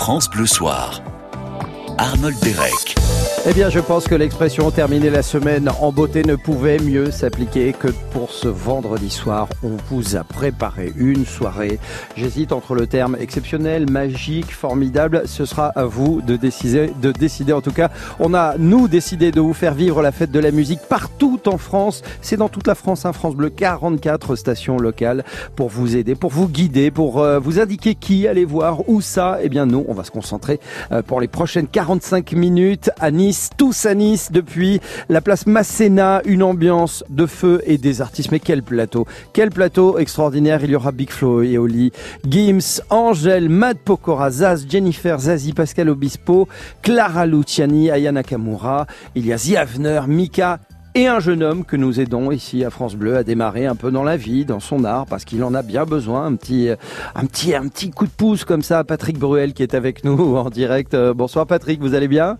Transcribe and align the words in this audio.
France 0.00 0.30
Bleu 0.30 0.46
Soir. 0.46 1.02
Arnold 2.00 2.38
Derek. 2.40 2.96
Eh 3.46 3.54
bien, 3.54 3.70
je 3.70 3.80
pense 3.80 4.06
que 4.06 4.14
l'expression 4.14 4.70
terminer 4.70 5.08
la 5.08 5.22
semaine 5.22 5.70
en 5.80 5.92
beauté 5.92 6.22
ne 6.24 6.36
pouvait 6.36 6.78
mieux 6.78 7.10
s'appliquer 7.10 7.72
que 7.72 7.88
pour 8.12 8.32
ce 8.32 8.48
vendredi 8.48 9.08
soir. 9.08 9.48
On 9.62 9.76
vous 9.88 10.14
a 10.14 10.24
préparé 10.24 10.92
une 10.94 11.24
soirée. 11.24 11.78
J'hésite 12.16 12.52
entre 12.52 12.74
le 12.74 12.86
terme 12.86 13.16
exceptionnel, 13.18 13.90
magique, 13.90 14.54
formidable. 14.54 15.22
Ce 15.24 15.46
sera 15.46 15.68
à 15.68 15.84
vous 15.84 16.20
de 16.20 16.36
décider, 16.36 16.92
de 17.00 17.12
décider. 17.12 17.54
En 17.54 17.62
tout 17.62 17.72
cas, 17.72 17.90
on 18.18 18.34
a, 18.34 18.58
nous, 18.58 18.88
décidé 18.88 19.30
de 19.30 19.40
vous 19.40 19.54
faire 19.54 19.72
vivre 19.72 20.02
la 20.02 20.12
fête 20.12 20.30
de 20.30 20.38
la 20.38 20.50
musique 20.50 20.80
partout 20.86 21.40
en 21.46 21.56
France. 21.56 22.02
C'est 22.20 22.36
dans 22.36 22.50
toute 22.50 22.66
la 22.66 22.74
France, 22.74 23.06
hein, 23.06 23.14
France 23.14 23.36
Bleu, 23.36 23.48
44 23.48 24.36
stations 24.36 24.76
locales 24.76 25.24
pour 25.56 25.70
vous 25.70 25.96
aider, 25.96 26.14
pour 26.14 26.30
vous 26.30 26.46
guider, 26.46 26.90
pour 26.90 27.20
euh, 27.22 27.38
vous 27.38 27.58
indiquer 27.58 27.94
qui 27.94 28.28
aller 28.28 28.44
voir, 28.44 28.86
où 28.86 29.00
ça. 29.00 29.38
Eh 29.42 29.48
bien, 29.48 29.64
nous, 29.64 29.86
on 29.88 29.94
va 29.94 30.04
se 30.04 30.10
concentrer 30.10 30.60
euh, 30.92 31.00
pour 31.00 31.22
les 31.22 31.28
prochaines 31.28 31.68
45 31.90 32.34
minutes 32.34 32.90
à 33.00 33.10
Nice 33.10 33.50
tous 33.56 33.84
à 33.84 33.96
Nice 33.96 34.30
depuis 34.30 34.78
la 35.08 35.20
place 35.20 35.44
Masséna, 35.44 36.22
une 36.24 36.44
ambiance 36.44 37.02
de 37.08 37.26
feu 37.26 37.62
et 37.66 37.78
des 37.78 38.00
artistes. 38.00 38.30
Mais 38.30 38.38
quel 38.38 38.62
plateau, 38.62 39.08
quel 39.32 39.50
plateau 39.50 39.98
extraordinaire. 39.98 40.62
Il 40.62 40.70
y 40.70 40.76
aura 40.76 40.92
Big 40.92 41.10
Flo 41.10 41.42
et 41.42 41.58
Oli, 41.58 41.90
Gims, 42.24 42.80
Angèle, 42.90 43.48
Matt 43.48 43.78
Pokora, 43.78 44.30
Zaz, 44.30 44.66
Jennifer, 44.68 45.18
Zazie, 45.18 45.52
Pascal 45.52 45.88
Obispo, 45.88 46.46
Clara 46.80 47.26
Luciani, 47.26 47.90
Aya 47.90 48.12
Nakamura. 48.12 48.86
Il 49.16 49.26
y 49.26 49.32
a 49.32 49.36
Ziavner, 49.36 50.02
Mika 50.06 50.60
et 50.94 51.06
un 51.06 51.20
jeune 51.20 51.42
homme 51.42 51.64
que 51.64 51.76
nous 51.76 52.00
aidons 52.00 52.30
ici 52.30 52.64
à 52.64 52.70
France 52.70 52.96
Bleu 52.96 53.16
à 53.16 53.22
démarrer 53.22 53.66
un 53.66 53.76
peu 53.76 53.90
dans 53.90 54.02
la 54.02 54.16
vie, 54.16 54.44
dans 54.44 54.60
son 54.60 54.84
art, 54.84 55.06
parce 55.06 55.24
qu'il 55.24 55.44
en 55.44 55.54
a 55.54 55.62
bien 55.62 55.84
besoin. 55.84 56.26
Un 56.26 56.34
petit, 56.34 56.68
un 57.14 57.26
petit, 57.26 57.54
un 57.54 57.68
petit 57.68 57.90
coup 57.90 58.06
de 58.06 58.10
pouce 58.10 58.44
comme 58.44 58.62
ça. 58.62 58.82
Patrick 58.84 59.18
Bruel 59.18 59.52
qui 59.52 59.62
est 59.62 59.74
avec 59.74 60.04
nous 60.04 60.36
en 60.36 60.50
direct. 60.50 60.94
Euh, 60.94 61.14
bonsoir 61.14 61.46
Patrick, 61.46 61.80
vous 61.80 61.94
allez 61.94 62.08
bien? 62.08 62.38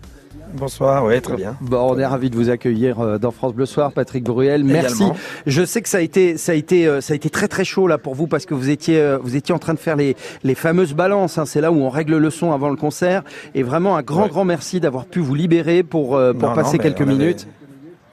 Bonsoir, 0.53 1.05
oui, 1.05 1.21
très 1.21 1.37
bien. 1.37 1.55
Bon, 1.61 1.93
on 1.93 1.97
est 1.97 2.05
ravi 2.05 2.29
de 2.29 2.35
vous 2.35 2.49
accueillir 2.49 2.99
euh, 2.99 3.17
dans 3.17 3.31
France 3.31 3.53
Bleu 3.53 3.65
Soir, 3.65 3.93
Patrick 3.93 4.25
Bruel. 4.25 4.65
Merci. 4.65 5.05
Je 5.47 5.63
sais 5.63 5.81
que 5.81 5.87
ça 5.87 5.99
a 5.99 6.01
été, 6.01 6.35
ça 6.35 6.51
a 6.51 6.55
été, 6.55 6.87
euh, 6.87 6.99
ça 6.99 7.13
a 7.13 7.15
été 7.15 7.29
très 7.29 7.47
très 7.47 7.63
chaud 7.63 7.87
là 7.87 7.97
pour 7.97 8.15
vous 8.15 8.27
parce 8.27 8.45
que 8.45 8.53
vous 8.53 8.69
étiez, 8.69 9.15
vous 9.23 9.37
étiez 9.37 9.55
en 9.55 9.59
train 9.59 9.73
de 9.73 9.79
faire 9.79 9.95
les, 9.95 10.17
les 10.43 10.55
fameuses 10.55 10.93
balances. 10.93 11.37
Hein. 11.37 11.45
C'est 11.45 11.61
là 11.61 11.71
où 11.71 11.77
on 11.77 11.89
règle 11.89 12.17
le 12.17 12.29
son 12.29 12.51
avant 12.51 12.69
le 12.69 12.75
concert. 12.75 13.23
Et 13.55 13.63
vraiment 13.63 13.95
un 13.95 14.01
grand 14.01 14.27
grand 14.27 14.43
merci 14.43 14.81
d'avoir 14.81 15.05
pu 15.05 15.21
vous 15.21 15.35
libérer 15.35 15.83
pour 15.83 16.19
pour 16.37 16.53
passer 16.53 16.79
quelques 16.79 17.01
minutes. 17.01 17.47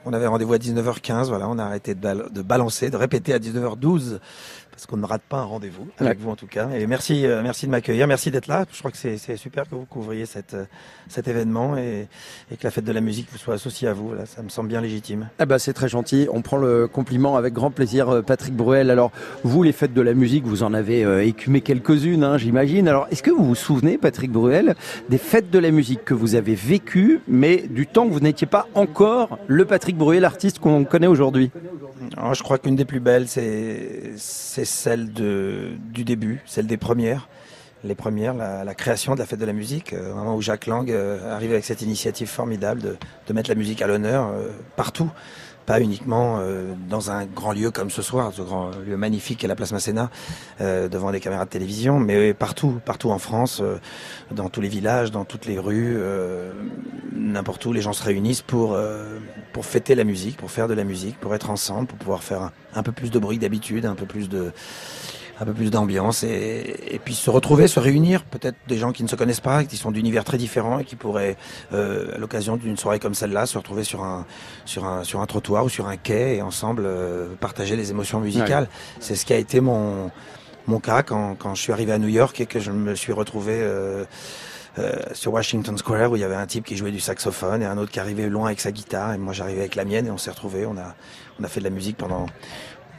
On 0.09 0.13
avait 0.13 0.27
rendez-vous 0.27 0.53
à 0.53 0.57
19h15. 0.57 1.27
Voilà, 1.27 1.47
on 1.47 1.59
a 1.59 1.63
arrêté 1.63 1.93
de, 1.93 2.41
balancer, 2.41 2.89
de 2.89 2.97
répéter 2.97 3.33
à 3.33 3.39
19h12 3.39 4.19
parce 4.79 4.87
qu'on 4.87 4.95
ne 4.95 5.05
rate 5.05 5.23
pas 5.27 5.39
un 5.39 5.43
rendez-vous 5.43 5.89
avec 5.97 6.21
vous 6.21 6.29
en 6.29 6.37
tout 6.37 6.47
cas. 6.47 6.69
Et 6.69 6.87
merci, 6.87 7.25
euh, 7.25 7.41
merci 7.43 7.65
de 7.65 7.71
m'accueillir, 7.71 8.07
merci 8.07 8.31
d'être 8.31 8.47
là. 8.47 8.63
Je 8.71 8.79
crois 8.79 8.91
que 8.91 8.97
c'est 8.97 9.35
super 9.35 9.67
que 9.69 9.75
vous 9.75 9.83
couvriez 9.83 10.25
cette, 10.25 10.53
euh, 10.53 10.63
cet 11.09 11.27
événement 11.27 11.75
et, 11.75 12.07
et, 12.49 12.55
que 12.55 12.63
la 12.63 12.71
fête 12.71 12.85
de 12.85 12.93
la 12.93 13.01
musique 13.01 13.27
vous 13.29 13.37
soit 13.37 13.55
associée 13.55 13.89
à 13.89 13.93
vous. 13.93 14.13
Là, 14.13 14.25
ça 14.25 14.41
me 14.41 14.47
semble 14.47 14.69
bien 14.69 14.79
légitime. 14.79 15.27
Eh 15.37 15.45
ben, 15.45 15.57
c'est 15.57 15.73
très 15.73 15.89
gentil. 15.89 16.29
On 16.31 16.41
prend 16.41 16.55
le 16.55 16.87
compliment 16.87 17.35
avec 17.35 17.53
grand 17.53 17.71
plaisir, 17.71 18.07
euh, 18.07 18.21
Patrick 18.21 18.55
Bruel. 18.55 18.89
Alors, 18.89 19.11
vous, 19.43 19.63
les 19.63 19.73
fêtes 19.73 19.93
de 19.93 20.01
la 20.01 20.13
musique, 20.13 20.45
vous 20.45 20.63
en 20.63 20.73
avez 20.73 21.27
écumé 21.27 21.59
quelques-unes, 21.59 22.23
hein, 22.23 22.37
j'imagine. 22.37 22.87
Alors, 22.87 23.05
est-ce 23.11 23.21
que 23.21 23.31
vous 23.31 23.43
vous 23.43 23.55
souvenez, 23.55 23.97
Patrick 23.97 24.31
Bruel, 24.31 24.75
des 25.09 25.17
fêtes 25.17 25.49
de 25.51 25.59
la 25.59 25.71
musique 25.71 26.05
que 26.05 26.13
vous 26.13 26.35
avez 26.35 26.55
vécues, 26.55 27.19
mais 27.27 27.65
du 27.69 27.85
temps 27.85 28.07
que 28.07 28.13
vous 28.13 28.21
n'étiez 28.21 28.47
pas 28.47 28.69
encore 28.75 29.39
le 29.47 29.65
Patrick 29.65 29.97
Bruel, 29.97 30.23
artiste 30.23 30.59
qu'on 30.59 30.85
connaît 30.85 31.07
aujourd'hui? 31.07 31.51
Je 32.33 32.43
crois 32.43 32.57
qu'une 32.57 32.75
des 32.75 32.85
plus 32.85 33.01
belles, 33.01 33.27
c'est 33.27 34.65
celle 34.69 35.11
du 35.11 36.03
début, 36.03 36.41
celle 36.45 36.67
des 36.67 36.77
premières. 36.77 37.27
Les 37.85 37.95
premières, 37.95 38.33
la, 38.33 38.75
création 38.75 39.13
de 39.13 39.19
la 39.19 39.25
fête 39.25 39.39
de 39.39 39.45
la 39.45 39.53
musique, 39.53 39.93
euh, 39.93 40.11
au 40.11 40.15
moment 40.15 40.35
où 40.35 40.41
Jacques 40.41 40.67
Lang 40.67 40.91
euh, 40.91 41.33
arrive 41.33 41.51
avec 41.51 41.63
cette 41.63 41.81
initiative 41.81 42.27
formidable 42.27 42.81
de, 42.81 42.97
de 43.27 43.33
mettre 43.33 43.49
la 43.49 43.55
musique 43.55 43.81
à 43.81 43.87
l'honneur 43.87 44.27
euh, 44.27 44.49
partout 44.75 45.09
pas 45.69 45.81
uniquement 45.81 46.39
euh, 46.39 46.73
dans 46.89 47.11
un 47.11 47.27
grand 47.27 47.51
lieu 47.51 47.69
comme 47.69 47.91
ce 47.91 48.01
soir, 48.01 48.31
ce 48.33 48.41
grand 48.41 48.71
lieu 48.87 48.97
magnifique 48.97 49.43
est 49.43 49.47
la 49.47 49.55
place 49.55 49.71
Masséna, 49.71 50.09
euh, 50.61 50.89
devant 50.89 51.11
des 51.11 51.19
caméras 51.19 51.45
de 51.45 51.51
télévision, 51.51 51.99
mais 51.99 52.33
partout, 52.33 52.79
partout 52.83 53.11
en 53.11 53.19
France, 53.19 53.59
euh, 53.61 53.77
dans 54.31 54.49
tous 54.49 54.61
les 54.61 54.67
villages, 54.67 55.11
dans 55.11 55.25
toutes 55.25 55.45
les 55.45 55.59
rues, 55.59 55.99
n'importe 57.15 57.63
où, 57.67 57.71
les 57.71 57.81
gens 57.81 57.93
se 57.93 58.03
réunissent 58.03 58.41
pour 58.41 58.75
pour 59.53 59.65
fêter 59.65 59.93
la 59.93 60.03
musique, 60.03 60.37
pour 60.37 60.49
faire 60.49 60.67
de 60.67 60.73
la 60.73 60.83
musique, 60.83 61.19
pour 61.19 61.35
être 61.35 61.51
ensemble, 61.51 61.87
pour 61.87 61.99
pouvoir 61.99 62.23
faire 62.23 62.41
un, 62.41 62.51
un 62.73 62.81
peu 62.81 62.91
plus 62.91 63.11
de 63.11 63.19
bruit 63.19 63.37
d'habitude, 63.37 63.85
un 63.85 63.95
peu 63.95 64.05
plus 64.05 64.27
de 64.27 64.51
un 65.39 65.45
peu 65.45 65.53
plus 65.53 65.71
d'ambiance 65.71 66.23
et, 66.23 66.75
et, 66.91 66.99
puis 66.99 67.15
se 67.15 67.29
retrouver, 67.29 67.67
se 67.67 67.79
réunir, 67.79 68.23
peut-être 68.25 68.57
des 68.67 68.77
gens 68.77 68.91
qui 68.91 69.03
ne 69.03 69.07
se 69.07 69.15
connaissent 69.15 69.39
pas, 69.39 69.63
qui 69.63 69.77
sont 69.77 69.91
d'univers 69.91 70.23
très 70.23 70.37
différents 70.37 70.79
et 70.79 70.83
qui 70.83 70.95
pourraient, 70.95 71.37
euh, 71.73 72.15
à 72.15 72.17
l'occasion 72.17 72.57
d'une 72.57 72.77
soirée 72.77 72.99
comme 72.99 73.13
celle-là, 73.13 73.45
se 73.45 73.57
retrouver 73.57 73.83
sur 73.83 74.03
un, 74.03 74.25
sur 74.65 74.85
un, 74.85 75.03
sur 75.03 75.21
un 75.21 75.25
trottoir 75.25 75.63
ou 75.63 75.69
sur 75.69 75.87
un 75.87 75.97
quai 75.97 76.35
et 76.35 76.41
ensemble 76.41 76.83
euh, 76.85 77.27
partager 77.39 77.75
les 77.75 77.91
émotions 77.91 78.19
musicales. 78.19 78.63
Ouais. 78.63 78.69
C'est 78.99 79.15
ce 79.15 79.25
qui 79.25 79.33
a 79.33 79.37
été 79.37 79.61
mon, 79.61 80.11
mon 80.67 80.79
cas 80.79 81.03
quand, 81.03 81.35
quand 81.35 81.55
je 81.55 81.61
suis 81.61 81.73
arrivé 81.73 81.91
à 81.91 81.97
New 81.99 82.09
York 82.09 82.39
et 82.41 82.45
que 82.45 82.59
je 82.59 82.71
me 82.71 82.95
suis 82.95 83.13
retrouvé 83.13 83.53
euh, 83.55 84.03
euh, 84.77 84.93
sur 85.13 85.33
Washington 85.33 85.77
Square 85.77 86.11
où 86.11 86.15
il 86.15 86.19
y 86.19 86.23
avait 86.23 86.35
un 86.35 86.45
type 86.45 86.63
qui 86.63 86.77
jouait 86.77 86.91
du 86.91 86.99
saxophone 86.99 87.63
et 87.63 87.65
un 87.65 87.77
autre 87.77 87.91
qui 87.91 87.99
arrivait 87.99 88.29
loin 88.29 88.45
avec 88.45 88.61
sa 88.61 88.71
guitare 88.71 89.13
et 89.13 89.17
moi 89.17 89.33
j'arrivais 89.33 89.61
avec 89.61 89.75
la 89.75 89.83
mienne 89.83 90.07
et 90.07 90.11
on 90.11 90.17
s'est 90.17 90.29
retrouvés. 90.29 90.65
On 90.65 90.77
a, 90.77 90.95
on 91.39 91.43
a 91.43 91.47
fait 91.47 91.59
de 91.59 91.65
la 91.65 91.71
musique 91.71 91.97
pendant 91.97 92.27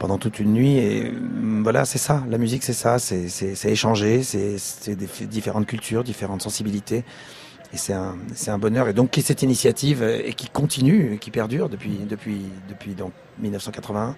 pendant 0.01 0.17
toute 0.17 0.39
une 0.39 0.51
nuit. 0.51 0.77
Et 0.77 1.11
mm, 1.11 1.61
voilà, 1.61 1.85
c'est 1.85 1.99
ça. 1.99 2.23
La 2.29 2.39
musique, 2.39 2.63
c'est 2.63 2.73
ça. 2.73 2.97
C'est 2.99 3.71
échanger. 3.71 4.23
C'est 4.23 4.95
différentes 5.29 5.67
cultures, 5.67 6.03
différentes 6.03 6.41
sensibilités. 6.41 7.03
Et 7.73 7.77
c'est 7.77 7.93
un, 7.93 8.15
un 8.47 8.57
bonheur. 8.57 8.89
Et 8.89 8.93
donc, 8.93 9.17
cette 9.23 9.43
initiative 9.43 10.03
euh, 10.03 10.21
et 10.25 10.33
qui 10.33 10.49
continue, 10.49 11.17
qui 11.21 11.31
perdure 11.31 11.69
depuis, 11.69 11.99
depuis, 12.09 12.41
depuis 12.67 12.95
donc 12.95 13.13
1981, 13.39 14.15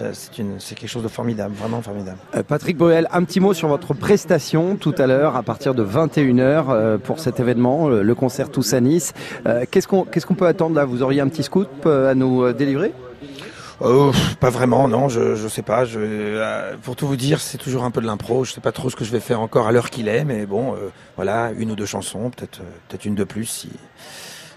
euh, 0.00 0.12
c'est 0.12 0.74
quelque 0.74 0.90
chose 0.90 1.02
de 1.02 1.08
formidable, 1.08 1.54
vraiment 1.54 1.80
formidable. 1.80 2.18
Euh, 2.34 2.42
Patrick 2.42 2.76
Boel, 2.76 3.08
un 3.10 3.24
petit 3.24 3.40
mot 3.40 3.54
sur 3.54 3.68
votre 3.68 3.94
prestation 3.94 4.76
tout 4.76 4.94
à 4.98 5.06
l'heure 5.06 5.36
à 5.36 5.42
partir 5.42 5.74
de 5.74 5.82
21h 5.82 6.66
euh, 6.68 6.98
pour 6.98 7.20
cet 7.20 7.40
événement, 7.40 7.88
le 7.88 8.14
concert 8.14 8.50
Tous 8.50 8.74
à 8.74 8.80
Nice. 8.80 9.14
Qu'est-ce 9.70 9.88
qu'on 9.88 10.04
qu'est-ce 10.04 10.26
qu'on 10.26 10.34
peut 10.34 10.46
attendre 10.46 10.76
là? 10.76 10.84
Vous 10.84 11.02
auriez 11.02 11.22
un 11.22 11.28
petit 11.28 11.42
scoop 11.42 11.86
à 11.86 12.14
nous 12.14 12.52
délivrer? 12.52 12.92
Oh, 13.82 14.12
pas 14.40 14.50
vraiment, 14.50 14.88
non, 14.88 15.08
je, 15.08 15.36
je 15.36 15.48
sais 15.48 15.62
pas. 15.62 15.84
Je, 15.84 15.98
euh, 16.00 16.76
pour 16.82 16.96
tout 16.96 17.06
vous 17.06 17.16
dire, 17.16 17.40
c'est 17.40 17.56
toujours 17.56 17.84
un 17.84 17.90
peu 17.90 18.00
de 18.00 18.06
l'impro. 18.06 18.44
Je 18.44 18.52
sais 18.52 18.60
pas 18.60 18.72
trop 18.72 18.90
ce 18.90 18.96
que 18.96 19.04
je 19.04 19.10
vais 19.10 19.20
faire 19.20 19.40
encore 19.40 19.66
à 19.66 19.72
l'heure 19.72 19.90
qu'il 19.90 20.08
est, 20.08 20.24
mais 20.24 20.44
bon, 20.44 20.74
euh, 20.74 20.90
voilà, 21.16 21.50
une 21.56 21.70
ou 21.70 21.76
deux 21.76 21.86
chansons, 21.86 22.30
peut-être, 22.30 22.60
euh, 22.60 22.70
peut-être 22.88 23.06
une 23.06 23.14
de 23.14 23.24
plus 23.24 23.46
si, 23.46 23.70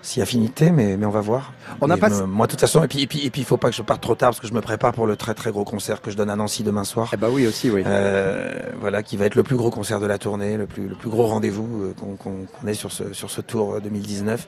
si 0.02 0.22
affinité, 0.22 0.72
mais, 0.72 0.98
mais 0.98 1.06
on 1.06 1.10
va 1.10 1.22
voir. 1.22 1.54
On 1.80 1.90
a 1.90 1.96
pas. 1.96 2.10
moi, 2.26 2.48
de 2.48 2.52
toute 2.52 2.60
façon, 2.60 2.84
et 2.84 2.88
puis, 2.90 3.04
et 3.04 3.08
puis, 3.08 3.26
et 3.26 3.30
puis, 3.30 3.42
il 3.42 3.46
faut 3.46 3.56
pas 3.56 3.70
que 3.70 3.76
je 3.76 3.82
parte 3.82 4.02
trop 4.02 4.16
tard 4.16 4.32
parce 4.32 4.42
que 4.42 4.48
je 4.48 4.54
me 4.54 4.62
prépare 4.62 4.92
pour 4.92 5.08
le 5.08 5.16
très 5.16 5.34
très 5.34 5.52
gros 5.52 5.64
concert 5.64 6.02
que 6.02 6.12
je 6.12 6.18
donne 6.18 6.30
à 6.30 6.36
Nancy 6.36 6.64
demain 6.64 6.84
soir. 6.84 7.10
Eh 7.14 7.18
bah 7.18 7.30
oui, 7.32 7.48
aussi, 7.48 7.70
oui. 7.70 7.84
Euh, 7.86 8.52
voilà, 8.82 9.04
qui 9.04 9.16
va 9.16 9.26
être 9.26 9.36
le 9.36 9.44
plus 9.44 9.56
gros 9.56 9.72
concert 9.72 10.02
de 10.02 10.06
la 10.06 10.18
tournée, 10.18 10.58
le 10.58 10.66
plus, 10.66 10.90
le 10.90 10.96
plus 10.96 11.10
gros 11.10 11.28
rendez-vous 11.28 11.94
qu'on 11.98 12.18
qu'on 12.18 12.46
qu 12.62 12.70
ait 12.70 12.74
sur 12.74 12.92
ce, 12.92 13.14
sur 13.14 13.30
ce 13.30 13.40
tour 13.40 13.80
2019. 13.80 14.48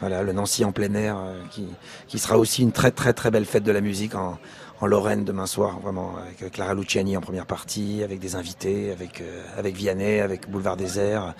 Voilà, 0.00 0.22
le 0.22 0.32
Nancy 0.32 0.64
en 0.64 0.72
plein 0.72 0.92
air, 0.94 1.16
euh, 1.16 1.40
qui, 1.50 1.66
qui 2.06 2.18
sera 2.18 2.36
aussi 2.36 2.62
une 2.62 2.72
très 2.72 2.90
très 2.90 3.12
très 3.12 3.30
belle 3.30 3.46
fête 3.46 3.64
de 3.64 3.72
la 3.72 3.80
musique 3.80 4.14
en, 4.14 4.38
en 4.80 4.86
Lorraine 4.86 5.24
demain 5.24 5.46
soir, 5.46 5.78
vraiment, 5.80 6.14
avec 6.16 6.52
Clara 6.52 6.74
Luciani 6.74 7.16
en 7.16 7.20
première 7.20 7.46
partie, 7.46 8.02
avec 8.02 8.18
des 8.18 8.36
invités, 8.36 8.92
avec, 8.92 9.20
euh, 9.20 9.42
avec 9.58 9.74
Vianney, 9.74 10.20
avec 10.20 10.50
Boulevard 10.50 10.76
Désert. 10.76 11.34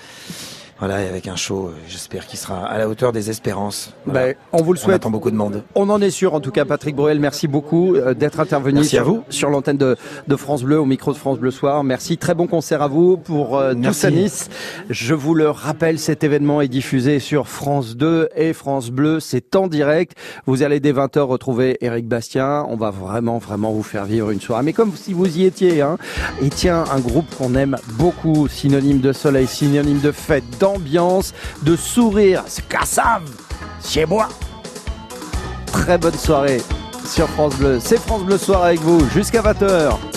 Voilà, 0.79 0.97
avec 0.97 1.27
un 1.27 1.37
show, 1.37 1.71
j'espère 1.89 2.27
qu'il 2.27 2.39
sera 2.39 2.67
à 2.67 2.77
la 2.77 2.87
hauteur 2.87 3.11
des 3.11 3.31
espérances. 3.31 3.95
Voilà. 4.05 4.27
Ben, 4.27 4.35
on 4.53 4.63
vous 4.63 4.75
le 4.75 4.79
souhaite. 4.79 4.97
On 4.97 4.97
attend 4.97 5.11
beaucoup 5.11 5.31
de 5.31 5.37
monde. 5.37 5.63
On 5.75 5.89
en 5.89 6.03
est 6.03 6.11
sûr, 6.11 6.35
en 6.35 6.41
tout 6.41 6.51
cas, 6.51 6.67
Patrick 6.67 6.95
Bruel. 6.95 7.19
Merci 7.19 7.49
beaucoup 7.49 7.95
euh, 7.95 8.13
d'être 8.13 8.41
intervenu 8.41 8.75
merci 8.75 8.91
sur, 8.91 9.01
à 9.01 9.05
vous. 9.05 9.23
sur 9.31 9.49
l'antenne 9.49 9.79
de, 9.79 9.97
de, 10.29 10.37
France 10.37 10.63
Bleu, 10.63 10.79
au 10.79 10.85
micro 10.85 11.15
de 11.15 11.17
France 11.17 11.39
Bleu 11.39 11.51
Soir. 11.51 11.83
Merci. 11.83 12.19
Très 12.19 12.35
bon 12.35 12.47
concert 12.47 12.83
à 12.83 12.89
vous 12.89 13.17
pour 13.17 13.57
euh, 13.57 13.73
tous 13.73 14.05
à 14.05 14.11
Nice. 14.11 14.51
Je 14.91 15.15
vous 15.15 15.33
le 15.33 15.49
rappelle, 15.49 15.99
cet 15.99 16.25
événement 16.25 16.61
est 16.61 16.69
diffusé 16.69 17.21
sur 17.21 17.49
France 17.49 17.97
2 17.97 18.29
et 18.37 18.53
France 18.53 18.91
Bleu. 18.91 19.19
C'est 19.19 19.57
en 19.57 19.69
direct. 19.69 20.13
Vous 20.45 20.63
allez 20.63 20.79
dès 20.79 20.93
20h 20.93 21.21
retrouver 21.21 21.79
Eric 21.81 22.07
Bastien. 22.07 22.67
On 22.69 22.77
va 22.77 22.91
vraiment, 22.91 23.26
vraiment 23.39 23.73
vous 23.73 23.83
faire 23.83 24.05
vivre 24.05 24.31
une 24.31 24.41
soirée. 24.41 24.63
Mais 24.63 24.73
comme 24.73 24.93
si 24.95 25.13
vous 25.13 25.39
y 25.39 25.45
étiez, 25.45 25.83
hein. 25.83 25.99
Et 26.43 26.49
tiens, 26.49 26.85
un 26.93 27.01
groupe 27.01 27.27
qu'on 27.37 27.55
aime 27.55 27.77
beaucoup, 27.93 28.49
synonyme 28.49 29.01
de 29.01 29.13
soleil, 29.13 29.47
synonyme 29.47 30.01
de 30.01 30.13
fête, 30.13 30.45
d'ambiance 30.59 31.35
de 31.63 31.77
sourire. 31.77 32.45
C'est 32.47 32.67
Kassav 32.69 33.23
chez 33.85 34.07
moi. 34.07 34.29
Très 35.67 35.99
bonne 35.99 36.15
soirée 36.15 36.63
sur 37.07 37.29
France 37.31 37.57
Bleu. 37.57 37.79
C'est 37.81 37.99
France 37.99 38.25
Bleu 38.25 38.39
Soir 38.39 38.65
avec 38.65 38.81
vous 38.81 39.01
jusqu'à 39.11 39.43
20h. 39.43 40.16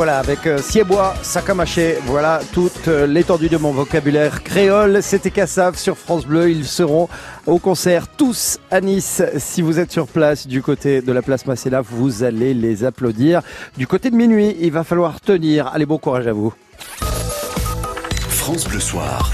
Voilà, 0.00 0.18
avec 0.18 0.46
euh, 0.46 0.56
Siebois, 0.56 1.14
Sakamaché, 1.20 1.98
voilà 2.06 2.40
toute 2.54 2.88
euh, 2.88 3.06
l'étendue 3.06 3.50
de 3.50 3.58
mon 3.58 3.70
vocabulaire 3.70 4.42
créole. 4.42 5.02
C'était 5.02 5.30
Cassav 5.30 5.76
sur 5.76 5.98
France 5.98 6.24
Bleu. 6.24 6.50
Ils 6.50 6.64
seront 6.64 7.10
au 7.46 7.58
concert 7.58 8.08
tous 8.08 8.58
à 8.70 8.80
Nice. 8.80 9.22
Si 9.36 9.60
vous 9.60 9.78
êtes 9.78 9.92
sur 9.92 10.06
place 10.06 10.46
du 10.46 10.62
côté 10.62 11.02
de 11.02 11.12
la 11.12 11.20
place 11.20 11.44
Masséna, 11.44 11.82
vous 11.82 12.22
allez 12.22 12.54
les 12.54 12.82
applaudir. 12.82 13.42
Du 13.76 13.86
côté 13.86 14.08
de 14.08 14.16
minuit, 14.16 14.56
il 14.60 14.72
va 14.72 14.84
falloir 14.84 15.20
tenir. 15.20 15.66
Allez, 15.66 15.84
bon 15.84 15.98
courage 15.98 16.26
à 16.26 16.32
vous. 16.32 16.54
France 18.30 18.66
Bleu 18.66 18.80
Soir. 18.80 19.30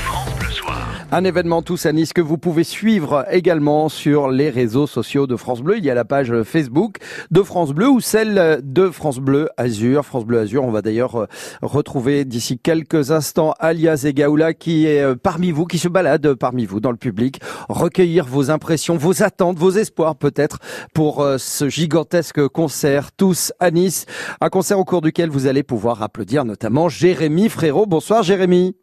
Un 1.12 1.22
événement 1.22 1.62
tous 1.62 1.86
à 1.86 1.92
Nice 1.92 2.12
que 2.12 2.20
vous 2.20 2.36
pouvez 2.36 2.64
suivre 2.64 3.25
également 3.30 3.88
sur 3.88 4.28
les 4.28 4.50
réseaux 4.50 4.88
sociaux 4.88 5.28
de 5.28 5.36
France 5.36 5.60
Bleu. 5.60 5.78
Il 5.78 5.84
y 5.84 5.90
a 5.90 5.94
la 5.94 6.04
page 6.04 6.42
Facebook 6.42 6.96
de 7.30 7.42
France 7.44 7.72
Bleu 7.72 7.88
ou 7.88 8.00
celle 8.00 8.60
de 8.64 8.90
France 8.90 9.20
Bleu 9.20 9.48
Azur. 9.56 10.04
France 10.04 10.25
Bleu 10.25 10.40
Azur, 10.40 10.64
on 10.64 10.72
va 10.72 10.82
d'ailleurs 10.82 11.14
euh, 11.14 11.26
retrouver 11.62 12.25
d'ici 12.25 12.58
quelques 12.58 13.12
instants 13.12 13.54
Alias 13.60 14.02
Egaoula 14.04 14.52
qui 14.52 14.86
est 14.86 15.00
euh, 15.00 15.14
parmi 15.14 15.52
vous, 15.52 15.64
qui 15.64 15.78
se 15.78 15.86
balade 15.86 16.34
parmi 16.34 16.66
vous 16.66 16.80
dans 16.80 16.90
le 16.90 16.96
public, 16.96 17.40
recueillir 17.68 18.26
vos 18.26 18.50
impressions, 18.50 18.96
vos 18.96 19.22
attentes, 19.22 19.58
vos 19.58 19.70
espoirs 19.70 20.16
peut-être 20.16 20.58
pour 20.92 21.20
euh, 21.20 21.38
ce 21.38 21.68
gigantesque 21.68 22.48
concert 22.48 23.12
tous 23.12 23.52
à 23.60 23.70
Nice. 23.70 24.06
Un 24.40 24.48
concert 24.48 24.80
au 24.80 24.84
cours 24.84 25.02
duquel 25.02 25.30
vous 25.30 25.46
allez 25.46 25.62
pouvoir 25.62 26.02
applaudir 26.02 26.44
notamment 26.44 26.88
Jérémy 26.88 27.48
Frérot. 27.48 27.86
Bonsoir 27.86 28.25
Jérémy. 28.25 28.75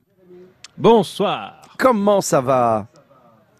Bonsoir. 0.77 1.62
Comment 1.77 2.21
ça 2.21 2.41
va 2.41 2.87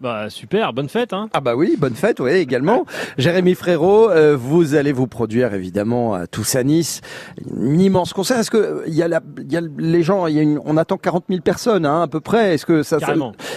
Bah 0.02 0.30
super, 0.30 0.74
bonne 0.74 0.90
fête 0.90 1.14
hein. 1.14 1.30
Ah 1.34 1.40
bah 1.42 1.56
oui, 1.56 1.76
bonne 1.80 1.94
fête, 1.96 2.20
oui 2.20 2.32
également. 2.32 2.86
Jérémy 3.18 3.56
Frérot, 3.56 4.10
euh, 4.10 4.36
vous 4.38 4.76
allez 4.76 4.92
vous 4.92 5.08
produire 5.08 5.54
évidemment 5.54 6.14
à 6.14 6.28
tous 6.28 6.56
à 6.56 6.64
Nice, 6.64 7.02
un 7.58 7.78
immense 7.80 8.12
concert. 8.14 8.38
Est-ce 8.40 8.52
que 8.52 8.84
il 8.88 8.94
y 8.94 9.02
a, 9.02 9.08
la, 9.08 9.22
il 9.38 9.52
y 9.52 9.58
a 9.58 9.62
les 9.78 10.04
gens, 10.04 10.28
il 10.28 10.36
y 10.36 10.40
a 10.40 10.42
une, 10.42 10.60
on 10.66 10.76
attend 10.78 10.98
40 10.98 11.26
000 11.30 11.42
personnes 11.42 11.86
hein, 11.86 12.02
à 12.02 12.08
peu 12.08 12.20
près. 12.20 12.54
Est-ce 12.56 12.66
que 12.66 12.84
ça, 12.84 13.00
ça, 13.00 13.14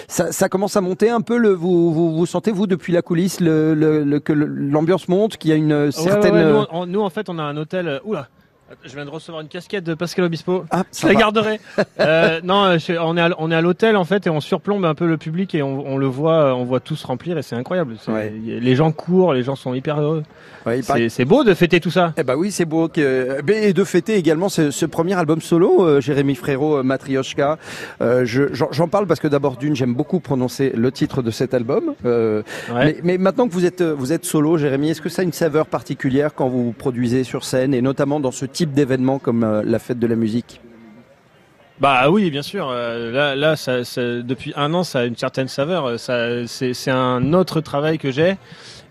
ça, 0.08 0.32
ça 0.32 0.48
commence 0.48 0.76
à 0.76 0.80
monter 0.80 1.10
un 1.10 1.20
peu 1.20 1.36
le, 1.36 1.50
vous, 1.50 1.92
vous, 1.92 2.16
vous 2.16 2.26
sentez 2.26 2.52
vous 2.52 2.66
depuis 2.66 2.92
la 2.92 3.02
coulisse 3.02 3.40
le, 3.40 3.74
le, 3.74 4.04
le- 4.04 4.20
que 4.20 4.32
l'ambiance 4.32 5.08
monte, 5.08 5.36
qu'il 5.36 5.50
y 5.50 5.52
a 5.52 5.56
une 5.56 5.72
Ouais, 5.72 5.84
ouais, 5.86 5.90
certaine. 5.92 6.34
ouais, 6.34 6.44
nous, 6.52 6.64
en- 6.70 6.86
nous, 6.86 7.00
en 7.00 7.10
fait 7.10 7.28
on 7.28 7.38
a 7.38 7.42
un 7.42 7.56
hôtel. 7.56 7.88
euh, 7.88 7.98
Oula, 8.04 8.28
je 8.84 8.94
viens 8.94 9.04
de 9.04 9.10
recevoir 9.10 9.42
une 9.42 9.48
casquette 9.48 9.84
de 9.84 9.94
Pascal 9.94 10.24
Obispo. 10.24 10.64
Ah, 10.70 10.82
Je 10.96 11.06
la 11.06 11.12
va. 11.14 11.18
garderai. 11.20 11.60
Euh, 11.98 12.40
non, 12.44 12.64
euh, 12.64 12.78
je- 12.78 12.92
on 12.92 13.16
est 13.16 13.20
à, 13.22 13.30
on 13.38 13.50
est 13.50 13.54
à 13.54 13.60
l'hôtel 13.62 13.96
en 13.96 14.04
fait 14.04 14.26
et 14.26 14.30
on 14.30 14.40
surplombe 14.40 14.84
un 14.84 14.94
peu 14.94 15.06
le 15.06 15.16
public 15.16 15.54
et 15.54 15.62
on, 15.62 15.86
on 15.86 15.96
le 15.96 16.06
voit, 16.06 16.34
euh, 16.34 16.52
on 16.52 16.64
voit 16.64 16.78
tous 16.80 17.02
remplir 17.04 17.38
et 17.38 17.42
c'est 17.42 17.56
incroyable. 17.56 17.96
Ouais. 18.08 18.32
Les 18.44 18.76
gens 18.76 18.92
courent, 18.92 19.32
les 19.32 19.42
gens 19.42 19.56
sont 19.56 19.72
hyper 19.72 19.98
heureux. 20.00 20.22
Ouais, 20.66 20.80
il 20.80 20.84
paraît- 20.84 21.08
C'est 21.08 21.24
beau 21.24 21.42
de 21.42 21.54
fêter 21.54 21.80
tout 21.80 21.90
ça. 21.90 22.12
Eh 22.18 22.22
ben 22.22 22.34
oui, 22.36 22.50
c'est 22.50 22.64
beau. 22.66 22.88
Que... 22.88 23.38
Et 23.50 23.72
de 23.72 23.84
fêter 23.84 24.14
également 24.16 24.48
ce, 24.50 24.70
ce 24.70 24.84
premier 24.84 25.14
album 25.14 25.40
solo, 25.40 25.84
euh, 25.86 26.00
Jérémy 26.00 26.34
Frérot, 26.34 26.82
Matrioshka. 26.82 27.58
Euh, 28.02 28.24
je- 28.26 28.52
J'en 28.72 28.88
parle 28.88 29.06
parce 29.06 29.20
que 29.20 29.28
d'abord 29.28 29.56
d'une, 29.56 29.74
j'aime 29.74 29.94
beaucoup 29.94 30.20
prononcer 30.20 30.72
le 30.74 30.92
titre 30.92 31.22
de 31.22 31.30
cet 31.30 31.54
album. 31.54 31.94
Ouais. 32.04 32.42
mais, 32.74 32.96
mais 33.02 33.18
maintenant 33.18 33.48
que 33.48 33.52
vous 33.52 33.64
êtes, 33.64 33.82
vous 33.82 34.12
êtes 34.12 34.24
solo, 34.26 34.58
Jérémy, 34.58 34.90
est-ce 34.90 35.00
que 35.00 35.08
ça 35.08 35.22
a 35.22 35.24
une 35.24 35.32
saveur 35.32 35.66
particulière 35.66 36.34
quand 36.34 36.48
vous 36.48 36.72
produisez 36.76 37.24
sur 37.24 37.44
scène 37.44 37.72
et 37.72 37.80
notamment 37.80 38.20
dans 38.20 38.32
ce 38.32 38.44
type 38.56 38.72
d'événement 38.72 39.18
comme 39.18 39.44
euh, 39.44 39.62
la 39.64 39.78
fête 39.78 39.98
de 39.98 40.06
la 40.06 40.16
musique 40.16 40.60
Bah 41.78 42.08
oui, 42.10 42.30
bien 42.30 42.40
sûr. 42.40 42.68
Euh, 42.70 43.12
là, 43.12 43.36
là, 43.36 43.54
ça, 43.54 43.84
ça- 43.84 44.22
depuis 44.22 44.54
un 44.56 44.72
an, 44.72 44.82
ça 44.82 45.00
a 45.00 45.04
une 45.04 45.16
certaine 45.16 45.48
saveur. 45.48 45.84
Euh, 45.84 45.96
Ça, 45.98 46.46
c'est, 46.46 46.90
un 46.90 47.34
autre 47.34 47.60
travail 47.60 47.98
que 47.98 48.10
j'ai 48.10 48.30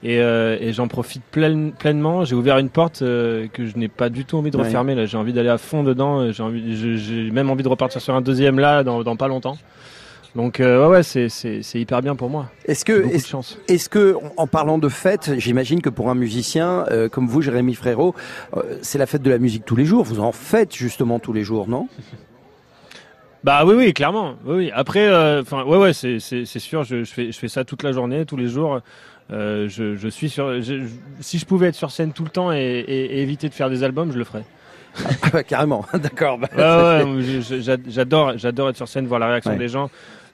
et, 0.04 0.20
euh, 0.20 0.56
et 0.62 0.72
j'en 0.72 0.88
profite 0.88 1.24
pleine- 1.32 1.72
pleinement. 1.72 2.26
J'ai 2.26 2.36
ouvert 2.36 2.60
une 2.60 2.70
porte 2.70 3.02
euh, 3.02 3.48
que 3.52 3.66
je 3.66 3.76
n'ai 3.76 3.88
pas 3.88 4.10
du 4.10 4.24
tout 4.24 4.38
envie 4.38 4.52
de 4.52 4.58
Ouais. 4.58 4.66
refermer. 4.66 4.94
Là, 4.94 5.08
j'ai 5.08 5.18
envie 5.18 5.34
d'aller 5.34 5.50
à 5.50 5.58
fond 5.58 5.82
dedans. 5.82 6.32
J'ai 6.32 7.32
même 7.32 7.50
envie 7.50 7.64
de 7.64 7.68
repartir 7.70 8.00
sur 8.02 8.14
un 8.14 8.22
deuxième 8.22 8.60
là 8.60 8.84
dans, 8.84 9.02
dans 9.02 9.16
pas 9.16 9.28
longtemps. 9.28 9.58
Donc 10.36 10.60
euh, 10.60 10.84
ouais, 10.84 10.98
ouais, 10.98 11.04
c'est, 11.04 11.30
c'est, 11.30 11.62
c'est 11.64 11.80
hyper 11.80 12.02
bien 12.02 12.16
pour 12.16 12.30
moi. 12.30 12.52
Est-ce 12.66 12.84
que, 12.84 13.06
est-ce 13.14 13.28
chance. 13.30 13.58
est-ce 13.70 13.88
que, 13.88 14.16
en 14.36 14.48
parlant 14.48 14.78
de 14.78 14.90
fête, 14.90 15.32
j'imagine 15.38 15.82
que 15.82 15.90
pour 15.90 16.10
un 16.10 16.16
musicien 16.16 16.86
euh, 16.92 17.08
comme 17.08 17.28
vous, 17.28 17.42
Jérémy 17.42 17.74
Frérot, 17.74 18.14
euh, 18.58 18.78
c'est 18.82 18.98
la 18.98 19.06
fête 19.06 19.22
de 19.22 19.30
la 19.30 19.38
musique 19.38 19.64
tous 19.66 19.78
les 19.78 19.86
jours. 19.86 20.04
Vous 20.04 20.20
en 20.20 20.34
faites 20.34 20.76
justement 20.76 21.20
tous 21.20 21.32
les 21.32 21.44
jours, 21.44 21.70
non? 21.70 21.88
Bah 23.46 23.64
oui, 23.66 23.76
oui, 23.76 23.94
clairement. 23.94 24.36
Oui, 24.46 24.56
oui. 24.56 24.72
Après, 24.74 25.08
euh, 25.08 25.42
enfin, 25.42 25.64
ouais, 25.64 25.78
ouais, 25.78 25.94
c'est, 25.94 26.20
sûr. 26.20 26.84
Je, 26.84 27.04
je 27.04 27.14
fais, 27.14 27.32
je 27.32 27.38
fais 27.40 27.48
ça 27.48 27.64
toute 27.64 27.84
la 27.84 27.92
journée, 27.92 28.26
tous 28.26 28.38
les 28.38 28.48
jours. 28.48 28.82
Euh, 29.32 29.70
je, 29.70 29.96
je 29.96 30.08
suis 30.08 30.30
sur. 30.30 30.62
je- 30.62 30.82
je- 30.84 30.88
si 31.22 31.38
je 31.38 31.46
pouvais 31.46 31.68
être 31.68 31.76
sur 31.76 31.92
scène 31.92 32.12
tout 32.12 32.24
le 32.24 32.30
temps 32.30 32.52
et, 32.52 32.58
et- 32.58 33.18
et 33.18 33.22
éviter 33.22 33.48
de 33.48 33.54
faire 33.54 33.70
des 33.70 33.84
albums, 33.84 34.12
je 34.12 34.18
le 34.18 34.24
ferais. 34.24 34.44
Ah 35.24 35.30
bah, 35.32 35.44
Carrément, 35.44 35.86
d'accord. 35.94 36.38
bah, 36.40 36.48
Ouais, 37.04 37.04
ouais, 37.04 37.80
j'adore, 37.88 38.38
j'adore 38.38 38.70
être 38.70 38.78
sur 38.78 38.88
scène, 38.88 39.08
voir 39.08 39.20
la 39.20 39.28
réaction 39.28 39.52
Ouais. 39.52 39.58
des 39.58 39.68
gens, 39.68 39.90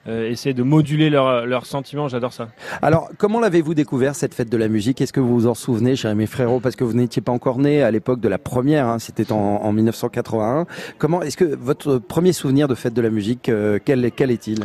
euh, 0.08 0.28
essayer 0.28 0.52
de 0.54 0.62
moduler 0.62 1.10
leurs 1.10 1.46
leurs 1.46 1.66
sentiments. 1.66 2.08
J'adore 2.08 2.32
ça. 2.32 2.48
Alors, 2.82 3.08
comment 3.18 3.38
l'avez-vous 3.40 3.74
découvert 3.74 4.14
cette 4.14 4.34
fête 4.34 4.50
de 4.50 4.56
la 4.56 4.68
musique? 4.68 5.00
Est-ce 5.00 5.12
que 5.12 5.20
vous 5.20 5.32
vous 5.34 5.46
en 5.46 5.54
souvenez, 5.54 5.94
Jérémy 5.96 6.26
Frérot 6.26 6.60
Parce 6.60 6.74
que 6.76 6.84
vous 6.84 6.94
n'étiez 6.94 7.22
pas 7.22 7.32
encore 7.32 7.58
né 7.58 7.82
à 7.82 7.90
l'époque 7.90 8.20
de 8.20 8.28
la 8.28 8.38
première, 8.38 8.86
hein, 8.88 8.98
c'était 8.98 9.30
en, 9.32 9.36
en 9.36 9.72
1981. 9.72 10.66
Comment 10.98 11.22
Est-ce 11.22 11.36
que 11.36 11.44
votre 11.44 11.98
premier 11.98 12.32
souvenir 12.32 12.68
de 12.68 12.74
fête 12.74 12.94
de 12.94 13.02
la 13.02 13.10
musique, 13.10 13.48
euh, 13.48 13.78
quel, 13.84 14.10
quel 14.12 14.30
est-il? 14.30 14.64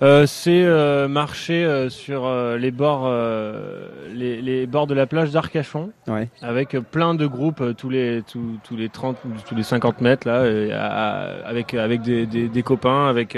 Euh, 0.00 0.26
c'est 0.26 0.62
euh, 0.62 1.08
marcher 1.08 1.64
euh, 1.64 1.88
sur 1.90 2.30
les 2.56 2.70
bords, 2.70 3.10
les, 4.14 4.40
les 4.40 4.66
bords 4.68 4.86
de 4.86 4.94
la 4.94 5.06
plage 5.06 5.30
d'Arcachon. 5.32 5.90
Ouais. 6.06 6.28
avec 6.40 6.76
plein 6.92 7.14
de 7.14 7.26
groupes 7.26 7.62
tous 7.76 7.90
les 7.90 8.22
tous, 8.30 8.58
tous 8.62 8.76
les 8.76 8.88
30 8.88 9.16
ou 9.24 9.28
tous 9.46 9.54
les 9.56 9.62
50 9.64 10.00
mètres 10.00 10.26
là 10.28 10.44
à- 10.72 11.48
avec 11.48 11.74
avec 11.74 12.02
des, 12.02 12.26
des, 12.26 12.48
des 12.48 12.62
copains 12.62 13.08
avec 13.08 13.36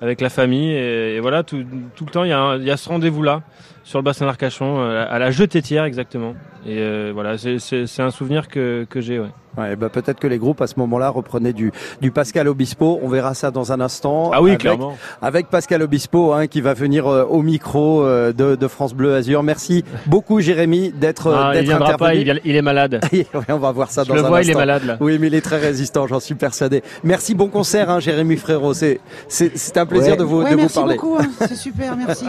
avec 0.00 0.20
la 0.20 0.30
famille. 0.30 0.72
Et, 0.72 1.20
voilà 1.20 1.42
tout, 1.42 1.64
tout 1.94 2.04
le 2.04 2.10
temps 2.10 2.24
il 2.24 2.28
y 2.28 2.64
y 2.66 2.70
a 2.70 2.76
ce 2.76 2.88
rendez-vous 2.88 3.22
là 3.22 3.42
sur 3.84 3.98
le 4.00 4.02
bassin 4.04 4.26
d'Arcachon 4.26 4.80
euh, 4.80 5.06
à 5.08 5.18
la 5.18 5.30
jetetière 5.30 5.84
exactement 5.84 6.34
et 6.66 6.78
euh, 6.78 7.12
voilà 7.14 7.38
c'est 7.38 7.58
c'est 7.58 7.86
c'est 7.86 8.02
un 8.02 8.10
souvenir 8.10 8.48
que 8.48 8.86
que 8.90 9.00
j'ai 9.00 9.20
ouais. 9.20 9.28
Ouais, 9.56 9.76
bah 9.76 9.88
peut-être 9.88 10.18
que 10.18 10.26
les 10.26 10.38
groupes 10.38 10.60
à 10.62 10.66
ce 10.66 10.74
moment-là 10.80 11.10
reprenaient 11.10 11.52
du, 11.52 11.70
du 12.00 12.10
Pascal 12.10 12.48
Obispo. 12.48 12.98
On 13.04 13.08
verra 13.08 13.34
ça 13.34 13.52
dans 13.52 13.70
un 13.70 13.80
instant. 13.80 14.32
ah 14.34 14.42
oui 14.42 14.50
avec, 14.50 14.62
clairement 14.62 14.96
Avec 15.22 15.46
Pascal 15.48 15.80
Obispo, 15.82 16.32
hein, 16.32 16.48
qui 16.48 16.60
va 16.60 16.74
venir 16.74 17.06
euh, 17.06 17.22
au 17.22 17.40
micro 17.40 18.02
euh, 18.02 18.32
de, 18.32 18.56
de 18.56 18.66
France 18.66 18.94
Bleu 18.94 19.14
Azur. 19.14 19.44
Merci 19.44 19.84
beaucoup, 20.06 20.40
Jérémy, 20.40 20.90
d'être 20.90 21.32
Ah, 21.32 21.50
il 21.52 21.58
d'être 21.58 21.66
viendra 21.68 21.96
pas 21.96 22.16
il, 22.16 22.24
vient- 22.24 22.40
il 22.44 22.56
est 22.56 22.62
malade 22.62 23.00
Ouais, 23.12 23.26
on 23.48 23.58
va 23.58 23.70
voir 23.70 23.92
ça 23.92 24.02
je 24.02 24.08
dans 24.08 24.16
le 24.16 24.24
un 24.24 24.28
vois 24.28 24.40
il 24.42 24.48
est 24.48 24.50
instant. 24.50 24.58
malade 24.58 24.84
là 24.86 24.96
Oui, 24.98 25.18
mais 25.20 25.28
il 25.28 25.34
est 25.36 25.40
très 25.40 25.58
résistant, 25.60 26.08
j'en 26.08 26.18
suis 26.18 26.34
persuadé. 26.34 26.82
Merci, 27.04 27.36
bon 27.36 27.46
concert, 27.46 27.90
hein, 27.90 28.00
Jérémy 28.00 28.36
Frérot. 28.38 28.74
C'est, 28.74 28.98
c'est, 29.28 29.56
c'est 29.56 29.76
un 29.76 29.86
plaisir 29.86 30.14
Ouais. 30.14 30.16
de 30.18 30.24
vous, 30.24 30.38
Ouais, 30.42 30.50
de 30.50 30.54
vous 30.56 30.62
merci 30.62 30.78
parler. 30.80 30.96
beaucoup, 30.96 31.16
hein. 31.16 31.28
c'est 31.46 31.54
super, 31.54 31.96
merci. 31.96 32.24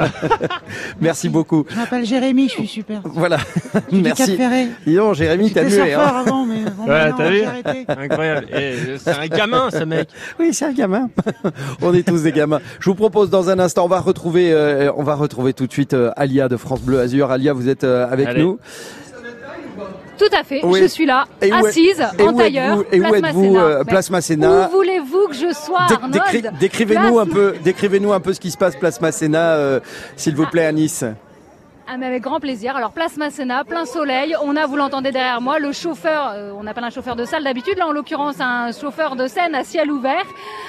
Merci 1.01 1.29
beaucoup. 1.29 1.44
Je 1.49 1.75
m'appelle 1.75 2.05
Jérémy, 2.05 2.47
je 2.49 2.53
suis 2.53 2.67
super. 2.67 3.01
Voilà. 3.03 3.37
Merci. 3.91 4.37
Donc, 4.85 5.15
Jérémy, 5.15 5.51
t'as 5.51 5.63
mué, 5.63 5.93
hein. 5.93 5.99
avant, 5.99 6.45
mais 6.45 6.61
bon, 6.75 6.85
t'as 6.87 7.29
vu 7.29 7.43
incroyable 7.87 8.47
euh, 8.53 8.97
c'est 8.99 9.11
un 9.17 9.27
gamin 9.27 9.69
ce 9.71 9.83
mec 9.83 10.09
Oui, 10.39 10.53
c'est 10.53 10.65
un 10.65 10.73
gamin. 10.73 11.09
on 11.81 11.93
est 11.93 12.07
tous 12.07 12.23
des 12.23 12.31
gamins. 12.31 12.59
Je 12.79 12.89
vous 12.89 12.95
propose 12.95 13.29
dans 13.29 13.49
un 13.49 13.59
instant, 13.59 13.85
on 13.85 13.89
va 13.89 13.99
retrouver, 13.99 14.51
euh, 14.53 14.91
on 14.95 15.03
va 15.03 15.15
retrouver 15.15 15.53
tout 15.53 15.67
de 15.67 15.71
suite 15.71 15.93
euh, 15.93 16.11
Alia 16.15 16.47
de 16.47 16.57
France 16.57 16.81
Bleu 16.81 16.99
Azur. 16.99 17.31
Alia, 17.31 17.53
vous 17.53 17.69
êtes 17.69 17.83
euh, 17.83 18.07
avec 18.09 18.27
Allez. 18.27 18.41
nous. 18.43 18.59
Tout 20.17 20.33
à 20.33 20.45
fait, 20.45 20.61
Oui. 20.63 20.79
je 20.81 20.85
suis 20.87 21.05
là, 21.05 21.25
Et 21.41 21.51
où 21.51 21.55
est- 21.57 21.67
assise, 21.67 22.01
Et 22.17 22.21
en 22.23 22.33
où 22.33 22.37
tailleur, 22.37 22.85
et 22.89 23.01
où 23.01 23.03
place 23.09 23.21
Masséna. 23.21 23.59
euh, 23.61 23.83
place 23.83 24.09
Masséna 24.09 24.69
Où 24.69 24.71
voulez-vous 24.77 25.27
que 25.27 25.33
je 25.35 25.53
sois, 25.53 25.87
Dé- 25.89 25.95
Arnold 25.95 26.13
décri- 26.15 26.57
Décrivez-nous 26.57 27.19
un 27.19 27.25
peu, 27.25 27.55
décrivez-nous 27.65 28.13
un 28.13 28.21
peu 28.21 28.31
ce 28.33 28.39
qui 28.39 28.49
se 28.49 28.55
passe 28.57 28.77
place 28.77 29.01
Masséna, 29.01 29.55
euh, 29.55 29.81
s'il 30.15 30.33
vous 30.37 30.45
plaît, 30.45 30.65
à 30.67 30.71
Nice. 30.71 31.03
Ah, 31.88 31.98
mais 31.98 32.08
avec 32.08 32.24
grand 32.24 32.39
plaisir. 32.39 32.75
Alors, 32.75 32.92
place 32.92 33.15
Masséna, 33.15 33.63
plein 33.63 33.86
soleil. 33.86 34.36
On 34.42 34.56
a, 34.56 34.65
vous 34.65 34.75
l'entendez 34.75 35.12
derrière 35.12 35.39
moi, 35.39 35.60
le 35.60 35.72
chauffeur, 35.72 36.32
euh, 36.34 36.51
on 36.58 36.65
appelle 36.65 36.84
un 36.84 36.89
chauffeur 36.89 37.15
de 37.15 37.25
salle 37.25 37.44
d'habitude, 37.44 37.77
là 37.77 37.88
en 37.88 37.92
l'occurrence 37.92 38.38
un 38.39 38.72
chauffeur 38.72 39.15
de 39.15 39.27
scène 39.27 39.54
à 39.54 39.63
ciel 39.63 39.92
ouvert, 39.92 40.25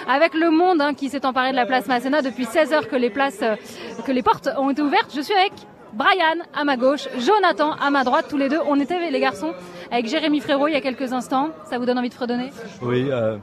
avec 0.09 0.35
le 0.35 0.51
monde 0.51 0.83
hein, 0.83 0.93
qui 0.93 1.09
s'est 1.09 1.25
emparé 1.25 1.53
de 1.53 1.57
la 1.57 1.65
place 1.65 1.87
Masséna 1.87 2.21
depuis 2.21 2.45
16 2.45 2.73
heures 2.75 2.89
que 2.89 2.97
les 2.97 3.09
places, 3.09 3.41
euh, 3.41 3.57
que 4.05 4.13
les 4.13 4.23
portes 4.23 4.51
ont 4.59 4.69
été 4.69 4.83
ouvertes. 4.83 5.11
Je 5.17 5.23
suis 5.23 5.35
avec 5.35 5.53
Brian 5.95 6.45
à 6.55 6.65
ma 6.65 6.77
gauche, 6.77 7.09
Jonathan 7.19 7.73
à 7.73 7.91
ma 7.91 8.05
droite, 8.05 8.27
tous 8.29 8.37
les 8.37 8.51
deux. 8.51 8.61
On 8.69 8.79
était 8.79 9.11
les 9.11 9.21
garçons 9.21 9.55
avec 9.91 10.07
Jérémy 10.09 10.41
Frérot 10.41 10.69
il 10.69 10.75
y 10.75 10.77
a 10.77 10.83
quelques 10.83 11.15
instants. 11.15 11.49
Ça 11.65 11.79
vous 11.79 11.87
donne 11.87 11.99
envie 11.99 12.11
de 12.11 12.15
fredonner? 12.15 12.51
Oui, 12.83 13.09
euh, 13.11 13.39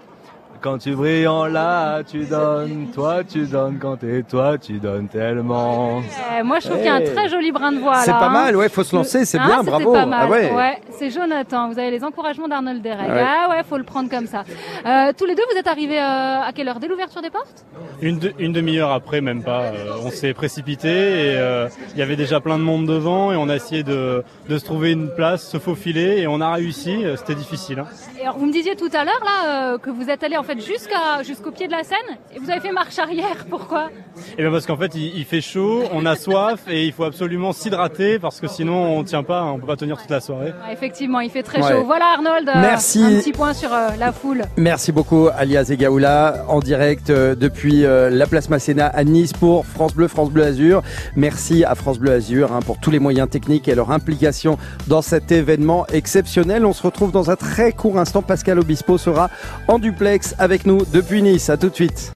quand 0.64 0.78
tu 0.78 0.96
brilles 0.96 1.28
en 1.28 1.46
là, 1.46 2.02
tu 2.04 2.24
donnes, 2.24 2.88
toi 2.96 3.24
tu 3.26 3.46
donnes 3.46 3.78
quand 3.82 3.98
t'es 3.98 4.24
toi, 4.24 4.58
tu 4.58 4.80
donnes 4.80 5.10
tellement. 5.10 6.02
Eh, 6.40 6.42
moi, 6.44 6.60
je 6.60 6.68
trouve 6.68 6.78
qu'il 6.78 6.86
y 6.86 6.90
a 6.90 6.94
un 6.96 7.00
Hey. 7.02 7.14
très 7.14 7.28
joli 7.28 7.52
brin 7.52 7.74
de 7.74 7.80
voix. 7.80 7.98
C'est 7.98 8.12
pas 8.12 8.28
hein. 8.28 8.30
mal, 8.30 8.56
ouais, 8.56 8.70
faut 8.70 8.84
se 8.84 8.96
lancer, 8.96 9.26
c'est 9.26 9.38
Hein, 9.40 9.46
bien, 9.46 9.64
bravo. 9.64 9.92
Pas 9.92 10.06
mal. 10.06 10.28
Ah 10.30 10.30
ouais. 10.56 10.80
c'est 10.98 11.10
Jonathan. 11.10 11.68
Vous 11.70 11.78
avez 11.78 11.92
les 11.92 12.04
encouragements 12.04 12.48
d'Arnold 12.48 12.82
Derek. 12.82 13.10
Ouais. 13.10 13.26
Ah 13.28 13.50
ouais, 13.50 13.64
faut 13.68 13.78
le 13.78 13.84
prendre 13.84 14.10
comme 14.10 14.26
ça. 14.28 14.44
Euh, 14.86 15.12
tous 15.18 15.26
les 15.26 15.36
deux, 15.36 15.44
vous 15.52 15.58
êtes 15.60 15.68
arrivés 15.68 16.00
euh, 16.00 16.42
à 16.48 16.52
quelle 16.56 16.70
heure? 16.70 16.80
Dès 16.80 16.88
l'ouverture 16.88 17.22
des 17.22 17.30
portes? 17.30 17.66
Une, 18.02 18.20
de- 18.20 18.34
une 18.40 18.54
demi-heure 18.54 18.92
après, 18.92 19.20
même 19.20 19.44
pas. 19.44 19.64
euh, 19.64 19.92
on 20.06 20.12
s'est 20.12 20.34
précipité 20.34 20.88
et 20.90 21.36
euh, 21.38 21.68
il 21.94 22.00
y 22.00 22.02
avait 22.02 22.16
déjà 22.16 22.40
plein 22.40 22.58
de 22.58 22.64
monde 22.64 22.86
devant 22.88 23.34
et 23.34 23.36
on 23.36 23.50
a 23.50 23.56
essayé 23.56 23.84
de, 23.84 24.24
de 24.48 24.58
se 24.58 24.64
trouver 24.64 24.92
une 24.94 25.10
place, 25.14 25.46
se 25.50 25.58
faufiler 25.58 26.20
et 26.22 26.28
on 26.28 26.40
a 26.40 26.54
réussi. 26.54 27.04
C'était 27.18 27.36
difficile. 27.36 27.80
hein. 27.80 27.88
Et 28.20 28.24
alors, 28.24 28.38
vous 28.38 28.46
me 28.46 28.52
disiez 28.54 28.76
tout 28.78 28.90
à 28.94 29.04
l'heure 29.04 29.22
là 29.26 29.74
euh, 29.74 29.78
que 29.78 29.90
vous 29.90 30.10
êtes 30.10 30.24
allé 30.24 30.38
en 30.38 30.44
fait 30.44 30.53
jusqu'à 30.60 31.24
jusqu'au 31.24 31.52
pied 31.52 31.68
de 31.68 31.72
la 31.72 31.84
scène 31.84 32.18
et 32.36 32.40
vous 32.40 32.50
avez 32.50 32.60
fait 32.60 32.72
marche 32.72 33.00
arrière. 33.00 33.46
Pourquoi? 33.50 33.90
Et 34.38 34.42
bien 34.42 34.52
parce 34.52 34.66
qu'en 34.66 34.78
fait 34.78 34.92
il, 34.96 35.18
il 35.18 35.26
fait 35.26 35.42
chaud, 35.42 35.84
on 35.92 36.06
a 36.06 36.16
soif 36.16 36.62
et 36.70 36.86
il 36.86 36.92
faut 36.94 37.04
absolument 37.04 37.52
s'hydrater 37.54 38.20
parce 38.20 38.40
que 38.40 38.48
sinon 38.48 38.98
on 38.98 39.04
tient 39.04 39.24
pas, 39.24 39.44
on 39.44 39.60
peut 39.60 39.68
pas 39.68 39.76
tenir 39.76 39.98
toute 39.98 40.10
la 40.10 40.20
soirée. 40.20 40.54
Ah, 40.66 40.72
Effectivement, 40.74 41.20
il 41.20 41.30
fait 41.30 41.44
très 41.44 41.62
Ouais. 41.62 41.72
chaud. 41.72 41.84
Voilà 41.86 42.14
Arnold. 42.16 42.50
euh, 42.50 42.52
Merci. 42.56 43.04
Un 43.04 43.20
petit 43.20 43.32
point 43.32 43.54
sur 43.54 43.74
euh, 43.74 43.90
la 44.00 44.12
foule. 44.12 44.44
Merci 44.58 44.92
beaucoup 44.92 45.30
Alias 45.36 45.68
Egaoula 45.72 46.46
en 46.48 46.60
direct 46.60 47.10
euh, 47.10 47.36
depuis 47.36 47.86
euh, 47.86 48.10
la 48.10 48.28
place 48.28 48.50
Masséna 48.50 48.88
à 48.88 49.04
Nice 49.04 49.34
pour 49.34 49.66
France 49.66 49.94
Bleu, 49.94 50.08
France 50.08 50.30
Bleu 50.32 50.44
Azur. 50.44 50.82
Merci 51.16 51.64
à 51.64 51.76
France 51.76 52.00
Bleu 52.00 52.12
Azur 52.14 52.52
hein, 52.54 52.60
pour 52.66 52.80
tous 52.80 52.92
les 52.92 53.00
moyens 53.00 53.30
techniques 53.30 53.68
et 53.68 53.76
leur 53.76 53.92
implication 53.92 54.58
dans 54.88 55.02
cet 55.02 55.32
événement 55.32 55.86
exceptionnel. 55.94 56.66
On 56.66 56.74
se 56.74 56.84
retrouve 56.84 57.12
dans 57.12 57.30
un 57.32 57.36
très 57.36 57.72
court 57.72 57.98
instant. 58.00 58.22
Pascal 58.22 58.60
Obispo 58.60 58.98
sera 58.98 59.30
en 59.68 59.80
duplex 59.80 60.33
avec 60.40 60.66
nous 60.66 60.86
depuis 60.94 61.22
Nice. 61.22 61.50
À 61.50 61.58
tout 61.58 61.70
de 61.70 61.76
suite. 61.76 62.12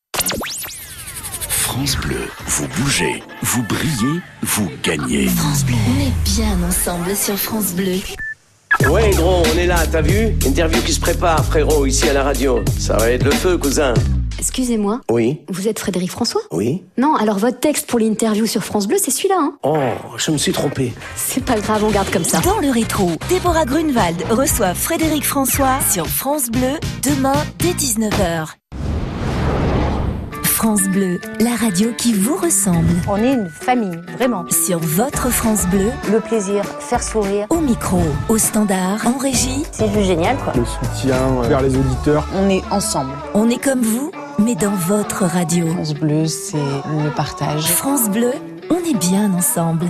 France 1.47 1.97
Bleu, 1.97 2.27
vous 2.47 2.67
bougez, 2.79 3.23
vous 3.43 3.63
brillez, 3.63 4.21
vous 4.41 4.69
gagnez. 4.83 5.27
France 5.27 5.63
Bleu. 5.63 5.75
On 5.87 6.01
est 6.01 6.35
bien 6.35 6.67
ensemble 6.67 7.15
sur 7.15 7.37
France 7.37 7.73
Bleu. 7.73 7.99
Ouais 8.89 9.11
gros, 9.11 9.43
on 9.53 9.57
est 9.57 9.65
là, 9.65 9.85
t'as 9.91 10.01
vu? 10.01 10.35
Interview 10.45 10.81
qui 10.81 10.93
se 10.93 10.99
prépare 10.99 11.43
frérot, 11.45 11.85
ici 11.85 12.09
à 12.09 12.13
la 12.13 12.23
radio. 12.23 12.63
Ça 12.79 12.97
va 12.97 13.11
être 13.11 13.23
le 13.23 13.31
feu 13.31 13.57
cousin. 13.57 13.93
Excusez-moi, 14.39 15.01
Oui, 15.09 15.41
vous 15.49 15.67
êtes 15.67 15.79
Frédéric 15.79 16.11
François? 16.11 16.41
Oui. 16.51 16.83
Non, 16.97 17.15
alors 17.15 17.37
votre 17.39 17.59
texte 17.59 17.87
pour 17.87 17.99
l'interview 17.99 18.45
sur 18.45 18.63
France 18.63 18.87
Bleu, 18.87 18.97
c'est 19.01 19.09
celui-là, 19.11 19.35
hein 19.39 19.53
Oh, 19.63 19.77
je 20.17 20.31
me 20.31 20.37
suis 20.37 20.51
trompé. 20.51 20.93
C'est 21.15 21.43
pas 21.43 21.59
grave, 21.59 21.83
on 21.83 21.89
garde 21.89 22.09
comme 22.11 22.23
ça. 22.23 22.39
Dans 22.41 22.59
le 22.59 22.69
rétro, 22.69 23.11
Déborah 23.29 23.65
Grunewald 23.65 24.23
reçoit 24.29 24.73
Frédéric 24.75 25.25
François 25.25 25.79
sur 25.89 26.07
France 26.07 26.49
Bleu 26.51 26.77
demain 27.03 27.33
dès 27.59 27.71
19h. 27.71 28.49
France 30.43 30.81
Bleu, 30.89 31.19
la 31.39 31.55
radio 31.55 31.89
qui 31.95 32.13
vous 32.13 32.35
ressemble. 32.35 32.87
On 33.07 33.17
est 33.17 33.33
une 33.33 33.47
famille, 33.49 33.99
vraiment. 34.17 34.43
Sur 34.49 34.79
votre 34.79 35.29
France 35.29 35.67
Bleu, 35.67 35.91
Le 36.11 36.19
plaisir, 36.19 36.63
faire 36.79 37.03
sourire. 37.03 37.45
au 37.51 37.57
micro, 37.59 37.99
au 38.27 38.37
standard, 38.39 39.05
en 39.05 39.17
régie, 39.19 39.63
C'est 39.71 39.87
juste 39.91 40.07
génial, 40.07 40.35
quoi. 40.37 40.53
Le 40.55 40.65
soutien 40.65 41.41
vers 41.43 41.61
les 41.61 41.75
auditeurs. 41.75 42.27
On 42.35 42.49
est 42.49 42.63
ensemble. 42.71 43.11
on 43.35 43.47
est 43.51 43.63
comme 43.63 43.81
vous, 43.81 44.11
mais 44.47 44.55
dans 44.55 44.75
votre 44.75 45.25
radio. 45.25 45.67
France 45.67 45.93
Bleu, 45.93 46.25
c'est 46.25 46.55
le 46.55 47.09
partage. 47.13 47.65
France 47.65 48.09
Bleu, 48.09 48.31
on 48.69 48.77
est 48.77 48.97
bien 48.97 49.33
ensemble. 49.33 49.87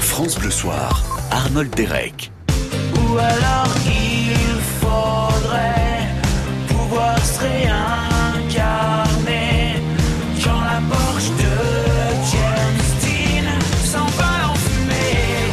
France 0.00 0.36
Bleu 0.36 0.50
Soir, 0.50 1.04
Arnold 1.30 1.72
Derek. 1.76 2.32
Ou 2.96 3.18
alors 3.18 3.68
il 3.86 4.34
faudrait 4.80 6.08
pouvoir 6.66 7.16
se 7.24 7.38
réincarner 7.38 8.56
quand 10.42 10.60
la 10.60 10.80
Porsche 10.90 11.30
de 11.38 11.54
James 12.32 12.88
Dean 13.02 13.60
s'envole 13.84 14.44
en 14.50 14.54
fumée. 14.56 15.52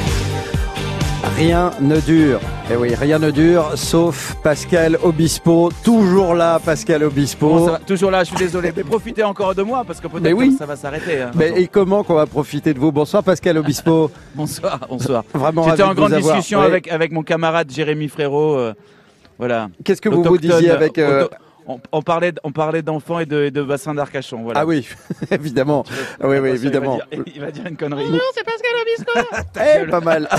Rien 1.38 1.69
ne 1.79 2.00
dure. 2.00 2.39
Eh 2.72 2.75
oui, 2.77 2.96
rien 2.96 3.20
ne 3.20 3.29
dure, 3.29 3.77
sauf 3.77 4.36
Pascal 4.41 4.98
Obispo. 5.03 5.70
Toujours 5.84 6.34
là, 6.34 6.60
Pascal 6.63 7.03
Obispo. 7.03 7.50
Bon, 7.50 7.65
ça 7.65 7.72
va, 7.74 7.79
toujours 7.79 8.10
là, 8.10 8.24
je 8.24 8.29
suis 8.29 8.38
désolé. 8.38 8.72
Mais 8.75 8.84
profitez 8.84 9.22
encore 9.24 9.53
de 9.53 9.62
moi 9.63 9.84
parce 9.86 10.00
que 10.00 10.08
peut-être 10.08 10.34
oui. 10.34 10.53
que 10.53 10.58
ça 10.58 10.65
va 10.65 10.75
s'arrêter. 10.77 11.22
hein. 11.22 11.32
Mais 11.36 11.62
et 11.62 11.67
comment 11.67 12.03
qu'on 12.03 12.13
va 12.15 12.25
profiter 12.25 12.74
de 12.74 12.79
vous? 12.79 12.91
Bonsoir 12.91 13.22
Pascal 13.22 13.58
Obispo. 13.58 14.10
Bonsoir, 14.36 14.79
bonsoir. 14.89 15.24
Vraiment 15.34 15.70
J'étais 15.70 15.84
en 15.84 15.89
de 15.89 15.96
grande 15.96 16.13
vous 16.13 16.20
discussion 16.22 16.60
Ouais. 16.62 16.65
avec, 16.65 16.88
avec 16.88 17.12
mon 17.12 17.22
camarade 17.22 17.70
Jérémy 17.70 18.08
Frérot. 18.08 18.58
euh, 18.58 18.74
voilà. 19.38 19.67
Qu'est-ce 19.84 20.01
que 20.01 20.10
vous 20.10 20.24
vous 20.24 20.38
disiez 20.38 20.72
avec, 20.72 20.98
euh, 20.98 21.25
auto- 21.25 21.36
on, 21.67 21.79
on 21.91 22.01
parlait, 22.01 22.34
on 22.43 22.51
parlait 22.51 22.82
d'enfants 22.82 23.20
et 23.20 23.25
de, 23.25 23.43
et 23.43 23.51
de 23.51 23.62
bassins 23.62 23.93
d'Arcachon. 23.93 24.41
Voilà. 24.43 24.62
Ah 24.62 24.65
oui, 24.65 24.88
évidemment. 25.32 25.84
Oui, 26.24 26.38
oui, 26.39 26.50
évidemment. 26.50 27.00
Il 27.12 27.17
va 27.17 27.24
dire, 27.24 27.34
il 27.36 27.41
va 27.41 27.51
dire 27.51 27.65
une 27.67 27.77
connerie. 27.77 28.05
c'est 28.34 28.43
Pascal 28.43 28.72
Obispo 28.82 29.39
Eh, 29.60 29.89
pas 29.91 30.00
mal. 30.01 30.29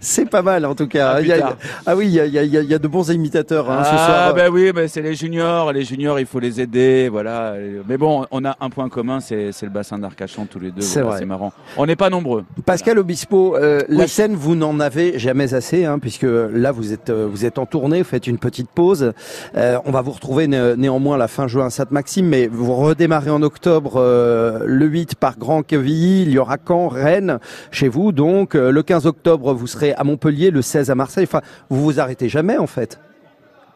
C'est 0.00 0.28
pas 0.28 0.42
mal 0.42 0.64
en 0.66 0.74
tout 0.74 0.86
cas. 0.88 1.14
Ah, 1.16 1.20
Il 1.20 1.26
y 1.28 1.32
a- 1.32 1.56
ah 1.86 1.96
oui, 1.96 2.06
il 2.06 2.12
y 2.14 2.20
a, 2.20 2.26
il 2.26 2.54
y 2.54 2.74
a- 2.74 2.78
de 2.78 2.88
bons 2.88 3.10
imitateurs 3.10 3.70
hein, 3.70 3.84
ce 3.84 3.90
ah 3.92 4.06
soir. 4.06 4.34
ben 4.34 4.50
oui, 4.52 4.72
mais 4.74 4.88
c'est 4.88 5.02
les 5.02 5.14
juniors. 5.14 5.72
Les 5.72 5.84
juniors, 5.84 6.18
il 6.18 6.26
faut 6.26 6.40
les 6.40 6.60
aider, 6.60 7.08
voilà. 7.10 7.54
Mais 7.88 7.96
bon, 7.96 8.26
on 8.30 8.44
a 8.44 8.56
un 8.60 8.70
point 8.70 8.88
commun, 8.88 9.20
c'est 9.20 9.52
c'est 9.52 9.66
le 9.66 9.72
bassin 9.72 9.98
d'Arcachon 9.98 10.46
tous 10.46 10.58
les 10.58 10.70
deux. 10.70 10.80
C'est 10.80 11.00
voilà, 11.00 11.10
vrai. 11.10 11.18
C'est 11.20 11.26
marrant. 11.26 11.52
On 11.76 11.86
n'est 11.86 11.96
pas 11.96 12.10
nombreux. 12.10 12.44
Pascal 12.66 12.98
Obispo, 12.98 13.56
euh, 13.56 13.82
la 13.88 14.06
scène, 14.08 14.34
vous 14.34 14.54
n'en 14.56 14.80
avez 14.80 15.18
jamais 15.18 15.54
assez, 15.54 15.84
hein, 15.84 15.98
puisque 16.00 16.26
là, 16.26 16.72
vous 16.72 16.92
êtes, 16.92 17.10
euh, 17.10 17.28
vous 17.30 17.44
êtes 17.44 17.58
en 17.58 17.66
tournée, 17.66 17.98
vous 18.02 18.08
faites 18.08 18.26
une 18.26 18.38
petite 18.38 18.70
pause. 18.70 19.12
Euh, 19.56 19.78
on 19.84 19.90
va 19.92 20.00
vous 20.02 20.12
retrouver 20.12 20.46
né- 20.48 20.74
néanmoins 20.76 21.16
la 21.16 21.28
fin 21.28 21.46
juin 21.46 21.66
à 21.66 21.70
Sainte-Maxime, 21.70 22.26
mais 22.26 22.48
vous 22.50 22.72
redémarrez 22.74 23.30
en 23.30 23.42
octobre 23.42 23.94
euh, 23.96 24.60
le 24.66 24.86
8 24.86 25.14
par 25.14 25.38
Grand 25.38 25.62
Quevilly, 25.62 26.22
il 26.22 26.30
y 26.30 26.38
aura 26.38 26.56
Caen, 26.66 26.88
Rennes, 26.88 27.38
chez 27.70 27.88
vous. 27.88 28.12
Donc, 28.12 28.54
euh, 28.54 28.70
le 28.72 28.82
15 28.82 29.06
octobre, 29.06 29.52
vous 29.62 29.68
serez 29.68 29.92
à 29.94 30.02
Montpellier, 30.02 30.50
le 30.50 30.60
16 30.60 30.90
à 30.90 30.96
Marseille. 30.96 31.22
Enfin, 31.22 31.40
vous 31.70 31.84
vous 31.84 32.00
arrêtez 32.00 32.28
jamais, 32.28 32.58
en 32.58 32.66
fait. 32.66 32.98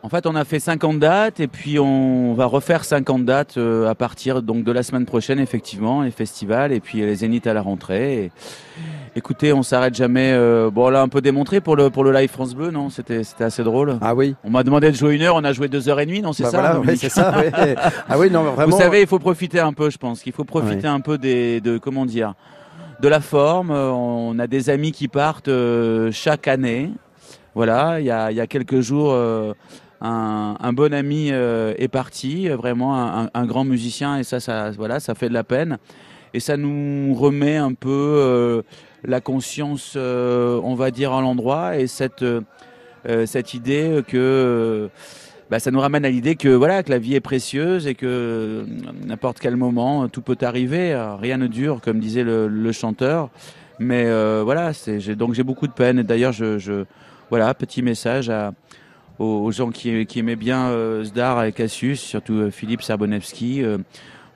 En 0.03 0.09
fait, 0.09 0.27
on 0.27 0.35
a 0.35 0.45
fait 0.45 0.59
50 0.59 0.99
dates 0.99 1.39
et 1.39 1.47
puis 1.47 1.79
on 1.79 2.35
va 2.35 2.47
refaire 2.47 2.85
50 2.85 3.25
dates 3.25 3.57
euh, 3.57 3.89
à 3.89 3.95
partir 3.95 4.43
donc 4.43 4.65
de 4.65 4.73
la 4.73 4.83
semaine 4.83 5.07
prochaine, 5.07 5.39
effectivement, 5.39 6.03
les 6.03 6.11
festivals 6.11 6.73
et 6.73 6.81
puis 6.81 6.99
les 6.99 7.15
zéniths 7.15 7.47
à 7.47 7.55
la 7.55 7.63
rentrée. 7.63 8.25
Et, 8.25 8.33
écoutez, 9.15 9.53
on 9.53 9.63
s'arrête 9.63 9.95
jamais. 9.95 10.33
euh, 10.33 10.71
bon, 10.73 10.89
là, 10.91 11.03
un 11.03 11.09
peu 11.09 11.21
démontré 11.21 11.61
pour 11.61 11.77
le 11.77 11.91
pour 11.91 12.03
le 12.03 12.13
live 12.13 12.31
France 12.31 12.55
Bleu, 12.55 12.73
non? 12.73 12.91
C'était 12.91 13.23
c'était 13.23 13.45
assez 13.45 13.63
drôle. 13.63 13.97
Ah 14.01 14.15
oui. 14.15 14.35
On 14.45 14.51
m'a 14.51 14.65
demandé 14.65 14.91
de 14.91 14.97
jouer 14.97 15.15
une 15.15 15.23
heure, 15.23 15.37
on 15.37 15.45
a 15.45 15.53
joué 15.53 15.69
deux 15.69 15.89
heures 15.89 16.01
et 16.01 16.07
demie, 16.07 16.21
non? 16.21 16.33
C'est 16.33 16.43
Bah 16.45 16.51
ça 16.51 16.61
voilà, 16.61 16.81
ouais, 16.81 16.97
c'est 16.97 17.09
ça. 17.09 17.37
ouais. 17.39 17.75
Ah 18.09 18.19
oui, 18.19 18.29
non, 18.31 18.43
vraiment. 18.43 18.71
Vous 18.77 18.79
savez, 18.83 19.01
il 19.03 19.07
faut 19.07 19.19
profiter 19.21 19.61
un 19.61 19.73
peu, 19.73 19.91
je 19.91 19.99
pense 19.99 20.21
qu'il 20.23 20.33
faut 20.33 20.45
profiter 20.45 20.87
un 20.89 21.01
peu 21.01 21.17
des, 21.17 21.61
de, 21.61 21.79
comment 21.79 22.07
dire, 22.07 22.35
de 23.01 23.09
la 23.09 23.21
forme. 23.21 23.71
Euh, 23.71 23.91
On 23.91 24.39
a 24.39 24.47
des 24.47 24.71
amis 24.71 24.93
qui 24.93 25.09
partent 25.09 25.49
euh, 25.49 26.11
chaque 26.13 26.49
année. 26.49 26.91
Voilà, 27.55 28.01
il 28.01 28.07
y 28.07 28.11
a, 28.11 28.31
il 28.31 28.37
y 28.37 28.41
a 28.41 28.47
quelques 28.47 28.81
jours, 28.81 29.13
euh, 29.13 29.55
un, 30.03 30.73
bon 30.75 30.93
ami 30.93 31.29
est 31.31 31.89
parti, 31.89 32.51
vraiment 32.51 32.95
un, 32.95 33.31
un 33.33 33.47
grand 33.47 33.65
musicien, 33.65 34.19
et 34.19 34.25
ça, 34.25 34.41
ça, 34.41 34.73
voilà, 34.73 35.01
ça 35.01 35.15
fait 35.15 35.31
de 35.31 35.35
la 35.35 35.43
peine. 35.43 35.79
Et 36.35 36.41
ça 36.41 36.59
nous 36.59 37.15
remet 37.15 37.57
un 37.57 37.73
peu 37.73 38.63
la 39.05 39.23
conscience, 39.23 39.97
on 39.97 40.75
va 40.75 40.91
dire, 40.91 41.15
à 41.15 41.23
l'endroit, 41.23 41.79
et 41.79 41.87
cette, 41.87 42.27
cette 43.25 43.55
idée 43.55 44.03
que 44.07 44.91
bah, 45.51 45.59
ça 45.61 45.71
nous 45.71 45.81
ramène 45.81 46.05
à 46.05 46.09
l'idée 46.11 46.35
que 46.37 46.49
voilà 46.49 46.83
que 46.83 46.91
la 46.91 46.99
vie 46.99 47.15
est 47.15 47.21
précieuse 47.21 47.87
et 47.87 47.95
que 47.95 48.07
euh, 48.07 48.65
n'importe 49.07 49.39
quel 49.41 49.57
moment 49.57 50.05
euh, 50.05 50.07
tout 50.09 50.23
peut 50.23 50.37
arriver. 50.43 50.93
Alors, 50.93 51.19
rien 51.21 51.37
ne 51.37 51.47
dure, 51.47 51.81
comme 51.81 52.01
disait 52.01 52.25
le, 52.25 52.49
le 52.49 52.73
chanteur. 52.73 53.31
Mais 53.79 54.05
euh, 54.07 54.43
voilà, 54.45 54.73
c'est 54.73 55.01
j'ai- 55.01 55.15
donc 55.17 55.35
j'ai 55.35 55.43
beaucoup 55.45 55.67
de 55.67 55.73
peine. 55.73 56.03
D'ailleurs, 56.03 56.33
je, 56.33 56.59
je 56.59 56.85
voilà 57.31 57.53
petit 57.55 57.83
message 57.83 58.31
à 58.31 58.53
aux, 59.19 59.25
aux 59.45 59.51
gens 59.53 59.71
qui, 59.71 60.05
qui 60.07 60.19
aimaient 60.19 60.37
bien 60.37 60.67
euh, 60.69 61.05
Zdar 61.05 61.45
et 61.45 61.53
Cassius, 61.53 62.01
surtout 62.01 62.35
euh, 62.35 62.51
Philippe 62.51 62.83
Sarbonevski. 62.83 63.63
euh, 63.63 63.79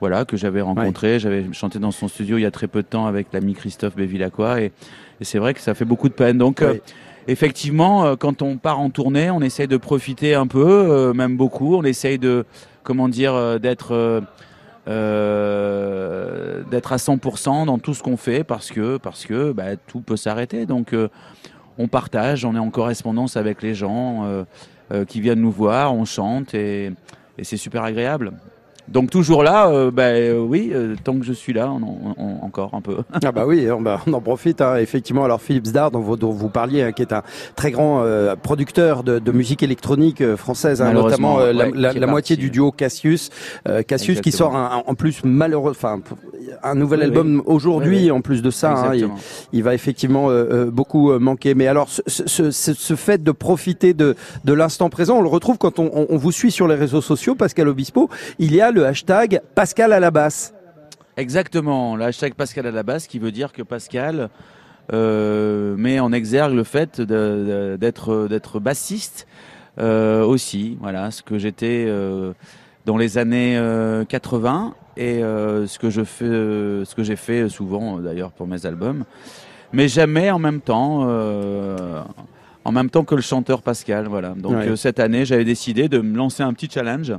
voilà, 0.00 0.24
que 0.24 0.38
j'avais 0.38 0.62
rencontré, 0.62 1.18
j'avais 1.18 1.44
chanté 1.52 1.78
dans 1.78 1.90
son 1.90 2.08
studio 2.08 2.38
il 2.38 2.40
y 2.40 2.46
a 2.46 2.50
très 2.50 2.66
peu 2.68 2.80
de 2.80 2.86
temps 2.86 3.06
avec 3.06 3.26
l'ami 3.34 3.52
Christophe 3.52 3.94
Bévilacqua 3.96 4.62
et, 4.62 4.72
et 5.20 5.24
c'est 5.24 5.38
vrai 5.38 5.52
que 5.52 5.60
ça 5.60 5.74
fait 5.74 5.84
beaucoup 5.84 6.08
de 6.08 6.14
peine. 6.14 6.38
Donc, 6.38 6.62
euh. 6.62 6.78
Effectivement, 7.30 8.04
euh, 8.04 8.16
quand 8.16 8.42
on 8.42 8.56
part 8.56 8.80
en 8.80 8.90
tournée, 8.90 9.30
on 9.30 9.40
essaye 9.40 9.68
de 9.68 9.76
profiter 9.76 10.34
un 10.34 10.46
peu, 10.46 10.66
euh, 10.66 11.12
même 11.12 11.36
beaucoup. 11.36 11.76
On 11.76 11.84
essaye 11.84 12.18
de, 12.18 12.44
comment 12.82 13.08
dire, 13.08 13.32
euh, 13.34 13.58
d'être 13.58 13.92
à 16.92 16.96
100% 16.96 17.66
dans 17.66 17.78
tout 17.78 17.94
ce 17.94 18.02
qu'on 18.02 18.16
fait 18.16 18.42
parce 18.44 18.70
que 18.70 18.96
parce 18.96 19.24
que 19.24 19.52
bah, 19.52 19.76
tout 19.76 20.00
peut 20.00 20.16
s'arrêter. 20.16 20.66
Donc, 20.66 20.94
on 21.78 21.88
partage, 21.88 22.44
on 22.44 22.54
est 22.56 22.60
en 22.60 22.70
correspondance 22.70 23.36
avec 23.36 23.62
les 23.62 23.74
gens 23.74 24.44
qui 25.06 25.20
viennent 25.20 25.40
nous 25.40 25.52
voir, 25.52 25.94
on 25.94 26.04
chante 26.04 26.54
et 26.54 26.92
c'est 27.42 27.56
super 27.56 27.84
agréable. 27.84 28.32
Donc 28.90 29.10
toujours 29.10 29.42
là, 29.44 29.68
euh, 29.68 29.90
bah, 29.92 30.04
euh, 30.08 30.38
oui, 30.40 30.70
euh, 30.74 30.96
tant 31.04 31.16
que 31.18 31.24
je 31.24 31.32
suis 31.32 31.52
là, 31.52 31.70
on, 31.70 31.82
on- 31.84 32.14
on- 32.16 32.44
encore 32.44 32.70
un 32.74 32.80
peu. 32.80 32.96
Ah 33.24 33.30
bah 33.32 33.44
oui, 33.46 33.70
on, 33.70 33.80
bah, 33.80 34.00
on 34.06 34.12
en 34.12 34.20
profite 34.20 34.60
hein, 34.60 34.76
effectivement. 34.76 35.24
Alors 35.24 35.40
Philippe 35.40 35.66
Zdar, 35.66 35.90
dont 35.90 36.00
vous, 36.00 36.16
dont 36.16 36.30
vous 36.32 36.48
parliez, 36.48 36.82
hein, 36.82 36.92
qui 36.92 37.02
est 37.02 37.12
un 37.12 37.22
très 37.54 37.70
grand 37.70 38.02
euh, 38.02 38.34
producteur 38.34 39.04
de, 39.04 39.18
de 39.20 39.32
musique 39.32 39.62
électronique 39.62 40.20
euh, 40.20 40.36
française, 40.36 40.82
hein, 40.82 40.92
notamment 40.92 41.38
la, 41.38 42.06
moitié 42.06 42.36
du 42.36 42.50
duo 42.50 42.72
Cassius, 42.72 43.30
euh, 43.68 43.82
Cassius 43.82 44.20
qui 44.20 44.32
sort 44.32 44.56
un- 44.56 44.78
un- 44.78 44.82
en 44.90 44.94
plus 44.94 45.22
malheureux, 45.24 45.70
enfin 45.70 46.00
un 46.64 46.74
nouvel 46.74 46.98
Oui, 47.00 47.04
album 47.06 47.36
oui. 47.36 47.42
aujourd'hui. 47.46 47.96
Oui. 48.04 48.10
En 48.10 48.20
plus 48.22 48.42
de 48.42 48.50
ça, 48.50 48.72
hein, 48.72 48.94
il, 48.94 49.08
il 49.52 49.62
va 49.62 49.74
effectivement 49.74 50.28
beaucoup 50.72 51.16
manquer. 51.18 51.54
Mais 51.54 51.66
alors, 51.68 51.88
ce, 51.88 52.02
ce, 52.06 52.50
ce- 52.50 52.72
ce 52.74 52.94
fait 52.96 53.22
de 53.22 53.30
profiter 53.30 53.94
de, 53.94 54.16
de 54.44 54.52
l'instant 54.52 54.90
présent, 54.90 55.18
on 55.18 55.22
le 55.22 55.28
retrouve 55.28 55.58
quand 55.58 55.78
on 55.78 56.16
vous 56.16 56.32
suit 56.32 56.50
sur 56.50 56.66
les 56.66 56.74
réseaux 56.74 57.00
sociaux, 57.02 57.34
Pascal 57.36 57.68
Obispo. 57.68 58.08
Il 58.40 58.52
y 58.54 58.60
a 58.60 58.70
le 58.72 58.79
hashtag 58.84 59.40
Pascal 59.54 59.92
à 59.92 60.00
la 60.00 60.10
basse. 60.10 60.54
Exactement, 61.16 61.96
le 61.96 62.04
hashtag 62.04 62.34
Pascal 62.34 62.66
à 62.66 62.70
la 62.70 62.82
basse 62.82 63.06
qui 63.06 63.18
veut 63.18 63.32
dire 63.32 63.52
que 63.52 63.62
Pascal 63.62 64.30
euh, 64.92 65.76
met 65.76 66.00
en 66.00 66.12
exergue 66.12 66.54
le 66.54 66.64
fait 66.64 67.00
d'être 67.00 68.26
d'être 68.28 68.58
bassiste 68.60 69.26
euh, 69.78 70.24
aussi, 70.24 70.78
voilà, 70.80 71.10
ce 71.10 71.22
que 71.22 71.38
j'étais 71.38 71.84
euh, 71.88 72.32
dans 72.86 72.96
les 72.96 73.18
années 73.18 73.56
euh, 73.56 74.04
80 74.04 74.74
et 74.96 75.22
euh, 75.22 75.66
ce 75.66 75.78
que 75.78 75.90
je 75.90 76.02
fais, 76.04 76.24
ce 76.24 76.94
que 76.94 77.02
j'ai 77.02 77.16
fait 77.16 77.48
souvent 77.48 77.98
d'ailleurs 77.98 78.32
pour 78.32 78.46
mes 78.46 78.66
albums, 78.66 79.04
mais 79.72 79.88
jamais 79.88 80.30
en 80.30 80.38
même 80.38 80.60
temps. 80.60 81.06
euh, 81.08 82.02
en 82.62 82.72
même 82.72 82.90
temps 82.90 83.04
que 83.04 83.14
le 83.14 83.22
chanteur 83.22 83.62
Pascal, 83.62 84.06
voilà. 84.06 84.30
Donc 84.36 84.52
Ouais. 84.52 84.68
euh, 84.68 84.76
cette 84.76 85.00
année, 85.00 85.24
j'avais 85.24 85.46
décidé 85.46 85.88
de 85.88 85.98
me 86.00 86.14
lancer 86.16 86.42
un 86.42 86.52
petit 86.52 86.68
challenge 86.70 87.14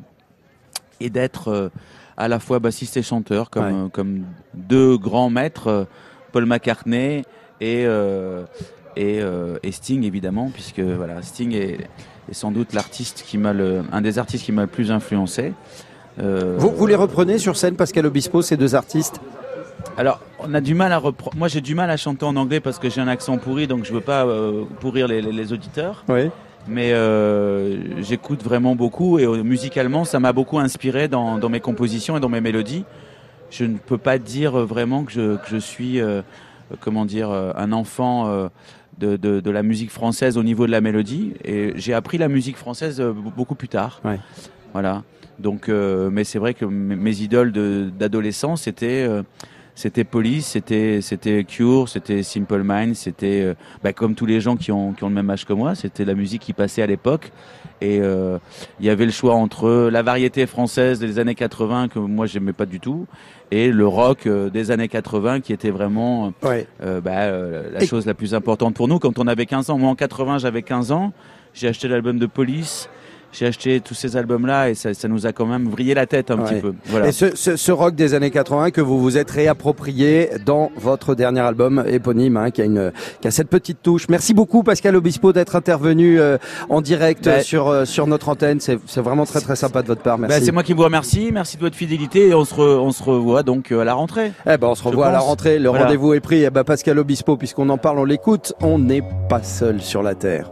et 1.03 1.09
d'être 1.09 1.47
euh, 1.49 1.69
à 2.17 2.27
la 2.27 2.39
fois 2.39 2.59
bassiste 2.59 2.97
et 2.97 3.03
chanteur, 3.03 3.49
comme, 3.49 3.63
Ouais. 3.65 3.71
euh, 3.73 3.87
comme 3.89 4.23
deux 4.53 4.97
grands 4.97 5.29
maîtres, 5.29 5.67
euh, 5.67 5.83
Paul 6.31 6.45
McCartney 6.45 7.23
et, 7.59 7.83
euh, 7.85 8.43
et, 8.95 9.21
euh, 9.21 9.57
et 9.63 9.71
Sting, 9.71 10.03
évidemment, 10.03 10.49
puisque 10.53 10.79
voilà, 10.79 11.21
Sting 11.21 11.53
est, 11.53 11.79
est 12.29 12.33
sans 12.33 12.51
doute 12.51 12.73
l'artiste 12.73 13.23
qui 13.27 13.37
m'a 13.37 13.53
le, 13.53 13.83
un 13.91 14.01
des 14.01 14.19
artistes 14.19 14.45
qui 14.45 14.51
m'a 14.51 14.61
le 14.63 14.67
plus 14.67 14.91
influencé. 14.91 15.53
Euh, 16.19 16.55
Vous, 16.59 16.71
vous 16.71 16.87
les 16.87 16.95
reprenez 16.95 17.37
sur 17.37 17.55
scène, 17.57 17.75
Pascal 17.75 18.05
Obispo, 18.05 18.41
ces 18.41 18.57
deux 18.57 18.75
artistes? 18.75 19.19
Alors, 19.97 20.19
on 20.39 20.53
a 20.53 20.61
du 20.61 20.73
mal 20.75 20.91
à 20.93 20.97
reprendre. 20.97 21.35
Moi, 21.37 21.47
j'ai 21.47 21.61
du 21.61 21.75
mal 21.75 21.89
à 21.89 21.97
chanter 21.97 22.25
en 22.25 22.35
anglais 22.35 22.59
parce 22.59 22.79
que 22.79 22.89
j'ai 22.89 23.01
un 23.01 23.07
accent 23.07 23.37
pourri, 23.37 23.67
donc 23.67 23.83
je 23.85 23.93
veux 23.93 24.01
pas 24.01 24.25
pourrir 24.79 25.07
les, 25.07 25.21
les- 25.21 25.31
les 25.31 25.53
auditeurs. 25.53 26.03
Oui. 26.07 26.29
Mais 26.67 26.93
euh, 26.93 28.01
j'écoute 28.01 28.43
vraiment 28.43 28.75
beaucoup 28.75 29.17
et 29.19 29.25
euh, 29.25 29.43
musicalement, 29.43 30.05
ça 30.05 30.19
m'a 30.19 30.31
beaucoup 30.31 30.59
inspiré 30.59 31.07
dans, 31.07 31.37
dans 31.37 31.49
mes 31.49 31.59
compositions 31.59 32.17
et 32.17 32.19
dans 32.19 32.29
mes 32.29 32.41
mélodies. 32.41 32.85
Je 33.49 33.65
ne 33.65 33.77
peux 33.77 33.97
pas 33.97 34.17
dire 34.17 34.53
vraiment 34.65 35.03
que 35.03 35.11
je, 35.11 35.35
que 35.37 35.47
je 35.49 35.57
suis, 35.57 35.99
euh, 35.99 36.21
comment 36.79 37.05
dire, 37.05 37.29
euh, 37.31 37.51
un 37.55 37.71
enfant 37.71 38.27
euh, 38.27 38.47
de, 38.99 39.17
de, 39.17 39.39
de 39.39 39.51
la 39.51 39.63
musique 39.63 39.91
française 39.91 40.37
au 40.37 40.43
niveau 40.43 40.67
de 40.67 40.71
la 40.71 40.81
mélodie. 40.81 41.33
Et 41.43 41.73
j'ai 41.75 41.93
appris 41.93 42.17
la 42.17 42.27
musique 42.27 42.57
française 42.57 43.01
beaucoup 43.35 43.55
plus 43.55 43.67
tard. 43.67 43.99
Ouais. 44.05 44.19
Voilà. 44.73 45.03
Donc, 45.39 45.67
euh, 45.67 46.09
mais 46.11 46.23
c'est 46.23 46.39
vrai 46.39 46.53
que 46.53 46.65
mes 46.65 46.95
mes 46.95 47.21
idoles 47.21 47.51
d'adolescence, 47.97 48.61
c'était 48.61 49.05
euh, 49.09 49.23
c'était 49.81 50.03
Police, 50.03 50.45
c'était 50.45 50.99
c'était 51.01 51.43
Cure, 51.43 51.89
c'était 51.89 52.21
Simple 52.21 52.61
Minds, 52.63 52.93
c'était 52.95 53.41
euh, 53.41 53.53
bah, 53.83 53.93
comme 53.93 54.13
tous 54.13 54.27
les 54.27 54.39
gens 54.39 54.55
qui 54.55 54.71
ont 54.71 54.93
qui 54.93 55.03
ont 55.03 55.09
le 55.09 55.15
même 55.15 55.29
âge 55.31 55.45
que 55.45 55.53
moi, 55.53 55.73
c'était 55.73 56.05
la 56.05 56.13
musique 56.13 56.41
qui 56.43 56.53
passait 56.53 56.83
à 56.83 56.87
l'époque. 56.87 57.31
Et 57.81 57.99
euh, 57.99 58.37
il 58.79 58.85
y 58.85 58.89
avait 58.91 59.05
le 59.05 59.11
choix 59.11 59.33
entre 59.33 59.89
la 59.91 60.03
variété 60.03 60.45
française 60.45 60.99
des 60.99 61.17
années 61.17 61.33
80 61.33 61.87
que 61.87 61.97
moi 61.97 62.27
j'aimais 62.27 62.53
pas 62.53 62.67
du 62.67 62.79
tout 62.79 63.07
et 63.49 63.71
le 63.71 63.87
rock 63.87 64.27
euh, 64.27 64.51
des 64.51 64.69
années 64.69 64.87
80 64.87 65.39
qui 65.39 65.51
était 65.51 65.71
vraiment 65.71 66.31
Ouais. 66.43 66.67
bah, 66.79 67.31
la 67.31 67.81
Et- 67.81 67.87
chose 67.87 68.05
la 68.05 68.13
plus 68.13 68.35
importante 68.35 68.75
pour 68.75 68.87
nous 68.87 68.99
quand 68.99 69.17
on 69.17 69.25
avait 69.25 69.47
15 69.47 69.71
ans. 69.71 69.79
Moi 69.79 69.89
en 69.89 69.95
80 69.95 70.37
j'avais 70.37 70.61
15 70.61 70.91
ans, 70.91 71.11
j'ai 71.55 71.67
acheté 71.69 71.87
l'album 71.87 72.19
de 72.19 72.27
Police, 72.27 72.87
j'ai 73.31 73.45
acheté 73.47 73.79
tous 73.79 73.93
ces 73.93 74.17
albums-là 74.17 74.69
et 74.69 74.75
ça, 74.75 74.93
ça 74.93 75.07
nous 75.07 75.25
a 75.25 75.31
quand 75.31 75.45
même 75.45 75.67
vrillé 75.69 75.93
la 75.93 76.05
tête 76.05 76.31
un 76.31 76.37
Ouais. 76.39 76.43
petit 76.49 76.61
peu. 76.61 76.73
Voilà. 76.87 77.07
Et 77.07 77.11
ce, 77.11 77.35
ce, 77.35 77.55
ce 77.55 77.71
rock 77.71 77.95
des 77.95 78.13
années 78.13 78.31
80 78.31 78.71
que 78.71 78.81
vous 78.81 78.99
vous 78.99 79.17
êtes 79.17 79.31
réapproprié 79.31 80.29
dans 80.45 80.71
votre 80.75 81.15
dernier 81.15 81.39
album 81.41 81.83
éponyme, 81.87 82.37
hein, 82.37 82.51
qui, 82.51 82.61
a 82.61 82.65
une, 82.65 82.91
qui 83.21 83.27
a 83.27 83.31
cette 83.31 83.49
petite 83.49 83.81
touche. 83.81 84.07
Merci 84.09 84.33
beaucoup 84.33 84.63
Pascal 84.63 84.95
Obispo 84.95 85.33
d'être 85.33 85.55
intervenu 85.55 86.19
euh, 86.19 86.37
en 86.69 86.81
direct 86.81 87.25
Bah, 87.25 87.41
sur, 87.41 87.67
euh, 87.69 87.85
sur 87.85 88.07
notre 88.07 88.29
antenne. 88.29 88.59
C'est 88.59 88.79
vraiment 89.01 89.25
très 89.25 89.41
très 89.41 89.55
sympa 89.55 89.81
de 89.81 89.87
votre 89.87 90.01
part. 90.01 90.17
Merci. 90.17 90.39
Bah, 90.39 90.45
c'est 90.45 90.51
moi 90.51 90.63
qui 90.63 90.73
vous 90.73 90.83
remercie, 90.83 91.29
merci 91.33 91.57
de 91.57 91.61
votre 91.61 91.75
fidélité 91.75 92.27
et 92.29 92.33
on 92.33 92.45
se, 92.45 92.53
re- 92.55 92.79
on 92.79 92.91
se 92.91 93.03
revoit 93.03 93.43
donc 93.43 93.71
euh, 93.71 93.79
à 93.81 93.85
la 93.85 93.93
rentrée. 93.93 94.31
Eh 94.45 94.57
ben, 94.57 94.67
on 94.67 94.75
se 94.75 94.83
revoit 94.83 95.07
à 95.07 95.11
la 95.11 95.19
rentrée. 95.19 95.59
Le 95.59 95.69
Voilà. 95.69 95.85
rendez-vous 95.85 96.13
est 96.13 96.19
pris. 96.19 96.43
Eh 96.43 96.49
ben, 96.49 96.63
Pascal 96.63 96.99
Obispo, 96.99 97.37
puisqu'on 97.37 97.69
en 97.69 97.77
parle, 97.77 97.99
on 97.99 98.05
l'écoute. 98.05 98.53
On 98.61 98.77
n'est 98.79 99.03
pas 99.29 99.43
seul 99.43 99.81
sur 99.81 100.03
la 100.03 100.15
terre. 100.15 100.51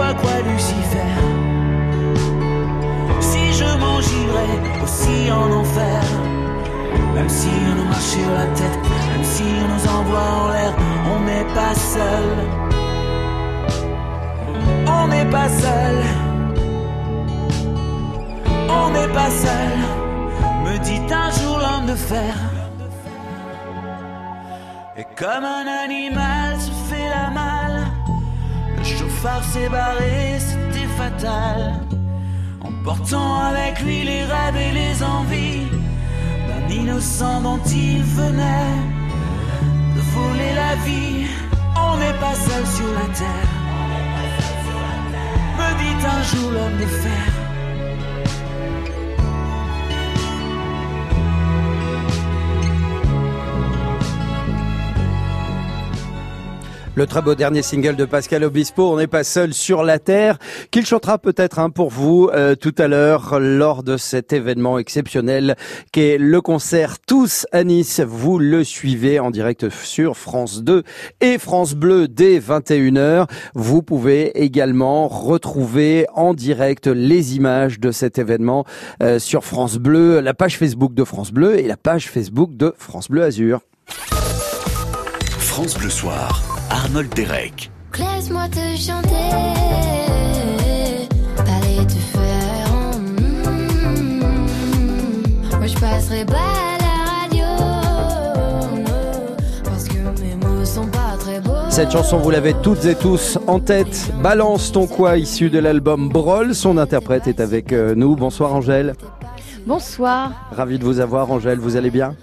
Croix 0.00 0.40
Lucifer? 0.50 1.12
Si 3.20 3.52
je 3.52 3.78
m'engirais 3.78 4.56
aussi 4.82 5.30
en 5.30 5.52
enfer. 5.60 6.02
Même 7.14 7.28
si 7.28 7.48
on 7.70 7.74
nous 7.76 7.88
marche 7.88 8.12
sur 8.16 8.30
la 8.30 8.46
tête, 8.58 8.78
même 9.12 9.24
si 9.24 9.44
on 9.62 9.68
nous 9.74 9.86
envoie 9.98 10.28
en 10.42 10.48
l'air, 10.52 10.74
on 11.14 11.20
n'est 11.20 11.54
pas 11.54 11.74
seul. 11.74 12.28
On 14.86 15.06
n'est 15.08 15.30
pas 15.30 15.48
seul. 15.48 15.96
On 18.68 18.90
n'est 18.90 19.12
pas 19.18 19.30
seul. 19.30 19.72
Me 20.64 20.78
dit 20.78 21.02
un 21.12 21.30
jour 21.38 21.58
l'homme 21.58 21.86
de 21.86 21.94
fer. 21.94 22.34
Et 24.96 25.06
comme 25.16 25.44
un 25.44 25.66
animal 25.84 26.56
chauffard 29.20 29.44
s'est 29.44 29.68
barré, 29.68 30.38
c'était 30.38 30.88
fatal. 30.96 31.80
Emportant 32.62 33.38
avec 33.40 33.80
lui 33.80 34.02
les 34.04 34.24
rêves 34.24 34.56
et 34.56 34.72
les 34.72 35.02
envies 35.02 35.66
d'un 36.48 36.74
innocent 36.74 37.40
dont 37.42 37.60
il 37.66 38.02
venait 38.02 38.76
de 39.94 40.00
voler 40.14 40.54
la 40.54 40.74
vie. 40.86 41.26
On 41.76 41.96
n'est 41.98 42.18
pas 42.18 42.34
seul 42.34 42.66
sur 42.66 42.92
la 42.94 43.14
terre. 43.14 43.50
Me 45.58 45.68
dit 45.80 46.06
un 46.06 46.22
jour 46.22 46.50
l'homme 46.52 46.78
de 46.78 46.86
fer. 46.86 47.39
Le 56.96 57.06
très 57.06 57.22
beau 57.22 57.36
dernier 57.36 57.62
single 57.62 57.94
de 57.94 58.04
Pascal 58.04 58.42
Obispo, 58.42 58.92
On 58.92 58.96
n'est 58.96 59.06
pas 59.06 59.22
seul 59.22 59.54
sur 59.54 59.84
la 59.84 60.00
terre, 60.00 60.38
qu'il 60.72 60.84
chantera 60.84 61.18
peut-être 61.18 61.60
hein, 61.60 61.70
pour 61.70 61.88
vous 61.88 62.28
euh, 62.34 62.56
tout 62.56 62.74
à 62.78 62.88
l'heure 62.88 63.38
lors 63.38 63.84
de 63.84 63.96
cet 63.96 64.32
événement 64.32 64.76
exceptionnel 64.76 65.54
qu'est 65.92 66.18
le 66.18 66.40
concert 66.40 66.98
Tous 66.98 67.46
à 67.52 67.62
Nice. 67.62 68.00
Vous 68.00 68.40
le 68.40 68.64
suivez 68.64 69.20
en 69.20 69.30
direct 69.30 69.68
sur 69.70 70.16
France 70.16 70.64
2 70.64 70.82
et 71.20 71.38
France 71.38 71.74
Bleu 71.74 72.08
dès 72.08 72.40
21h. 72.40 73.26
Vous 73.54 73.82
pouvez 73.82 74.42
également 74.42 75.06
retrouver 75.06 76.06
en 76.14 76.34
direct 76.34 76.88
les 76.88 77.36
images 77.36 77.78
de 77.78 77.92
cet 77.92 78.18
événement 78.18 78.64
euh, 79.00 79.20
sur 79.20 79.44
France 79.44 79.76
Bleu, 79.76 80.18
la 80.20 80.34
page 80.34 80.58
Facebook 80.58 80.92
de 80.94 81.04
France 81.04 81.30
Bleu 81.30 81.60
et 81.60 81.68
la 81.68 81.76
page 81.76 82.08
Facebook 82.08 82.56
de 82.56 82.74
France 82.76 83.08
Bleu 83.08 83.22
Azur. 83.22 83.60
France 85.60 85.76
Bleu 85.76 85.90
Soir, 85.90 86.42
Arnold 86.82 87.12
Derek. 87.14 87.70
Laisse-moi 87.98 88.48
te 88.48 88.80
chanter, 88.80 89.30
parler 91.36 91.86
fer. 92.12 92.66
mm, 92.98 93.42
Moi 95.58 95.66
je 95.66 95.74
passerai 95.74 96.24
pas 96.24 96.34
à 96.34 96.78
la 96.80 96.94
radio, 97.20 97.44
parce 99.64 99.84
que 99.88 99.98
mes 100.22 100.34
mots 100.36 100.64
sont 100.64 100.86
pas 100.86 101.16
très 101.18 101.40
beaux. 101.40 101.50
Cette 101.68 101.90
chanson, 101.90 102.16
vous 102.18 102.30
l'avez 102.30 102.54
toutes 102.62 102.84
et 102.86 102.94
tous 102.94 103.38
en 103.46 103.60
tête. 103.60 104.10
Balance 104.22 104.72
ton 104.72 104.86
quoi, 104.86 105.18
issu 105.18 105.50
de 105.50 105.58
l'album 105.58 106.08
Brol. 106.08 106.54
Son 106.54 106.78
interprète 106.78 107.26
est 107.26 107.40
avec 107.40 107.72
euh, 107.72 107.94
nous. 107.94 108.16
Bonsoir 108.16 108.54
Angèle. 108.54 108.94
Bonsoir, 109.66 110.32
Ravi 110.52 110.78
de 110.78 110.84
vous 110.84 111.00
avoir 111.00 111.30
Angèle, 111.30 111.58
vous 111.58 111.76
allez 111.76 111.90
bien? 111.90 112.14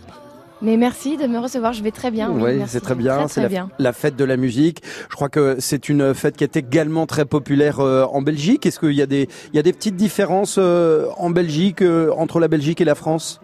Mais 0.62 0.78
merci 0.78 1.18
de 1.18 1.28
me 1.28 1.40
recevoir, 1.40 1.74
je 1.74 1.84
vais 1.84 1.92
très 1.92 2.12
bien. 2.12 2.32
oui, 2.32 2.62
c'est 2.68 2.82
très 2.82 2.96
bien. 2.96 3.28
C'est 3.28 3.48
la, 3.80 3.94
fête 3.94 4.16
de 4.16 4.24
la 4.24 4.38
musique. 4.38 4.82
Je 5.10 5.16
crois 5.16 5.30
que 5.30 5.58
c'est 5.60 5.90
une 5.90 6.14
fête 6.14 6.38
qui 6.38 6.44
est 6.44 6.56
également 6.56 7.06
très 7.06 7.26
populaire 7.26 7.80
euh, 7.80 8.06
en 8.06 8.22
Belgique. 8.22 8.66
Est-ce 8.66 8.80
qu'il 8.80 8.94
y 8.94 9.02
a 9.02 9.06
des, 9.06 9.28
il 9.54 9.56
y 9.56 9.60
a 9.60 9.64
des 9.64 9.74
petites 9.74 9.96
différences 9.96 10.58
euh, 10.58 11.08
en 11.18 11.30
Belgique 11.30 11.82
euh, 11.82 12.12
entre 12.18 12.40
la 12.40 12.48
Belgique 12.48 12.82
et 12.82 12.86
la 12.86 12.96
France? 12.96 13.40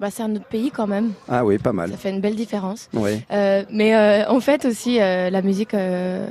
Bah, 0.00 0.08
c'est 0.10 0.24
un 0.24 0.34
autre 0.34 0.44
pays 0.46 0.72
quand 0.72 0.88
même, 0.88 1.12
Ah 1.28 1.44
oui, 1.44 1.56
pas 1.58 1.72
mal. 1.72 1.90
ça 1.90 1.96
fait 1.96 2.10
une 2.10 2.20
belle 2.20 2.34
différence. 2.34 2.88
Oui. 2.94 3.22
Euh, 3.30 3.62
mais 3.70 3.94
euh, 3.94 4.24
on 4.28 4.40
fête 4.40 4.64
aussi 4.64 5.00
euh, 5.00 5.30
la 5.30 5.40
musique 5.40 5.74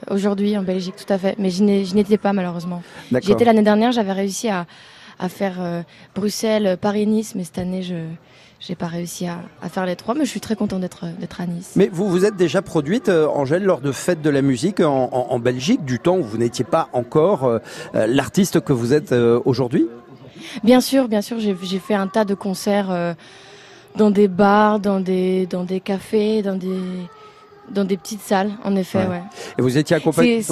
aujourd'hui 0.10 0.58
en 0.58 0.64
Belgique, 0.64 0.96
tout 0.98 1.12
à 1.12 1.18
fait. 1.18 1.36
Mais 1.40 1.50
je 1.50 1.64
n'étais 1.64 2.18
pas 2.18 2.34
malheureusement. 2.34 2.84
D'accord. 3.10 3.26
J'y 3.26 3.32
étais 3.32 3.46
l'année 3.46 3.62
dernière, 3.62 3.92
j'avais 3.94 4.12
réussi 4.12 4.50
à, 4.50 4.66
à 5.18 5.30
faire 5.30 5.84
Bruxelles, 6.14 6.78
Paris-Nice, 6.80 7.36
mais 7.36 7.46
cette 7.46 7.58
année 7.58 7.84
je 7.84 7.96
j'ai 8.65 8.76
pas 8.76 8.88
réussi 8.88 9.28
à, 9.28 9.39
à 9.62 9.69
faire 9.69 9.86
les 9.86 9.95
trois. 9.95 10.15
Mais 10.15 10.26
je 10.26 10.30
suis 10.30 10.39
très 10.39 10.56
content 10.56 10.80
d'être 10.80 11.06
d'être 11.19 11.41
à 11.41 11.45
Nice. 11.45 11.73
Mais 11.76 11.89
vous 11.91 12.10
vous 12.10 12.26
êtes 12.26 12.36
déjà 12.36 12.62
produite, 12.62 13.10
euh, 13.10 13.28
Angèle, 13.28 13.63
lors 13.63 13.82
de 13.82 13.91
fêtes 13.91 14.21
de 14.21 14.30
la 14.30 14.41
musique 14.41 14.80
en, 14.80 15.10
en- 15.12 15.28
en 15.32 15.39
Belgique, 15.39 15.84
du 15.86 15.99
temps 15.99 16.17
où 16.17 16.23
vous 16.23 16.38
n'étiez 16.38 16.65
pas 16.65 16.88
encore 16.93 17.43
euh, 17.45 17.60
euh, 17.95 18.08
l'artiste 18.08 18.62
que 18.62 18.71
vous 18.73 18.93
êtes 18.93 19.12
euh, 19.12 19.39
aujourd'hui? 19.45 19.88
Bien 20.63 20.82
sûr, 20.82 21.08
bien 21.08 21.21
sûr, 21.21 21.39
j'ai 21.39 21.56
fait 21.80 21.93
un 21.93 22.08
tas 22.08 22.26
de 22.26 22.34
concerts 22.36 23.15
dans 23.95 24.12
des 24.12 24.28
bars, 24.28 24.80
dans 24.80 24.99
des 24.99 25.45
dans 25.45 25.63
des 25.63 25.80
cafés, 25.80 26.41
dans 26.41 26.56
des 26.58 26.80
dans 27.71 27.86
des 27.86 27.95
petites 27.95 28.19
salles, 28.21 28.52
en 28.65 28.76
effet, 28.76 28.99
Ouais. 28.99 29.08
ouais. 29.08 29.23
Et 29.58 29.62
vous 29.62 29.78
étiez 29.78 29.95
accompagné 29.95 30.43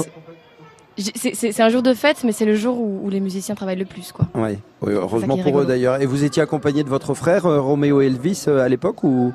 C'est- 0.97 1.59
un 1.61 1.69
jour 1.69 1.81
de 1.81 1.93
fête, 1.93 2.23
mais 2.23 2.31
c'est 2.33 2.45
le 2.45 2.55
jour 2.55 2.77
où, 2.79 3.01
où 3.03 3.09
les 3.09 3.19
musiciens 3.21 3.55
travaillent 3.55 3.77
le 3.79 3.85
plus, 3.85 4.11
quoi. 4.11 4.25
Ouais. 4.35 4.59
Oui, 4.81 4.93
heureusement 4.93 5.37
pour 5.37 5.59
eux 5.61 5.65
d'ailleurs. 5.65 6.01
Et 6.01 6.05
vous 6.05 6.23
étiez 6.23 6.43
accompagné 6.43 6.83
de 6.83 6.89
votre 6.89 7.13
frère, 7.13 7.45
euh, 7.45 7.61
Roméo 7.61 8.01
Elvis, 8.01 8.45
euh, 8.47 8.59
à 8.63 8.67
l'époque 8.69 9.03
ou? 9.03 9.31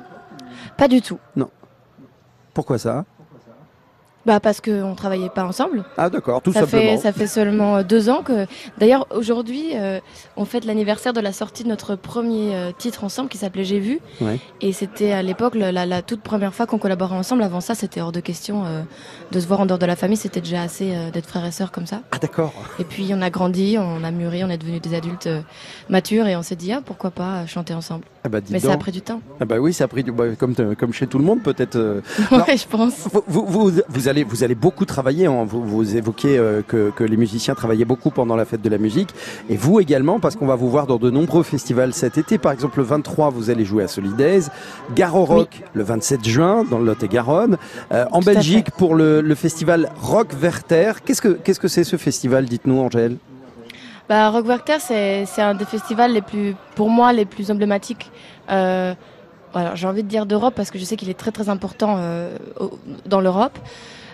Pas 0.77 0.87
du 0.87 1.01
tout. 1.01 1.17
Non. 1.35 1.49
Pourquoi 2.53 2.77
ça? 2.77 3.05
Bah 4.27 4.41
parce 4.41 4.59
qu'on 4.59 4.93
travaillait 4.93 5.29
pas 5.29 5.45
ensemble. 5.45 5.85
Ah 5.95 6.09
d'accord, 6.09 6.41
tout 6.41 6.51
ça 6.51 6.67
simplement. 6.67 6.97
fait 6.97 6.97
ça 6.97 7.13
fait 7.13 7.27
seulement 7.27 7.77
euh, 7.77 7.83
deux 7.83 8.09
ans 8.09 8.23
que. 8.23 8.45
D'ailleurs 8.77 9.07
aujourd'hui, 9.09 9.69
euh, 9.73 10.01
on 10.35 10.43
fête 10.43 10.65
l'anniversaire 10.65 11.13
de 11.13 11.21
la 11.21 11.31
sortie 11.31 11.63
de 11.63 11.69
notre 11.69 11.95
premier 11.95 12.53
euh, 12.53 12.71
titre 12.77 13.05
ensemble 13.05 13.29
qui 13.29 13.37
s'appelait 13.37 13.63
J'ai 13.63 13.79
vu. 13.79 14.01
Ouais. 14.19 14.37
Et 14.59 14.73
c'était 14.73 15.13
à 15.13 15.21
l'époque 15.23 15.55
la, 15.55 16.01
toute 16.01 16.19
première 16.19 16.53
fois 16.53 16.65
qu'on 16.65 16.77
collaborait 16.77 17.15
ensemble. 17.15 17.41
Avant 17.41 17.61
ça, 17.61 17.73
c'était 17.73 18.01
hors 18.01 18.11
de 18.11 18.19
question 18.19 18.65
euh, 18.65 18.81
de 19.31 19.39
se 19.39 19.47
voir 19.47 19.61
en 19.61 19.65
dehors 19.65 19.79
de 19.79 19.85
la 19.85 19.95
famille. 19.95 20.17
C'était 20.17 20.41
déjà 20.41 20.61
assez 20.61 20.93
d'être 21.13 21.29
frères 21.29 21.45
et 21.45 21.51
sœurs 21.51 21.71
comme 21.71 21.85
ça. 21.85 22.01
Ah 22.11 22.17
d'accord. 22.17 22.53
Et 22.79 22.83
puis 22.83 23.11
on 23.13 23.21
a 23.21 23.29
grandi, 23.29 23.77
on 23.79 24.03
a 24.03 24.11
mûri, 24.11 24.43
on 24.43 24.49
est 24.49 24.57
devenus 24.57 24.81
des 24.81 24.93
adultes 24.93 25.29
matures 25.87 26.27
et 26.27 26.35
on 26.35 26.43
s'est 26.43 26.57
dit 26.57 26.73
ah 26.73 26.81
pourquoi 26.85 27.11
pas 27.11 27.45
chanter 27.45 27.73
ensemble. 27.73 28.03
Ah 28.25 28.29
bah, 28.29 28.39
Mais 28.49 28.59
ça 28.59 28.73
a 28.73 28.77
pris 28.77 28.91
du 28.91 29.01
temps. 29.01 29.21
Ah 29.39 29.45
bah 29.45 29.57
oui, 29.59 29.71
ça 29.71 29.85
a 29.85 29.87
pris 29.87 30.03
du 30.03 30.11
bah, 30.11 30.35
comme 30.37 30.53
comme 30.75 30.91
chez 30.91 31.07
tout 31.07 31.17
le 31.17 31.23
monde 31.23 31.41
peut-être. 31.43 31.77
Ouais, 32.31 32.57
je 32.57 32.67
pense. 32.67 33.07
Vous, 33.11 33.23
vous, 33.27 33.45
vous, 33.45 33.71
vous 33.87 34.07
allez 34.17 34.23
vous 34.23 34.43
allez 34.43 34.55
beaucoup 34.55 34.85
travailler. 34.85 35.27
hein. 35.27 35.45
Vous, 35.47 35.63
vous 35.63 35.95
évoquiez 35.95 36.37
euh, 36.37 36.61
que, 36.67 36.91
que 36.95 37.03
les 37.03 37.17
musiciens 37.17 37.55
travaillaient 37.55 37.85
beaucoup 37.85 38.09
pendant 38.09 38.35
la 38.35 38.45
fête 38.45 38.61
de 38.61 38.69
la 38.69 38.77
musique 38.77 39.09
et 39.49 39.55
vous 39.57 39.79
également 39.79 40.19
parce 40.19 40.35
qu'on 40.35 40.47
va 40.47 40.55
vous 40.55 40.69
voir 40.69 40.87
dans 40.87 40.97
de 40.97 41.09
nombreux 41.09 41.43
festivals 41.43 41.93
cet 41.93 42.17
été. 42.17 42.37
Par 42.37 42.51
exemple, 42.51 42.79
le 42.79 42.85
23, 42.85 43.29
vous 43.29 43.49
allez 43.49 43.65
jouer 43.65 43.83
à 43.83 43.87
Solidaise, 43.87 44.51
Garo 44.95 45.25
Rock 45.25 45.61
le 45.73 45.83
27 45.83 46.27
juin 46.27 46.63
dans 46.69 46.79
le 46.79 46.85
Lot-et-Garonne, 46.85 47.57
Euh, 47.91 48.05
en 48.11 48.19
Tout 48.19 48.25
Belgique 48.25 48.71
pour 48.71 48.95
le, 48.95 49.21
le 49.21 49.35
festival 49.35 49.89
Rock 50.01 50.29
Werther. 50.41 50.93
Qu'est-ce 51.05 51.21
que 51.21 51.29
qu'est-ce 51.29 51.59
que 51.59 51.67
c'est 51.67 51.83
ce 51.83 51.95
festival 51.97 52.45
Dites-nous, 52.45 52.79
Angèle? 52.79 53.17
Bah, 54.09 54.29
Rock 54.29 54.45
Werther, 54.47 54.77
c'est 54.79 55.41
un 55.41 55.53
des 55.53 55.65
festivals 55.65 56.13
les 56.13 56.21
plus, 56.21 56.55
pour 56.75 56.89
moi, 56.89 57.11
les 57.13 57.25
plus 57.25 57.51
emblématiques. 57.51 58.09
Euh, 58.49 58.93
j'ai 59.75 59.87
envie 59.87 60.03
de 60.03 60.07
dire 60.07 60.25
d'Europe 60.25 60.53
parce 60.55 60.71
que 60.71 60.77
je 60.79 60.85
sais 60.85 60.95
qu'il 60.95 61.09
est 61.09 61.17
très 61.17 61.31
très 61.31 61.49
important 61.49 61.95
euh, 61.97 62.37
dans 63.05 63.19
l'Europe. 63.21 63.57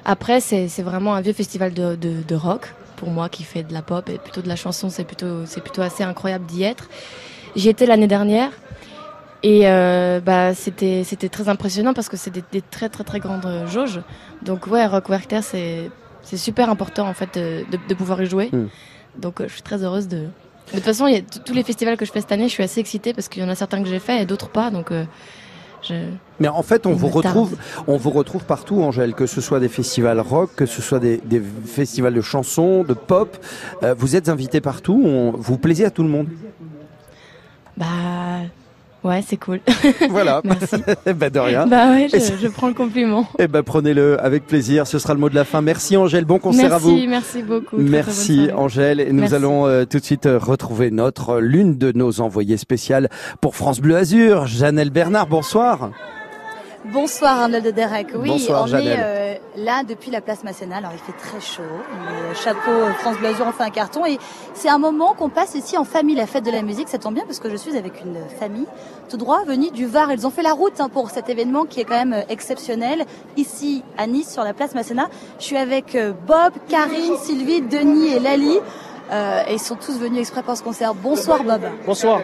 Après, 0.05 0.39
c'est 0.41 0.67
vraiment 0.81 1.15
un 1.15 1.21
vieux 1.21 1.33
festival 1.33 1.73
de, 1.73 1.95
de, 1.95 2.21
de 2.27 2.35
rock 2.35 2.73
pour 2.97 3.09
moi 3.09 3.29
qui 3.29 3.43
fait 3.43 3.63
de 3.63 3.73
la 3.73 3.81
pop 3.81 4.09
et 4.09 4.17
plutôt 4.17 4.41
de 4.41 4.47
la 4.47 4.55
chanson. 4.55 4.89
C'est 4.89 5.03
plutôt 5.03 5.45
c'est 5.45 5.61
plutôt 5.61 5.81
assez 5.81 6.03
incroyable 6.03 6.45
d'y 6.45 6.63
être. 6.63 6.89
J'y 7.55 7.69
étais 7.69 7.85
l'année 7.85 8.07
dernière 8.07 8.51
et 9.43 9.67
euh, 9.67 10.19
bah 10.21 10.53
c'était 10.53 11.03
c'était 11.03 11.29
très 11.29 11.49
impressionnant 11.49 11.93
parce 11.93 12.09
que 12.09 12.17
c'est 12.17 12.31
des, 12.31 12.43
des 12.51 12.61
très 12.61 12.89
très 12.89 13.03
très 13.03 13.19
grandes 13.19 13.45
euh, 13.45 13.67
jauges. 13.67 14.01
Donc 14.41 14.67
ouais, 14.67 14.85
Rock 14.85 15.09
Werther, 15.09 15.41
c'est 15.41 15.89
c'est 16.21 16.37
super 16.37 16.69
important 16.69 17.07
en 17.07 17.13
fait 17.13 17.37
de, 17.37 17.65
de, 17.87 17.93
pouvoir 17.93 18.21
y 18.21 18.25
jouer. 18.25 18.49
Mm. 18.51 18.67
Donc 19.17 19.41
euh, 19.41 19.47
je 19.47 19.53
suis 19.53 19.61
très 19.61 19.83
heureuse 19.83 20.07
de. 20.07 20.27
De 20.71 20.77
toute 20.77 20.85
façon, 20.85 21.07
y 21.07 21.17
a 21.17 21.21
tous 21.21 21.53
les 21.53 21.63
festivals 21.63 21.97
que 21.97 22.05
je 22.05 22.11
fais 22.11 22.21
cette 22.21 22.31
année, 22.31 22.45
je 22.47 22.53
suis 22.53 22.63
assez 22.63 22.79
excitée 22.79 23.13
parce 23.13 23.27
qu'il 23.27 23.43
y 23.43 23.45
en 23.45 23.49
a 23.49 23.55
certains 23.55 23.83
que 23.83 23.89
j'ai 23.89 23.99
fait 23.99 24.21
et 24.21 24.25
d'autres 24.25 24.47
pas. 24.47 24.71
Donc 24.71 24.91
euh, 24.91 25.03
je. 25.87 25.93
Mais 26.39 26.47
en 26.47 26.63
fait, 26.63 26.85
on 26.85 26.93
vous 26.93 27.07
retrouve, 27.09 27.55
on 27.87 27.97
vous 27.97 28.09
retrouve 28.09 28.43
partout, 28.45 28.81
Angèle, 28.81 29.13
que 29.13 29.25
ce 29.25 29.41
soit 29.41 29.59
des 29.59 29.69
festivals 29.69 30.19
rock, 30.19 30.51
que 30.55 30.65
ce 30.65 30.81
soit 30.81 30.99
des, 30.99 31.17
des 31.25 31.41
festivals 31.65 32.13
de 32.13 32.21
chansons, 32.21 32.83
de 32.83 32.93
pop. 32.93 33.37
Euh, 33.83 33.93
vous 33.97 34.15
êtes 34.15 34.29
invité 34.29 34.61
partout. 34.61 35.01
on- 35.05 35.31
vous 35.31 35.57
plaisez 35.57 35.85
à 35.85 35.89
tout 35.91 36.03
le 36.03 36.09
monde? 36.09 36.27
Bah. 37.77 37.85
Ouais, 39.03 39.21
c'est 39.27 39.37
cool. 39.37 39.59
Voilà. 40.09 40.41
Merci. 40.45 40.75
bah 41.15 41.29
de 41.31 41.39
rien. 41.39 41.67
Bah 41.67 41.89
ouais, 41.89 42.07
je, 42.11 42.17
je 42.41 42.47
prends 42.47 42.67
le 42.67 42.73
compliment. 42.73 43.27
Eh 43.39 43.47
ben 43.47 43.61
prenez-le 43.63 44.17
avec 44.23 44.47
plaisir. 44.47 44.87
Ce 44.87 44.97
sera 44.99 45.13
le 45.13 45.19
mot 45.19 45.29
de 45.29 45.35
la 45.35 45.43
fin. 45.43 45.61
Merci 45.61 45.97
Angèle. 45.97 46.25
Bon 46.25 46.39
concert 46.39 46.73
à 46.73 46.77
vous. 46.77 46.91
Merci, 46.91 47.07
merci 47.07 47.41
beaucoup. 47.43 47.75
Très, 47.75 47.75
très 47.75 47.77
bonne 47.83 47.89
Merci. 47.91 48.49
Angèle. 48.55 48.99
Et 49.01 49.11
nous 49.11 49.21
Merci. 49.21 49.35
allons 49.35 49.67
euh, 49.67 49.85
tout 49.85 49.99
de 49.99 50.03
suite 50.05 50.25
euh, 50.25 50.37
retrouver 50.39 50.89
notre 50.91 51.31
euh, 51.31 51.39
l'une 51.41 51.77
de 51.77 51.91
nos 51.91 52.21
envoyées 52.21 52.57
spéciales 52.57 53.09
pour 53.41 53.55
France 53.55 53.79
Bleu 53.81 53.97
Azur, 53.97 54.47
Janelle 54.47 54.89
Bernard. 54.89 55.27
Bonsoir. 55.27 55.89
Bonsoir 56.91 57.39
Arnold 57.41 57.65
de 57.65 57.71
Derek. 57.71 58.07
Oui, 58.15 58.27
Bonsoir, 58.29 58.63
on 58.63 58.67
Janelle. 58.67 58.87
est 58.87 58.97
euh, 58.99 59.22
là 59.55 59.83
depuis 59.83 60.11
la 60.11 60.21
place 60.21 60.43
Masséna. 60.43 60.77
Alors 60.77 60.91
il 60.93 60.99
fait 60.99 61.17
très 61.17 61.39
chaud. 61.39 61.63
Le 62.29 62.35
chapeau 62.35 62.71
euh, 62.71 62.93
France 62.93 63.17
Bleu 63.17 63.29
Azur, 63.29 63.45
on 63.47 63.51
fait 63.51 63.63
un 63.63 63.69
carton 63.69 64.05
et 64.05 64.17
c'est 64.53 64.69
un 64.69 64.77
moment 64.77 65.13
qu'on 65.13 65.29
passe 65.29 65.55
ici 65.55 65.77
en 65.77 65.83
famille, 65.83 66.15
la 66.15 66.27
fête 66.27 66.45
de 66.45 66.51
la 66.51 66.61
musique. 66.61 66.89
Ça 66.89 66.97
tombe 66.97 67.13
bien 67.13 67.25
parce 67.25 67.39
que 67.39 67.49
je 67.49 67.55
suis 67.55 67.77
avec 67.77 68.01
une 68.03 68.17
famille 68.39 68.67
tout 69.09 69.17
droit 69.17 69.43
venue 69.43 69.71
du 69.71 69.85
Var. 69.85 70.11
Ils 70.11 70.25
ont 70.25 70.31
fait 70.31 70.43
la 70.43 70.53
route 70.53 70.79
hein, 70.79 70.89
pour 70.89 71.09
cet 71.09 71.29
événement 71.29 71.65
qui 71.65 71.79
est 71.79 71.85
quand 71.85 71.97
même 71.97 72.13
euh, 72.13 72.21
exceptionnel 72.29 73.05
ici 73.37 73.83
à 73.97 74.07
Nice 74.07 74.31
sur 74.31 74.43
la 74.43 74.53
place 74.53 74.73
Masséna. 74.75 75.09
Je 75.39 75.45
suis 75.45 75.57
avec 75.57 75.95
euh, 75.95 76.13
Bob, 76.27 76.53
Karine, 76.69 77.17
Sylvie, 77.17 77.61
Denis 77.61 78.13
et 78.13 78.19
Lali. 78.19 78.59
Euh, 79.13 79.43
et 79.47 79.53
ils 79.53 79.59
sont 79.59 79.75
tous 79.75 79.99
venus 79.99 80.21
exprès 80.21 80.41
pour 80.41 80.57
ce 80.57 80.63
concert. 80.63 80.95
Bonsoir 80.95 81.43
Bob. 81.43 81.61
Bonsoir. 81.85 82.21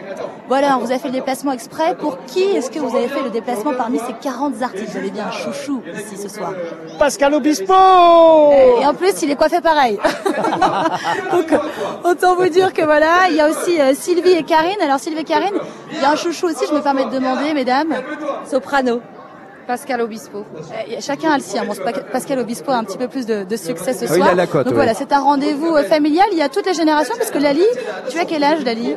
Voilà, 0.48 0.76
on 0.76 0.80
vous 0.80 0.90
a 0.90 0.98
fait 0.98 1.06
le 1.06 1.14
déplacement 1.14 1.52
exprès. 1.52 1.94
Pour 1.94 2.24
qui 2.24 2.42
est-ce 2.42 2.70
que 2.70 2.80
vous 2.80 2.96
avez 2.96 3.06
fait 3.06 3.22
le 3.22 3.30
déplacement 3.30 3.74
parmi 3.74 3.98
ces 3.98 4.12
40 4.20 4.60
artistes? 4.60 4.90
Vous 4.90 4.96
avez 4.96 5.10
bien 5.10 5.26
un 5.26 5.30
chouchou 5.30 5.82
ici 5.94 6.16
ce 6.20 6.28
soir. 6.28 6.52
Pascal 6.98 7.34
Obispo 7.34 7.72
Et 8.80 8.84
en 8.84 8.94
plus, 8.94 9.22
il 9.22 9.30
est 9.30 9.36
coiffé 9.36 9.60
pareil. 9.60 10.00
Donc, 11.32 11.60
autant 12.04 12.34
vous 12.34 12.48
dire 12.48 12.72
que 12.72 12.82
voilà, 12.82 13.28
il 13.28 13.36
y 13.36 13.40
a 13.40 13.48
aussi 13.48 13.80
euh, 13.80 13.94
Sylvie 13.94 14.32
et 14.32 14.42
Karine. 14.42 14.80
Alors 14.82 14.98
Sylvie 14.98 15.20
et 15.20 15.24
Karine, 15.24 15.58
il 15.92 16.00
y 16.00 16.04
a 16.04 16.10
un 16.10 16.16
chouchou 16.16 16.46
aussi, 16.46 16.64
je 16.68 16.74
me 16.74 16.80
permets 16.80 17.04
de 17.04 17.10
demander, 17.10 17.54
mesdames. 17.54 17.94
Soprano. 18.50 19.00
Pascal 19.70 20.00
Obispo. 20.00 20.38
Euh, 20.56 20.96
chacun 20.98 21.30
a 21.30 21.36
le 21.36 21.42
sien. 21.44 21.64
Bon, 21.64 21.74
Pascal 22.10 22.40
Obispo 22.40 22.72
a 22.72 22.76
un 22.76 22.82
petit 22.82 22.98
peu 22.98 23.06
plus 23.06 23.24
de, 23.24 23.44
de 23.44 23.56
succès 23.56 23.92
ce 23.92 24.04
Ah, 24.06 24.08
soir. 24.08 24.18
il 24.18 24.32
a 24.32 24.34
la 24.34 24.46
cote, 24.48 24.64
Donc 24.64 24.72
ouais. 24.72 24.74
voilà, 24.74 24.94
c'est 24.94 25.12
un 25.12 25.20
rendez-vous 25.20 25.76
euh, 25.76 25.84
familial. 25.84 26.26
Il 26.32 26.38
y 26.38 26.42
a 26.42 26.48
toutes 26.48 26.66
les 26.66 26.74
générations 26.74 27.14
parce 27.16 27.30
que 27.30 27.38
Lali, 27.38 27.62
tu 28.08 28.18
as 28.18 28.24
quel 28.24 28.42
âge 28.42 28.64
Lali? 28.64 28.96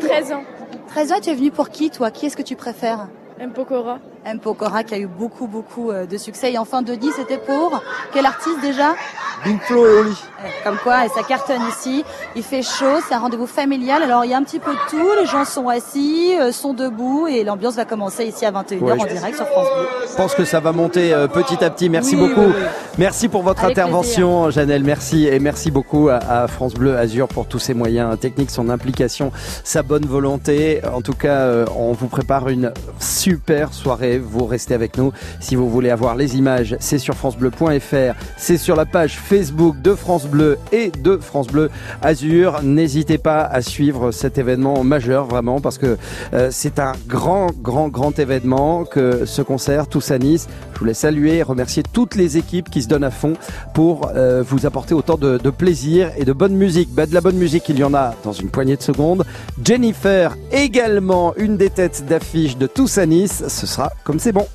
13 0.00 0.32
ans. 0.32 0.42
13 0.88 1.12
ans, 1.12 1.16
tu 1.22 1.30
es 1.30 1.34
venu 1.34 1.52
pour 1.52 1.68
qui 1.70 1.90
toi? 1.90 2.10
Qui 2.10 2.26
est-ce 2.26 2.36
que 2.36 2.42
tu 2.42 2.56
préfères? 2.56 3.06
M. 3.38 3.52
Pokora. 3.52 4.00
M. 4.24 4.40
Pokora 4.40 4.82
qui 4.82 4.94
a 4.94 4.98
eu 4.98 5.06
beaucoup 5.06 5.46
beaucoup 5.46 5.92
euh, 5.92 6.04
de 6.06 6.16
succès. 6.16 6.52
Et 6.52 6.58
enfin 6.58 6.82
Denis, 6.82 7.10
c'était 7.14 7.38
pour 7.38 7.80
quel 8.12 8.26
artiste 8.26 8.60
déjà? 8.60 8.96
Et 9.46 9.74
Oli. 9.74 10.16
Comme 10.62 10.76
quoi, 10.84 11.04
et 11.04 11.08
ça 11.08 11.22
cartonne 11.26 11.62
ici. 11.68 12.04
Il 12.36 12.42
fait 12.44 12.62
chaud, 12.62 13.00
c'est 13.06 13.14
un 13.14 13.18
rendez-vous 13.18 13.46
familial. 13.46 14.02
Alors 14.02 14.24
il 14.24 14.30
y 14.30 14.34
a 14.34 14.36
un 14.36 14.42
petit 14.44 14.60
peu 14.60 14.70
de 14.72 14.78
tout. 14.90 15.08
Les 15.20 15.26
gens 15.26 15.44
sont 15.44 15.68
assis, 15.68 16.32
euh, 16.40 16.52
sont 16.52 16.74
debout 16.74 17.26
et 17.26 17.42
l'ambiance 17.42 17.74
va 17.74 17.84
commencer 17.84 18.24
ici 18.24 18.44
à 18.46 18.52
21h 18.52 18.78
Ouais, 18.80 18.92
en 18.92 19.04
direct 19.04 19.36
sur 19.36 19.46
France 19.46 19.66
Bleu. 19.76 19.88
Je 20.10 20.16
pense 20.16 20.34
que 20.36 20.44
ça 20.44 20.60
va 20.60 20.70
monter 20.72 21.12
euh, 21.12 21.26
petit 21.26 21.62
à 21.64 21.70
petit. 21.70 21.88
Merci 21.88 22.14
Oui, 22.14 22.28
beaucoup. 22.28 22.42
oui, 22.48 22.52
oui. 22.56 22.64
Merci 22.98 23.28
pour 23.28 23.42
votre 23.42 23.64
Avec 23.64 23.78
intervention, 23.78 24.50
Janelle. 24.50 24.84
Merci 24.84 25.26
et 25.26 25.38
merci 25.40 25.70
beaucoup 25.72 26.08
à, 26.08 26.16
à 26.16 26.46
France 26.46 26.74
Bleu 26.74 26.96
Azur 26.96 27.26
pour 27.28 27.46
tous 27.46 27.58
ses 27.58 27.74
moyens 27.74 28.18
techniques, 28.18 28.50
son 28.50 28.68
implication, 28.68 29.32
sa 29.64 29.82
bonne 29.82 30.06
volonté. 30.06 30.80
En 30.92 31.00
tout 31.02 31.14
cas, 31.14 31.34
euh, 31.40 31.64
on 31.76 31.92
vous 31.92 32.08
prépare 32.08 32.48
une 32.48 32.72
super 33.00 33.72
soirée. 33.72 34.18
Vous 34.18 34.46
restez 34.46 34.74
avec 34.74 34.96
nous. 34.98 35.12
Si 35.40 35.56
vous 35.56 35.68
voulez 35.68 35.90
avoir 35.90 36.14
les 36.14 36.36
images, 36.36 36.76
c'est 36.78 36.98
sur 36.98 37.14
francebleu.fr. 37.14 38.14
C'est 38.36 38.58
sur 38.58 38.76
la 38.76 38.86
page 38.86 39.16
Facebook 39.28 39.82
de 39.82 39.94
France 39.94 40.26
Bleu 40.26 40.56
et 40.72 40.90
de 40.90 41.18
France 41.18 41.48
Bleu 41.48 41.70
Azur. 42.00 42.62
N'hésitez 42.62 43.18
pas 43.18 43.42
à 43.42 43.60
suivre 43.60 44.10
cet 44.10 44.38
événement 44.38 44.82
majeur 44.84 45.26
vraiment 45.26 45.60
parce 45.60 45.76
que 45.76 45.98
euh, 46.32 46.48
c'est 46.50 46.78
un 46.78 46.92
grand, 47.06 47.48
grand, 47.60 47.88
grand 47.88 48.18
événement 48.18 48.86
que 48.86 49.26
ce 49.26 49.42
concert 49.42 49.86
tous 49.86 50.10
à 50.12 50.18
Nice. 50.18 50.48
Je 50.72 50.78
voulais 50.78 50.94
saluer 50.94 51.36
et 51.36 51.42
remercier 51.42 51.82
toutes 51.82 52.14
les 52.14 52.38
équipes 52.38 52.70
qui 52.70 52.82
se 52.82 52.88
donnent 52.88 53.04
à 53.04 53.10
fond 53.10 53.34
pour 53.74 54.10
euh, 54.14 54.42
vous 54.42 54.64
apporter 54.64 54.94
autant 54.94 55.18
de, 55.18 55.38
plaisir 55.50 56.10
et 56.16 56.24
de 56.24 56.32
bonne 56.32 56.54
musique. 56.54 56.88
Bah, 56.94 57.04
de 57.04 57.12
la 57.12 57.20
bonne 57.20 57.36
musique, 57.36 57.68
il 57.68 57.78
y 57.78 57.84
en 57.84 57.92
a 57.92 58.14
dans 58.24 58.32
une 58.32 58.48
poignée 58.48 58.76
de 58.76 58.82
secondes. 58.82 59.26
Jennifer, 59.62 60.38
également 60.52 61.34
une 61.36 61.58
des 61.58 61.68
têtes 61.68 62.06
d'affiche 62.08 62.56
de 62.56 62.66
tous 62.66 62.96
à 62.96 63.04
Nice. 63.04 63.44
Ce 63.48 63.66
sera 63.66 63.92
comme 64.04 64.18
c'est 64.18 64.32
bon. 64.32 64.46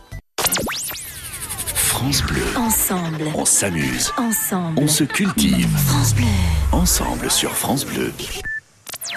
France 2.04 2.24
Bleu. 2.24 2.44
Ensemble. 2.58 3.24
On 3.34 3.46
s'amuse. 3.46 4.12
Ensemble. 4.18 4.78
On 4.78 4.90
se 4.90 5.06
cultive. 5.06 5.70
France 5.88 6.14
Bleu. 6.14 6.26
Ensemble 6.74 7.32
sur 7.32 7.52
France 7.56 7.86
Bleu. 7.86 8.12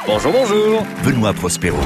Bonjour, 0.07 0.31
bonjour. 0.31 0.87
Benoît 1.03 1.33
Prospero. 1.33 1.79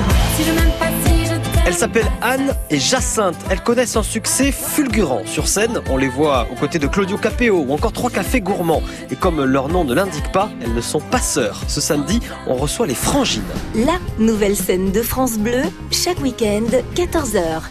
Elle 1.64 1.72
s'appelle 1.72 2.04
Anne 2.20 2.54
et 2.68 2.78
Jacinthe. 2.78 3.38
Elles 3.48 3.62
connaissent 3.62 3.96
un 3.96 4.02
succès 4.02 4.52
fulgurant. 4.52 5.22
Sur 5.24 5.48
scène, 5.48 5.80
on 5.88 5.96
les 5.96 6.08
voit 6.08 6.46
aux 6.52 6.56
côtés 6.56 6.78
de 6.78 6.86
Claudio 6.86 7.16
Capéo 7.16 7.64
ou 7.66 7.72
encore 7.72 7.92
trois 7.92 8.10
cafés 8.10 8.42
gourmands. 8.42 8.82
Et 9.10 9.16
comme 9.16 9.42
leur 9.42 9.68
nom 9.68 9.84
ne 9.84 9.94
l'indique 9.94 10.30
pas, 10.32 10.50
elles 10.60 10.74
ne 10.74 10.82
sont 10.82 11.00
pas 11.00 11.22
sœurs. 11.22 11.62
Ce 11.66 11.80
samedi, 11.80 12.20
on 12.46 12.56
reçoit 12.56 12.86
les 12.86 12.94
frangines. 12.94 13.40
La 13.74 13.98
nouvelle 14.18 14.54
scène 14.54 14.92
de 14.92 15.00
France 15.00 15.38
Bleu, 15.38 15.62
chaque 15.90 16.20
week-end, 16.20 16.66
14h. 16.94 17.70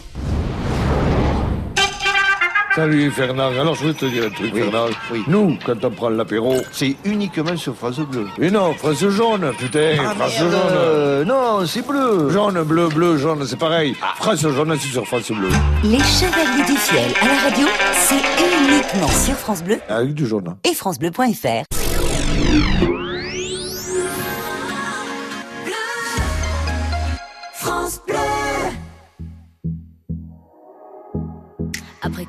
Salut 2.80 3.10
Fernand, 3.10 3.48
alors 3.60 3.74
je 3.74 3.84
veux 3.84 3.92
te 3.92 4.06
dire 4.06 4.24
un 4.24 4.30
truc 4.30 4.54
Fernand. 4.54 4.86
Nous, 5.28 5.58
quand 5.66 5.84
on 5.84 5.90
prend 5.90 6.08
l'apéro, 6.08 6.56
c'est 6.72 6.96
uniquement 7.04 7.54
sur 7.54 7.76
France 7.76 7.98
Bleu. 8.00 8.26
Mais 8.38 8.50
non, 8.50 8.72
France 8.72 9.04
jaune, 9.06 9.52
putain, 9.58 9.96
Ah, 10.00 10.14
France 10.14 10.40
merde. 10.40 10.52
jaune. 10.52 11.28
non, 11.28 11.66
c'est 11.66 11.86
bleu. 11.86 12.30
Jaune, 12.30 12.62
bleu, 12.62 12.88
bleu, 12.88 13.18
jaune, 13.18 13.44
c'est 13.46 13.58
pareil. 13.58 13.94
France 14.16 14.40
jaune, 14.40 14.74
c'est 14.80 14.88
sur 14.88 15.06
France 15.06 15.30
Bleu. 15.30 15.50
Les 15.84 15.98
Chevaliers 15.98 16.64
du 16.66 16.72
Fiel 16.78 17.10
à 17.20 17.26
la 17.26 17.50
radio, 17.50 17.66
c'est 17.92 18.14
uniquement 18.16 19.08
sur 19.08 19.34
France 19.34 19.62
Bleu 19.62 19.78
Avec 19.86 20.14
du 20.14 20.26
jaune. 20.26 20.56
et 20.64 20.72
francebleu.fr. 20.72 21.64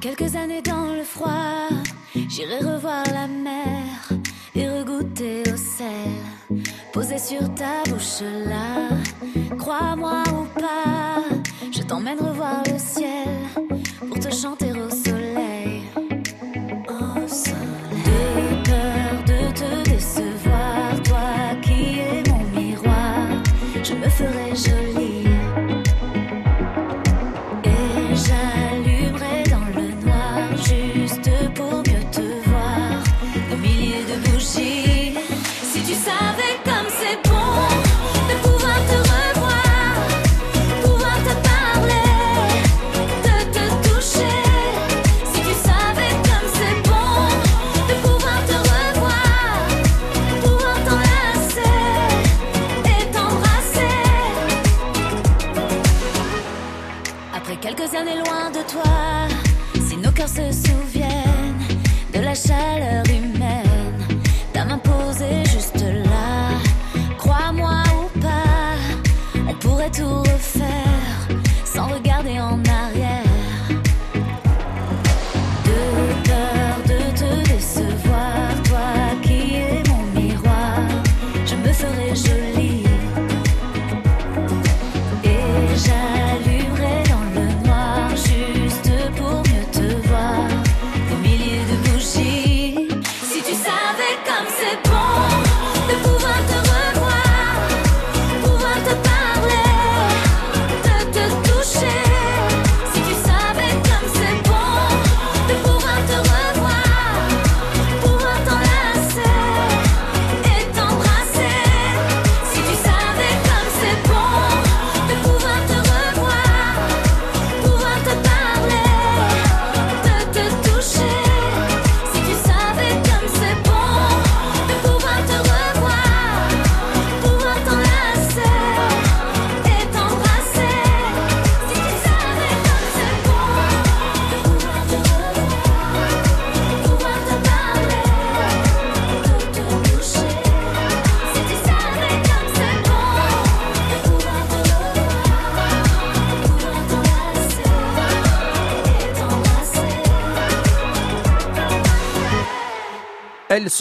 quelques 0.02 0.36
années 0.36 0.64
dans 0.64 0.96
le 0.96 1.04
froid, 1.04 1.70
j'irai 2.16 2.58
revoir 2.58 3.04
la 3.14 3.28
mer 3.28 4.10
et 4.56 4.68
regoûter 4.68 5.44
au 5.54 5.56
sel. 5.56 6.66
Posé 6.92 7.20
sur 7.20 7.54
ta 7.54 7.84
bouche 7.88 8.22
là, 8.48 8.90
crois-moi 9.58 10.24
ou 10.34 10.60
pas, 10.60 11.24
je 11.72 11.84
t'emmène 11.84 12.20
revoir 12.20 12.64
le 12.66 12.80
ciel 12.80 13.30
pour 14.08 14.20
te 14.20 14.34
chanter 14.34 14.71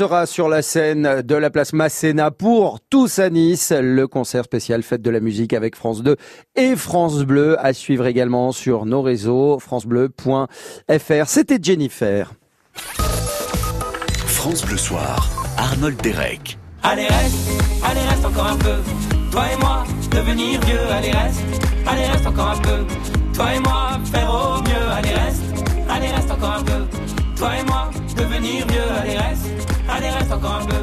sera 0.00 0.24
sur 0.24 0.48
la 0.48 0.62
scène 0.62 1.20
de 1.20 1.34
la 1.34 1.50
place 1.50 1.74
Masséna 1.74 2.30
pour 2.30 2.78
tous 2.88 3.18
à 3.18 3.28
Nice, 3.28 3.70
le 3.70 4.08
concert 4.08 4.44
spécial 4.44 4.82
Fête 4.82 5.02
de 5.02 5.10
la 5.10 5.20
musique 5.20 5.52
avec 5.52 5.76
France 5.76 6.02
2 6.02 6.16
et 6.56 6.74
France 6.74 7.18
Bleu 7.24 7.62
à 7.62 7.74
suivre 7.74 8.06
également 8.06 8.50
sur 8.52 8.86
nos 8.86 9.02
réseaux 9.02 9.58
francebleu.fr. 9.58 10.48
C'était 11.26 11.58
Jennifer. 11.60 12.32
France 14.24 14.64
Bleu 14.64 14.78
Soir, 14.78 15.28
Arnold 15.58 16.00
Derek. 16.00 16.56
Allez 16.82 17.06
reste, 17.06 17.50
allez 17.84 18.00
reste 18.00 18.24
encore 18.24 18.46
un 18.46 18.56
peu. 18.56 18.76
Toi 19.30 19.42
et 19.52 19.56
moi, 19.60 19.84
devenir 20.12 20.60
vieux. 20.62 20.86
Allez 20.90 21.10
reste, 21.10 21.42
allez 21.86 22.06
reste 22.06 22.26
encore 22.26 22.48
un 22.52 22.60
peu. 22.62 22.86
Toi 23.34 23.54
et 23.54 23.60
moi, 23.60 23.90
faire 24.10 24.30
au 24.30 24.62
mieux. 24.62 24.92
Allez 24.96 25.12
reste, 25.12 25.42
allez 25.90 26.08
reste 26.08 26.30
encore 26.30 26.56
un 26.58 26.62
peu. 26.62 26.86
Toi 27.36 27.50
et 27.60 27.64
moi, 27.64 27.90
devenir 28.16 28.66
vieux. 28.66 28.90
Allez 29.02 29.18
reste, 29.18 29.69
allez 30.00 30.10
reste 30.10 30.32
encore 30.32 30.60
un 30.62 30.66
peu. 30.66 30.74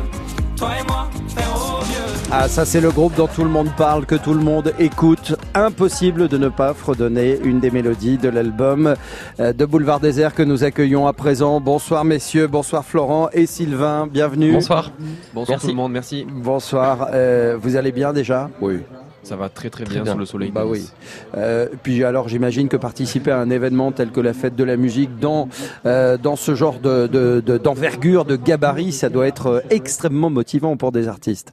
Toi 0.56 0.70
et 0.80 0.88
moi, 0.88 1.08
faire 1.28 1.56
au 1.56 1.80
mieux. 1.86 2.14
Ah, 2.32 2.48
ça 2.48 2.66
c'est 2.66 2.82
le 2.82 2.92
groupe 2.92 3.16
dont 3.16 3.28
tout 3.28 3.44
le 3.44 3.50
monde 3.50 3.70
parle, 3.78 4.06
que 4.06 4.16
tout 4.16 4.34
le 4.34 4.44
monde 4.44 4.74
écoute. 4.80 5.36
Impossible 5.54 6.28
de 6.28 6.38
ne 6.38 6.50
pas 6.50 6.74
fredonner 6.74 7.40
une 7.44 7.60
des 7.60 7.72
mélodies 7.72 8.18
de 8.18 8.30
l'album 8.30 8.96
euh, 9.40 9.54
de 9.54 9.66
Boulevard 9.66 10.00
Désert 10.00 10.34
que 10.34 10.44
nous 10.44 10.64
accueillons 10.64 11.08
à 11.08 11.14
présent. 11.14 11.60
Bonsoir 11.62 12.06
messieurs, 12.06 12.48
bonsoir 12.48 12.84
Florent 12.86 13.30
et 13.34 13.46
Sylvain, 13.46 14.08
bienvenue. 14.08 14.52
Bonsoir. 14.54 14.92
Bonsoir 15.34 15.56
Merci. 15.58 15.68
tout 15.68 15.72
le 15.72 15.78
monde, 15.78 15.92
merci. 15.92 16.28
Bonsoir, 16.30 17.08
euh, 17.14 17.58
vous 17.60 17.76
allez 17.76 17.92
bien 17.92 18.14
déjà? 18.14 18.50
Oui. 18.62 18.80
Ça 19.28 19.36
va 19.36 19.50
très 19.50 19.70
très, 19.70 19.84
Très 19.84 19.96
bien, 19.96 20.04
bien. 20.04 20.14
sous 20.14 20.20
le 20.20 20.26
soleil. 20.26 20.52
Bah 20.52 20.64
oui. 20.66 20.88
Euh, 21.36 21.68
puis 21.84 22.04
alors 22.06 22.30
j'imagine 22.30 22.70
que 22.70 22.78
participer 22.78 23.32
à 23.32 23.40
un 23.40 23.50
événement 23.50 23.92
tel 23.92 24.12
que 24.12 24.22
la 24.22 24.34
fête 24.34 24.56
de 24.56 24.64
la 24.64 24.78
musique 24.78 25.20
dans 25.20 25.50
euh, 25.86 26.16
dans 26.18 26.38
ce 26.38 26.56
genre 26.56 26.80
de 26.80 27.08
de- 27.08 27.44
de- 27.46 27.58
d'envergure, 27.58 28.24
de, 28.24 28.38
gabarit, 28.38 28.94
ça 28.94 29.10
doit 29.10 29.28
être 29.28 29.48
euh, 29.48 29.60
extrêmement 29.70 30.30
motivant 30.30 30.78
pour 30.78 30.94
des 30.94 31.10
artistes. 31.10 31.52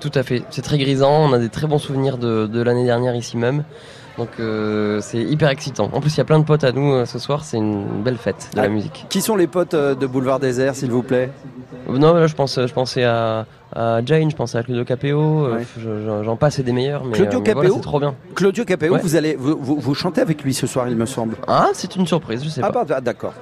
Tout 0.00 0.10
à 0.14 0.22
fait. 0.22 0.42
C'est 0.50 0.62
très 0.62 0.76
grisant. 0.76 1.30
On 1.30 1.32
a 1.32 1.38
des 1.38 1.48
très 1.48 1.66
bons 1.66 1.78
souvenirs 1.78 2.18
de, 2.18 2.46
de 2.46 2.60
l'année 2.60 2.84
dernière 2.84 3.14
ici 3.16 3.36
même. 3.38 3.64
Donc 4.18 4.28
euh, 4.40 5.00
c'est 5.00 5.18
hyper 5.22 5.48
excitant. 5.48 5.88
En 5.92 6.00
plus, 6.00 6.14
il 6.14 6.18
y 6.18 6.20
a 6.20 6.24
plein 6.24 6.38
de 6.38 6.44
potes 6.44 6.64
à 6.64 6.72
nous 6.72 6.92
euh, 6.92 7.06
ce 7.06 7.18
soir. 7.18 7.44
C'est 7.44 7.56
une 7.56 7.84
belle 8.02 8.18
fête 8.18 8.50
de 8.54 8.58
Ah. 8.60 8.62
la 8.62 8.68
musique. 8.68 9.06
Qui 9.08 9.20
sont 9.22 9.36
les 9.36 9.46
potes 9.46 9.74
euh, 9.74 9.94
de 9.94 10.06
Boulevard 10.06 10.38
Désert, 10.38 10.74
s'il 10.74 10.90
vous 10.90 11.02
plaît? 11.02 11.30
Non, 11.88 12.12
là, 12.14 12.26
je 12.26 12.34
pense, 12.34 12.60
je 12.64 12.72
pensais 12.72 13.04
à, 13.04 13.46
à 13.74 14.04
Jane, 14.04 14.30
je 14.30 14.36
pensais 14.36 14.58
à 14.58 14.62
Claudio 14.62 14.84
Capéo. 14.84 15.48
Ouais. 15.52 15.64
j'en- 16.24 16.36
passe 16.36 16.58
et 16.58 16.62
des 16.62 16.72
meilleurs. 16.72 17.04
Mais, 17.04 17.12
Claudio 17.12 17.40
voilà, 17.40 17.54
Capéo 17.54 17.74
c'est 17.76 17.80
trop 17.80 18.00
bien. 18.00 18.14
Claudio 18.34 18.64
Capéo, 18.64 18.94
Ouais. 18.94 19.00
vous 19.02 19.16
allez 19.16 19.34
vous, 19.34 19.56
vous, 19.60 19.76
vous 19.80 19.94
chantez 19.94 20.20
avec 20.20 20.42
lui 20.42 20.52
ce 20.54 20.66
soir, 20.66 20.88
il 20.88 20.96
me 20.96 21.06
semble. 21.06 21.36
Ah, 21.48 21.68
c'est 21.72 21.96
une 21.96 22.06
surprise. 22.06 22.44
Je 22.44 22.48
sais 22.50 22.60
Ah 22.62 22.70
pas. 22.70 22.84
ah, 22.90 23.00
d'accord. 23.00 23.32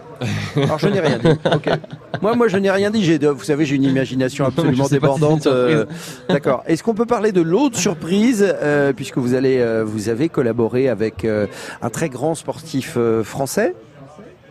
Alors 0.56 0.78
je 0.78 0.88
n'ai 0.88 1.00
rien 1.00 1.18
dit. 1.18 1.28
Ok. 1.54 1.68
Moi 2.22 2.34
moi 2.36 2.48
je 2.48 2.56
n'ai 2.58 2.70
rien 2.70 2.90
dit. 2.90 3.04
J'ai 3.04 3.18
de- 3.18 3.28
vous 3.28 3.44
savez 3.44 3.64
j'ai 3.64 3.76
une 3.76 3.84
imagination 3.84 4.44
absolument 4.44 4.84
si 4.84 4.90
débordante. 4.92 5.42
surprise. 5.42 5.74
euh, 5.76 5.84
d'accord. 6.28 6.62
Est-ce 6.66 6.82
qu'on 6.82 6.94
peut 6.94 7.06
parler 7.06 7.32
de 7.32 7.40
l'autre 7.40 7.78
surprise 7.78 8.44
euh, 8.62 8.92
puisque 8.92 9.18
vous 9.18 9.34
allez 9.34 9.58
euh, 9.58 9.82
vous 9.84 10.08
avez 10.08 10.28
collaboré 10.28 10.88
avec 10.88 11.24
euh, 11.24 11.46
un 11.82 11.90
très 11.90 12.08
grand 12.08 12.34
sportif 12.34 12.94
euh, 12.96 13.22
français? 13.24 13.74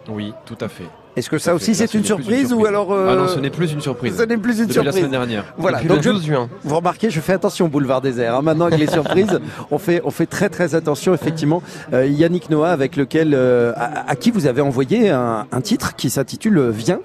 Oui, 0.10 0.34
tout 0.46 0.58
à 0.62 0.68
fait. 0.70 0.86
Est-ce 1.16 1.30
que 1.30 1.38
ça 1.38 1.54
aussi 1.56 1.76
c'est 1.76 1.94
une 1.94 2.04
surprise, 2.06 2.54
ou 2.54 2.66
alors 2.66 2.94
euh, 2.94 3.08
Ah 3.12 3.16
non, 3.16 3.28
ce 3.28 3.40
n'est 3.40 3.50
plus 3.50 3.72
une 3.74 3.82
surprise. 3.82 4.16
Ce 4.18 4.24
n'est 4.24 4.38
plus 4.38 4.60
une 4.60 4.68
Depuis 4.68 4.74
surprise. 4.74 4.86
la 4.86 4.92
semaine 5.00 5.12
dernière. 5.12 5.44
Voilà. 5.58 5.78
Depuis 5.80 5.90
donc 5.90 5.98
le 5.98 6.04
je- 6.04 6.10
12 6.12 6.26
juin. 6.26 6.50
Vous 6.64 6.76
remarquez, 6.76 7.10
je 7.10 7.20
fais 7.20 7.34
attention 7.34 7.66
au 7.66 7.70
boulevard 7.70 8.00
désert. 8.02 8.36
hein. 8.36 8.42
Maintenant 8.42 8.66
avec 8.66 8.80
les 8.80 8.88
surprises, 8.92 9.40
on 9.72 9.78
fait 9.80 10.02
on 10.06 10.12
fait 10.12 10.28
très 10.28 10.50
très 10.50 10.76
attention 10.76 11.14
effectivement. 11.14 11.62
Euh, 11.94 12.06
Yannick 12.06 12.50
Noah 12.50 12.70
avec 12.72 12.96
lequel 12.96 13.34
euh, 13.34 13.74
à, 13.76 14.10
à 14.10 14.16
qui 14.16 14.32
vous 14.32 14.46
avez 14.48 14.62
envoyé 14.62 15.10
un, 15.10 15.46
un 15.52 15.62
titre 15.62 15.96
qui 15.96 16.10
s'intitule 16.10 16.58
euh, 16.58 16.70
Viens. 16.72 17.00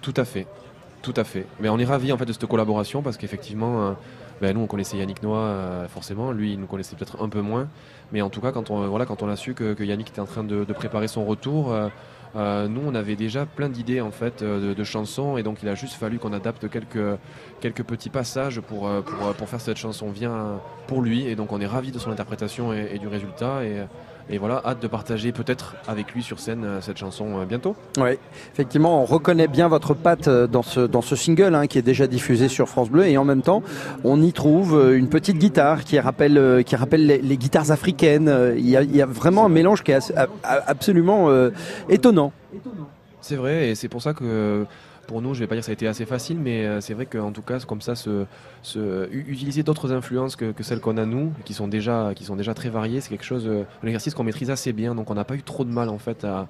Tout 0.00 0.14
à 0.16 0.24
fait. 0.24 0.46
Tout 1.02 1.14
à 1.16 1.22
fait. 1.24 1.46
Mais 1.60 1.68
on 1.68 1.78
est 1.78 1.84
ravis 1.84 2.12
en 2.12 2.16
fait 2.18 2.24
de 2.26 2.32
cette 2.32 2.46
collaboration 2.46 3.02
parce 3.02 3.16
qu'effectivement, 3.16 3.82
euh, 3.88 3.90
ben, 4.40 4.54
nous 4.56 4.62
on 4.62 4.66
connaissait 4.66 4.96
Yannick 4.96 5.22
Noah 5.22 5.38
euh, 5.38 5.88
forcément, 5.88 6.32
lui 6.32 6.54
il 6.54 6.58
nous 6.60 6.66
connaissait 6.66 6.96
peut-être 6.96 7.22
un 7.22 7.28
peu 7.28 7.42
moins. 7.42 7.68
Mais 8.12 8.22
en 8.22 8.30
tout 8.30 8.40
cas, 8.40 8.50
quand 8.52 8.70
on, 8.70 8.86
voilà, 8.88 9.04
quand 9.04 9.22
on 9.22 9.28
a 9.28 9.36
su 9.36 9.54
que, 9.54 9.72
que 9.74 9.84
Yannick 9.84 10.08
était 10.08 10.20
en 10.20 10.26
train 10.26 10.42
de, 10.44 10.64
de 10.64 10.72
préparer 10.72 11.08
son 11.08 11.24
retour, 11.24 11.72
euh, 12.34 12.68
nous 12.68 12.82
on 12.84 12.94
avait 12.94 13.16
déjà 13.16 13.46
plein 13.46 13.68
d'idées 13.68 14.00
en 14.00 14.10
fait 14.10 14.42
euh, 14.42 14.68
de, 14.70 14.74
de 14.74 14.84
chansons 14.84 15.36
et 15.36 15.42
donc 15.42 15.62
il 15.62 15.68
a 15.68 15.74
juste 15.74 15.94
fallu 15.94 16.18
qu'on 16.18 16.32
adapte 16.32 16.68
quelques, 16.68 17.18
quelques 17.60 17.82
petits 17.84 18.10
passages 18.10 18.60
pour, 18.60 18.88
euh, 18.88 19.00
pour, 19.00 19.28
euh, 19.28 19.32
pour 19.32 19.48
faire 19.48 19.60
cette 19.60 19.76
chanson 19.76 20.10
Viens 20.10 20.60
pour 20.86 21.02
lui. 21.02 21.26
Et 21.26 21.36
donc 21.36 21.52
on 21.52 21.60
est 21.60 21.66
ravis 21.66 21.92
de 21.92 21.98
son 21.98 22.10
interprétation 22.10 22.72
et, 22.72 22.90
et 22.94 22.98
du 22.98 23.08
résultat. 23.08 23.64
Et, 23.64 23.84
et 24.28 24.38
voilà, 24.38 24.60
hâte 24.64 24.82
de 24.82 24.88
partager 24.88 25.32
peut-être 25.32 25.76
avec 25.86 26.12
lui 26.12 26.22
sur 26.22 26.40
scène 26.40 26.64
euh, 26.64 26.80
cette 26.80 26.98
chanson 26.98 27.38
euh, 27.38 27.44
bientôt. 27.44 27.76
Oui, 27.98 28.18
effectivement, 28.52 29.02
on 29.02 29.04
reconnaît 29.04 29.46
bien 29.48 29.68
votre 29.68 29.94
patte 29.94 30.28
euh, 30.28 30.46
dans 30.46 30.62
ce, 30.62 30.80
dans 30.80 31.02
ce 31.02 31.14
single 31.14 31.54
hein, 31.54 31.66
qui 31.66 31.78
est 31.78 31.82
déjà 31.82 32.06
diffusé 32.06 32.48
sur 32.48 32.68
France 32.68 32.90
Bleu 32.90 33.06
et 33.06 33.16
en 33.18 33.24
même 33.24 33.42
temps, 33.42 33.62
on 34.02 34.20
y 34.20 34.32
trouve 34.32 34.94
une 34.94 35.08
petite 35.08 35.38
guitare 35.38 35.84
qui 35.84 35.98
rappelle, 36.00 36.64
qui 36.64 36.74
rappelle 36.76 37.06
les, 37.06 37.18
les 37.18 37.36
guitares 37.36 37.70
africaines. 37.70 38.54
Il 38.56 38.68
y, 38.68 38.76
a, 38.76 38.82
il 38.82 38.94
y 38.94 39.02
a 39.02 39.06
vraiment 39.06 39.46
un 39.46 39.48
mélange 39.48 39.82
qui 39.82 39.92
est 39.92 40.12
absolument 40.42 41.28
euh, 41.28 41.50
étonnant. 41.88 42.32
C'est 43.20 43.36
vrai, 43.36 43.70
et 43.70 43.74
c'est 43.74 43.88
pour 43.88 44.02
ça 44.02 44.14
que 44.14 44.66
pour 45.06 45.22
nous, 45.22 45.34
je 45.34 45.40
vais 45.40 45.46
pas 45.46 45.54
dire 45.54 45.60
que 45.62 45.66
ça 45.66 45.72
a 45.72 45.74
été 45.74 45.86
assez 45.86 46.04
facile, 46.06 46.38
mais 46.38 46.64
euh, 46.64 46.80
c'est 46.80 46.94
vrai 46.94 47.06
qu'en 47.06 47.32
tout 47.32 47.42
cas, 47.42 47.58
comme 47.60 47.80
ça, 47.80 47.94
se, 47.94 48.24
se- 48.62 49.08
u- 49.10 49.24
utiliser 49.28 49.62
d'autres 49.62 49.92
influences 49.92 50.36
que, 50.36 50.52
que 50.52 50.62
celles 50.62 50.80
qu'on 50.80 50.96
a 50.96 51.04
nous, 51.06 51.32
qui 51.44 51.54
sont 51.54 51.68
déjà, 51.68 52.12
qui 52.14 52.24
sont 52.24 52.36
déjà 52.36 52.54
très 52.54 52.68
variées, 52.68 53.00
c'est 53.00 53.10
quelque 53.10 53.24
chose, 53.24 53.46
euh, 53.46 53.62
un 53.82 53.86
exercice 53.86 54.14
qu'on 54.14 54.24
maîtrise 54.24 54.50
assez 54.50 54.72
bien, 54.72 54.94
donc 54.94 55.10
on 55.10 55.14
n'a 55.14 55.24
pas 55.24 55.34
eu 55.34 55.42
trop 55.42 55.64
de 55.64 55.70
mal 55.70 55.88
en 55.88 55.98
fait 55.98 56.24
à, 56.24 56.46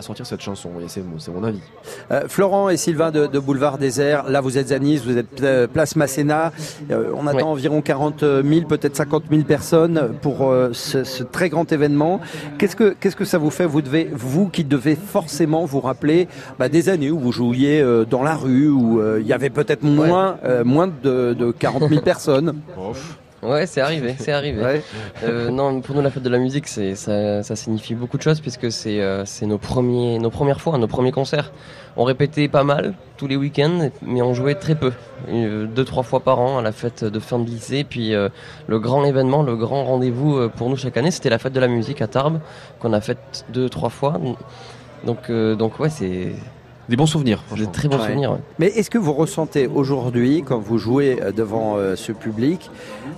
sortir 0.00 0.26
cette 0.26 0.40
chanson. 0.40 0.70
Et 0.84 0.88
c'est 0.88 1.02
mon, 1.32 1.44
avis. 1.44 1.60
Euh, 2.10 2.22
Florent 2.28 2.70
et 2.70 2.76
Sylvain 2.76 3.10
de, 3.12 3.26
de 3.28 3.38
Boulevard 3.38 3.78
Désert, 3.78 4.28
là 4.28 4.40
vous 4.40 4.58
êtes 4.58 4.72
à 4.72 4.78
Nice, 4.80 5.04
vous 5.04 5.16
êtes 5.16 5.68
place 5.72 5.94
Masséna. 5.96 6.52
Euh, 6.90 7.12
on 7.14 7.26
attend 7.26 7.38
Ouais. 7.38 7.42
environ 7.44 7.80
40 7.80 8.20
000, 8.44 8.66
peut-être 8.66 8.96
50 8.96 9.24
000 9.30 9.42
personnes 9.42 10.14
pour 10.22 10.50
euh, 10.50 10.70
ce, 10.72 11.04
ce 11.04 11.22
très 11.22 11.48
grand 11.50 11.70
événement. 11.70 12.20
Qu'est-ce 12.58 12.74
que 12.74 12.96
qu'est-ce 12.98 13.14
que 13.14 13.24
ça 13.24 13.38
vous 13.38 13.50
fait? 13.50 13.64
Vous 13.64 13.80
devez, 13.80 14.08
vous 14.12 14.48
qui 14.48 14.64
devez 14.64 14.96
forcément 14.96 15.64
vous 15.66 15.80
rappeler 15.80 16.26
bah, 16.58 16.68
des 16.68 16.88
années 16.88 17.10
où 17.12 17.18
vous 17.20 17.30
euh, 17.56 18.04
dans 18.04 18.22
la 18.22 18.34
rue, 18.34 18.68
où 18.68 19.00
euh, 19.00 19.18
il 19.20 19.26
y 19.26 19.32
avait 19.32 19.50
peut-être 19.50 19.82
moins 19.82 20.38
euh, 20.44 20.64
moins 20.64 20.86
de, 20.86 21.34
de 21.34 21.50
40 21.50 21.88
000 21.88 22.02
personnes. 22.02 22.54
Ouais, 23.40 23.66
c'est 23.66 23.80
arrivé, 23.80 24.16
c'est 24.18 24.32
arrivé. 24.32 24.60
Ouais. 24.60 24.82
Euh, 25.22 25.48
non, 25.50 25.80
pour 25.80 25.94
nous, 25.94 26.02
la 26.02 26.10
fête 26.10 26.24
de 26.24 26.28
la 26.28 26.38
musique, 26.38 26.66
c'est 26.66 26.96
ça, 26.96 27.44
ça 27.44 27.54
signifie 27.54 27.94
beaucoup 27.94 28.16
de 28.16 28.22
choses 28.22 28.40
puisque 28.40 28.72
c'est 28.72 29.00
euh, 29.00 29.24
c'est 29.24 29.46
nos 29.46 29.58
premiers, 29.58 30.18
nos 30.18 30.30
premières 30.30 30.60
fois, 30.60 30.76
nos 30.76 30.88
premiers 30.88 31.12
concerts. 31.12 31.52
On 31.96 32.02
répétait 32.02 32.48
pas 32.48 32.64
mal 32.64 32.94
tous 33.16 33.28
les 33.28 33.36
week-ends, 33.36 33.90
mais 34.02 34.22
on 34.22 34.34
jouait 34.34 34.56
très 34.56 34.74
peu, 34.74 34.90
Euh, 35.28 35.66
deux 35.66 35.84
trois 35.84 36.02
fois 36.02 36.18
par 36.20 36.40
an 36.40 36.58
à 36.58 36.62
la 36.62 36.72
fête 36.72 37.04
de 37.04 37.18
fin 37.20 37.38
de 37.38 37.46
lycée. 37.48 37.84
Puis 37.88 38.12
euh, 38.12 38.28
le 38.66 38.80
grand 38.80 39.04
événement, 39.04 39.44
le 39.44 39.54
grand 39.56 39.84
rendez-vous 39.84 40.36
euh, 40.36 40.48
pour 40.48 40.68
nous 40.68 40.76
chaque 40.76 40.96
année, 40.96 41.12
c'était 41.12 41.30
la 41.30 41.38
fête 41.38 41.52
de 41.52 41.60
la 41.60 41.68
musique 41.68 42.02
à 42.02 42.08
Tarbes 42.08 42.40
qu'on 42.80 42.92
a 42.92 43.00
faite 43.00 43.44
deux 43.50 43.68
trois 43.68 43.90
fois. 43.90 44.14
Donc 45.04 45.30
euh, 45.30 45.54
donc 45.54 45.78
ouais, 45.78 45.90
c'est 45.90 46.32
Des 46.88 46.96
bons 46.96 47.06
souvenirs. 47.06 47.42
des 47.56 47.66
très 47.66 47.86
bons 47.88 47.98
Ouais. 47.98 48.06
souvenirs. 48.06 48.32
ouais. 48.32 48.38
Mais 48.58 48.66
est-ce 48.68 48.88
que 48.90 48.96
vous 48.98 49.12
ressentez 49.12 49.66
aujourd'hui, 49.66 50.42
quand 50.46 50.58
vous 50.58 50.78
jouez 50.78 51.20
euh, 51.22 51.32
devant 51.32 51.76
euh, 51.76 51.96
ce 51.96 52.12
public, 52.12 52.70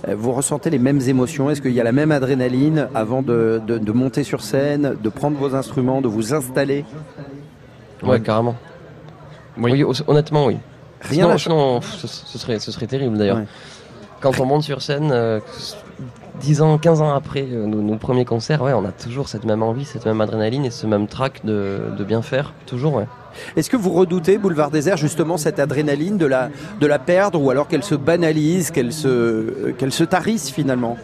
euh, 0.07 0.15
vous 0.17 0.33
ressentez 0.33 0.69
les 0.69 0.79
mêmes 0.79 0.99
émotions? 1.07 1.49
Est-ce 1.49 1.61
qu'il 1.61 1.71
y 1.71 1.79
a 1.79 1.83
la 1.85 1.93
même 1.93 2.11
adrénaline 2.11 2.89
avant 2.93 3.21
de, 3.21 3.61
de- 3.65 3.77
de 3.77 3.91
monter 3.93 4.23
sur 4.23 4.41
scène, 4.43 4.95
de 5.01 5.09
prendre 5.09 5.37
vos 5.37 5.55
instruments, 5.55 6.01
de 6.01 6.09
vous 6.09 6.33
installer? 6.33 6.83
Ouais, 8.03 8.19
carrément. 8.19 8.55
Oui, 9.57 9.83
hon- 9.83 9.93
honnêtement, 10.07 10.45
oui. 10.47 10.57
Rien 11.01 11.13
Sinon, 11.23 11.29
n'a 11.29 11.37
sinon, 11.37 11.79
pff, 11.79 11.95
ce, 11.95 12.07
ce 12.07 12.37
serait, 12.37 12.59
ce 12.59 12.71
serait 12.71 12.87
terrible 12.87 13.17
d'ailleurs. 13.17 13.37
Ouais. 13.37 13.45
Quand 14.19 14.39
on 14.39 14.45
monte 14.45 14.63
sur 14.63 14.81
scène, 14.81 15.09
euh, 15.11 15.39
10 16.41 16.61
ans, 16.61 16.77
15 16.77 17.01
ans 17.01 17.13
après 17.13 17.45
euh, 17.51 17.65
nos, 17.67 17.81
nos 17.81 17.95
premiers 17.97 18.25
concerts, 18.25 18.61
ouais, 18.61 18.73
on 18.73 18.83
a 18.85 18.91
toujours 18.91 19.27
cette 19.29 19.45
même 19.45 19.63
envie, 19.63 19.85
cette 19.85 20.05
même 20.05 20.19
adrénaline 20.21 20.65
et 20.65 20.69
ce 20.71 20.87
même 20.87 21.07
trac 21.07 21.45
de, 21.45 21.79
de 21.97 22.03
bien 22.03 22.21
faire. 22.21 22.53
Toujours, 22.65 22.95
ouais. 22.95 23.05
Est-ce 23.55 23.69
que 23.69 23.77
vous 23.77 23.91
redoutez, 23.91 24.37
Boulevard 24.37 24.71
Désert, 24.71 24.97
justement 24.97 25.37
cette 25.37 25.59
adrénaline 25.59 26.17
de 26.17 26.25
la, 26.25 26.49
de 26.79 26.87
la 26.87 26.99
perdre 26.99 27.41
ou 27.41 27.49
alors 27.49 27.67
qu'elle 27.67 27.83
se 27.83 27.95
banalise, 27.95 28.71
qu'elle 28.71 28.91
se, 28.91 29.07
euh, 29.07 29.73
qu'elle 29.77 29.91
se 29.93 30.03
tarisse 30.03 30.49
finalement? 30.49 30.97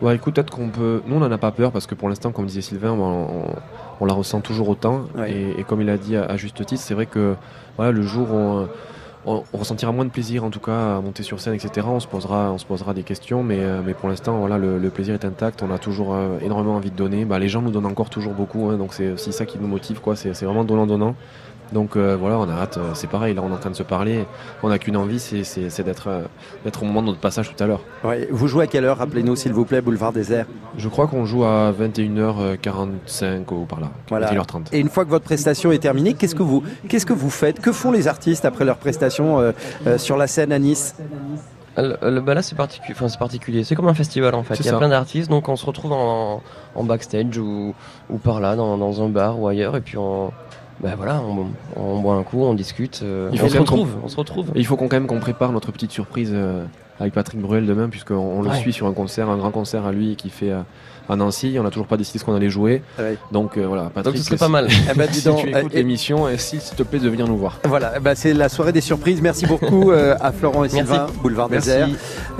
Ouais, 0.00 0.16
écoute, 0.16 0.34
peut-être 0.34 0.50
qu'on 0.50 0.68
peut. 0.70 1.02
Nous, 1.06 1.16
on 1.16 1.20
n'en 1.20 1.30
a 1.30 1.38
pas 1.38 1.50
peur 1.52 1.70
parce 1.70 1.86
que 1.86 1.94
pour 1.94 2.08
l'instant, 2.08 2.30
comme 2.32 2.46
disait 2.46 2.60
Sylvain, 2.62 2.90
on, 2.92 3.02
on- 3.02 3.54
on 4.00 4.06
la 4.06 4.12
ressent 4.14 4.40
toujours 4.40 4.68
autant. 4.68 5.02
Ouais. 5.16 5.30
Et, 5.30 5.60
et 5.60 5.62
comme 5.64 5.80
il 5.80 5.88
a 5.88 5.96
dit 5.96 6.16
à, 6.16 6.24
à 6.24 6.36
juste 6.36 6.64
titre, 6.66 6.82
c'est 6.82 6.94
vrai 6.94 7.06
que 7.06 7.34
voilà, 7.76 7.92
le 7.92 8.02
jour 8.02 8.28
où 8.32 8.34
on, 8.36 8.68
on- 9.26 9.42
ressentira 9.52 9.92
moins 9.92 10.04
de 10.04 10.10
plaisir, 10.10 10.44
en 10.44 10.50
tout 10.50 10.60
cas, 10.60 10.96
à 10.96 11.00
monter 11.00 11.22
sur 11.22 11.40
scène, 11.40 11.54
etc. 11.54 11.86
On 11.88 12.00
se 12.00 12.06
posera, 12.06 12.94
des 12.94 13.02
questions, 13.02 13.42
mais, 13.42 13.58
euh, 13.60 13.80
pour 13.98 14.08
l'instant, 14.08 14.38
voilà, 14.38 14.58
le, 14.58 14.90
plaisir 14.90 15.14
est 15.14 15.24
intact. 15.24 15.62
On 15.62 15.70
a 15.70 15.78
toujours 15.78 16.14
euh, 16.14 16.38
énormément 16.40 16.76
envie 16.76 16.90
de 16.90 16.96
donner. 16.96 17.24
Bah, 17.24 17.38
les 17.38 17.48
gens 17.48 17.62
nous 17.62 17.70
donnent 17.70 17.86
encore 17.86 18.10
toujours 18.10 18.34
beaucoup, 18.34 18.70
hein, 18.70 18.76
donc 18.76 18.94
c'est 18.94 19.10
aussi 19.12 19.32
ça 19.32 19.46
qui 19.46 19.58
nous 19.58 19.66
motive, 19.66 20.00
quoi. 20.00 20.16
C'est 20.16 20.34
c'est 20.34 20.46
vraiment 20.46 20.64
donnant-donnant. 20.64 21.14
Donc 21.72 21.96
euh, 21.96 22.16
voilà, 22.18 22.38
on 22.38 22.48
a 22.48 22.52
hâte, 22.52 22.76
euh, 22.78 22.90
c'est 22.94 23.08
pareil, 23.08 23.34
là 23.34 23.42
on 23.44 23.50
est 23.50 23.54
en 23.54 23.58
train 23.58 23.70
de 23.70 23.74
se 23.74 23.82
parler, 23.82 24.26
on 24.62 24.68
n'a 24.68 24.78
qu'une 24.78 24.96
envie, 24.96 25.18
c'est- 25.18 25.42
c'est 25.44 25.70
c'est 25.70 25.82
d'être 25.82 26.08
euh, 26.08 26.22
d'être 26.64 26.82
au 26.82 26.86
moment 26.86 27.00
de 27.02 27.06
notre 27.08 27.18
passage 27.20 27.52
tout 27.52 27.64
à 27.64 27.66
l'heure. 27.66 27.80
Ouais, 28.04 28.28
vous 28.30 28.46
jouez 28.48 28.64
à 28.64 28.66
quelle 28.66 28.84
heure 28.84 28.98
Rappelez-nous 28.98 29.34
s'il 29.34 29.52
vous 29.52 29.64
plaît, 29.64 29.80
Boulevard 29.80 30.12
Désert. 30.12 30.46
Je 30.76 30.88
crois 30.88 31.06
qu'on 31.06 31.24
joue 31.24 31.44
à 31.44 31.72
21h45 31.72 33.52
ou 33.52 33.64
par 33.64 33.80
là, 33.80 33.88
Voilà. 34.08 34.26
21h30. 34.32 34.68
Et 34.72 34.78
une 34.78 34.88
fois 34.88 35.04
que 35.04 35.10
votre 35.10 35.24
prestation 35.24 35.72
est 35.72 35.78
terminée, 35.78 36.14
qu'est-ce 36.14 36.34
que 36.34 36.42
vous, 36.42 36.62
qu'est-ce 36.88 37.06
que 37.06 37.12
vous 37.12 37.30
faites? 37.30 37.60
Que 37.60 37.72
font 37.72 37.90
les 37.92 38.08
artistes 38.08 38.44
après 38.44 38.64
leur 38.64 38.76
prestation 38.76 39.40
euh, 39.40 39.52
euh, 39.86 39.98
sur 39.98 40.16
la 40.16 40.26
scène 40.26 40.52
à 40.52 40.58
Nice? 40.58 40.94
Le, 41.76 41.96
le- 42.08 42.20
bah 42.20 42.34
là 42.34 42.42
c'est 42.42 42.56
particu- 42.56 42.92
enfin, 42.92 43.08
c'est 43.08 43.18
particulier, 43.18 43.64
c'est 43.64 43.74
comme 43.74 43.88
un 43.88 43.94
festival 43.94 44.32
en 44.36 44.44
fait. 44.44 44.54
Il 44.60 44.64
y 44.64 44.68
a 44.68 44.72
ça. 44.72 44.78
plein 44.78 44.88
d'artistes, 44.90 45.28
donc 45.28 45.48
on 45.48 45.56
se 45.56 45.66
retrouve 45.66 45.92
en, 45.92 46.40
en 46.76 46.84
backstage 46.84 47.36
ou, 47.38 47.74
ou 48.10 48.18
par 48.18 48.38
là, 48.38 48.54
dans, 48.54 48.78
dans 48.78 49.02
un 49.02 49.08
bar 49.08 49.40
ou 49.40 49.48
ailleurs, 49.48 49.74
et 49.76 49.80
puis 49.80 49.98
on, 49.98 50.30
bah 50.80 50.94
voilà, 50.96 51.22
on, 51.22 51.46
on 51.76 52.00
boit 52.00 52.14
un 52.14 52.22
coup, 52.22 52.42
on 52.42 52.54
discute, 52.54 53.00
euh, 53.02 53.30
on 53.32 53.48
se 53.48 53.58
retrouve, 53.58 53.96
on 54.02 54.08
se 54.08 54.16
retrouve. 54.16 54.50
Et 54.54 54.60
il 54.60 54.66
faut 54.66 54.76
qu'on 54.76 54.88
quand 54.88 54.96
même 54.96 55.06
qu'on 55.06 55.20
prépare 55.20 55.52
notre 55.52 55.72
petite 55.72 55.92
surprise 55.92 56.30
euh, 56.32 56.64
avec 57.00 57.12
Patrick 57.12 57.40
Bruel 57.40 57.66
demain, 57.66 57.88
puisqu'on 57.88 58.14
on 58.16 58.42
le 58.42 58.50
Ouais. 58.50 58.56
suit 58.58 58.72
sur 58.72 58.86
un 58.86 58.92
concert, 58.92 59.28
un 59.30 59.36
grand 59.36 59.50
concert 59.50 59.84
à 59.86 59.92
lui 59.92 60.16
qui 60.16 60.30
fait 60.30 60.50
euh, 60.50 60.60
à 61.08 61.16
Nancy. 61.16 61.56
On 61.58 61.62
n'a 61.64 61.70
toujours 61.70 61.86
pas 61.86 61.96
décidé 61.96 62.18
ce 62.18 62.24
qu'on 62.24 62.34
allait 62.34 62.48
jouer. 62.50 62.82
Donc 63.32 63.56
euh, 63.58 63.66
voilà, 63.66 63.90
Patrick. 63.94 64.16
ce 64.18 64.22
serait 64.24 64.36
pas 64.36 64.48
mal. 64.48 64.68
Eh 64.90 64.94
ben, 64.96 65.08
dis 65.10 65.18
si 65.20 65.24
donc, 65.26 65.38
tu 65.42 65.48
écoutes 65.48 65.64
euh, 65.64 65.68
et- 65.72 65.76
l'émission, 65.78 66.28
et 66.28 66.38
s'il 66.38 66.60
te 66.60 66.82
plaît 66.82 66.98
de 67.00 67.08
venir 67.08 67.26
nous 67.26 67.36
voir. 67.36 67.58
Voilà, 67.64 67.94
eh 67.96 68.00
ben, 68.00 68.14
c'est 68.14 68.32
la 68.32 68.48
soirée 68.48 68.72
des 68.72 68.80
surprises. 68.80 69.20
Merci 69.20 69.46
beaucoup 69.46 69.90
euh, 69.90 70.14
à 70.20 70.32
Florent 70.32 70.64
et 70.64 70.68
Merci. 70.72 70.76
Sylvain, 70.78 71.06
Boulevard 71.22 71.48
Merci. 71.50 71.68
Désert, 71.70 71.88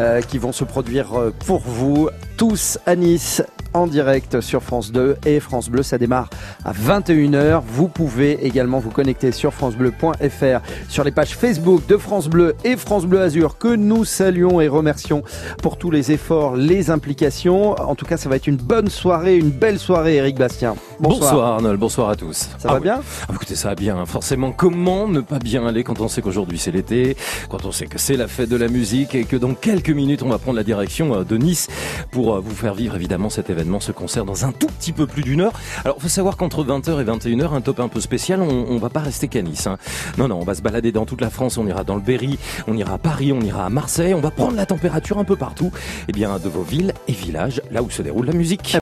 euh, 0.01 0.21
qui 0.23 0.39
vont 0.39 0.53
se 0.53 0.65
produire 0.65 1.09
pour 1.47 1.61
vous 1.61 2.09
tous 2.37 2.79
à 2.87 2.97
Nice 2.97 3.43
en 3.75 3.87
direct 3.89 4.41
sur 4.41 4.63
France 4.63 4.93
2 4.93 5.17
et 5.27 5.41
France 5.41 5.69
Bleu. 5.69 5.83
Ça 5.83 5.99
démarre 5.99 6.31
à 6.65 6.73
21h. 6.73 7.61
Vous 7.67 7.89
pouvez 7.89 8.47
également 8.47 8.79
vous 8.79 8.91
connecter 8.91 9.33
sur 9.33 9.53
francebleu.fr, 9.53 10.61
sur 10.89 11.03
les 11.05 11.11
pages 11.11 11.35
Facebook 11.37 11.85
de 11.87 11.97
France 11.97 12.29
Bleu 12.29 12.55
et 12.65 12.77
France 12.77 13.05
Bleu 13.07 13.21
Azur 13.21 13.59
que 13.59 13.75
nous 13.75 14.05
saluons 14.05 14.44
et 14.61 14.69
remercions 14.69 15.23
pour 15.63 15.77
tous 15.79 15.91
les 15.91 16.13
efforts, 16.13 16.57
les 16.57 16.91
implications. 16.91 17.73
En 17.81 17.95
tout 17.95 18.05
cas, 18.07 18.17
ça 18.17 18.29
va 18.29 18.37
être 18.37 18.47
une 18.47 18.57
bonne 18.57 18.89
soirée, 18.89 19.37
une 19.37 19.51
belle 19.51 19.79
soirée, 19.79 20.17
Eric 20.17 20.37
Bastien. 20.37 20.75
Bonsoir. 21.01 21.55
Arnold, 21.55 21.79
bonsoir 21.79 22.09
à 22.09 22.17
tous. 22.17 22.49
Ça 22.59 22.69
va 22.69 22.81
bien 22.81 23.01
Ah, 23.29 23.33
Écoutez, 23.35 23.55
ça 23.57 23.69
va 23.69 23.75
bien. 23.75 24.05
Forcément, 24.07 24.53
comment 24.53 25.09
ne 25.09 25.21
pas 25.21 25.39
bien 25.39 25.67
aller 25.67 25.85
quand 25.85 26.01
on 26.01 26.09
sait 26.09 26.23
qu'aujourd'hui 26.23 26.59
c'est 26.59 26.71
l'été, 26.71 27.17
quand 27.49 27.65
on 27.65 27.73
sait 27.73 27.87
que 27.87 27.99
c'est 27.99 28.17
la 28.17 28.29
fête 28.29 28.49
de 28.49 28.57
la 28.57 28.69
musique 28.69 29.15
et 29.15 29.25
que 29.25 29.37
dans 29.37 29.55
quelques 29.55 29.91
minutes 29.91 30.23
on 30.23 30.29
va 30.29 30.39
prendre 30.39 30.57
la 30.57 30.63
direction 30.65 31.15
euh, 31.15 31.25
de 31.25 31.37
Nice 31.37 31.69
pour 32.11 32.35
euh, 32.35 32.41
vous 32.41 32.55
faire 32.55 32.75
vivre 32.75 32.95
évidemment 32.97 33.31
cet 33.31 33.51
événement, 33.51 33.81
ce 33.81 33.93
concert 33.93 34.25
dans 34.25 34.45
un 34.45 34.53
tout 34.53 34.67
petit 34.69 34.93
peu 34.93 35.07
plus 35.07 35.23
d'une 35.23 35.41
heure. 35.41 35.53
Alors, 35.85 35.97
faut 35.99 36.09
savoir 36.09 36.37
qu'entre 36.37 36.65
20h 36.65 37.01
et 37.01 37.05
21h, 37.05 37.55
un 37.55 37.61
top 37.61 37.81
un 37.81 37.89
peu 37.89 38.01
spécial, 38.01 38.41
on, 38.43 38.67
on 38.69 38.79
va 38.79 38.89
pas 38.89 39.01
rester 39.01 39.29
qu'à 39.29 39.43
Nice. 39.43 39.67
hein. 39.67 39.77
Non, 40.19 40.29
non, 40.29 40.39
on 40.41 40.45
va 40.45 40.55
se 40.55 40.63
balader 40.63 40.93
dans 40.93 41.05
toute 41.07 41.21
la 41.21 41.31
France. 41.31 41.59
On 41.59 41.67
ira 41.67 41.85
dans 41.85 41.97
le 41.97 42.01
Berry, 42.01 42.39
on 42.69 42.77
ira 42.77 42.95
à 42.95 42.99
Paris, 42.99 43.33
on 43.33 43.41
ira 43.41 43.65
à 43.67 43.71
Marseille. 43.71 44.15
On 44.15 44.21
va 44.21 44.31
prendre 44.35 44.57
la 44.57 44.67
température 44.67 45.19
un 45.19 45.25
peu 45.25 45.37
partout, 45.37 45.71
et 46.09 46.13
bien 46.13 46.39
de 46.39 46.49
vos 46.49 46.63
villes 46.63 46.93
et 47.09 47.13
villages, 47.13 47.63
là 47.71 47.83
où 47.83 47.91
se 47.91 48.03
déroule 48.03 48.27
la 48.27 48.33
musique. 48.33 48.73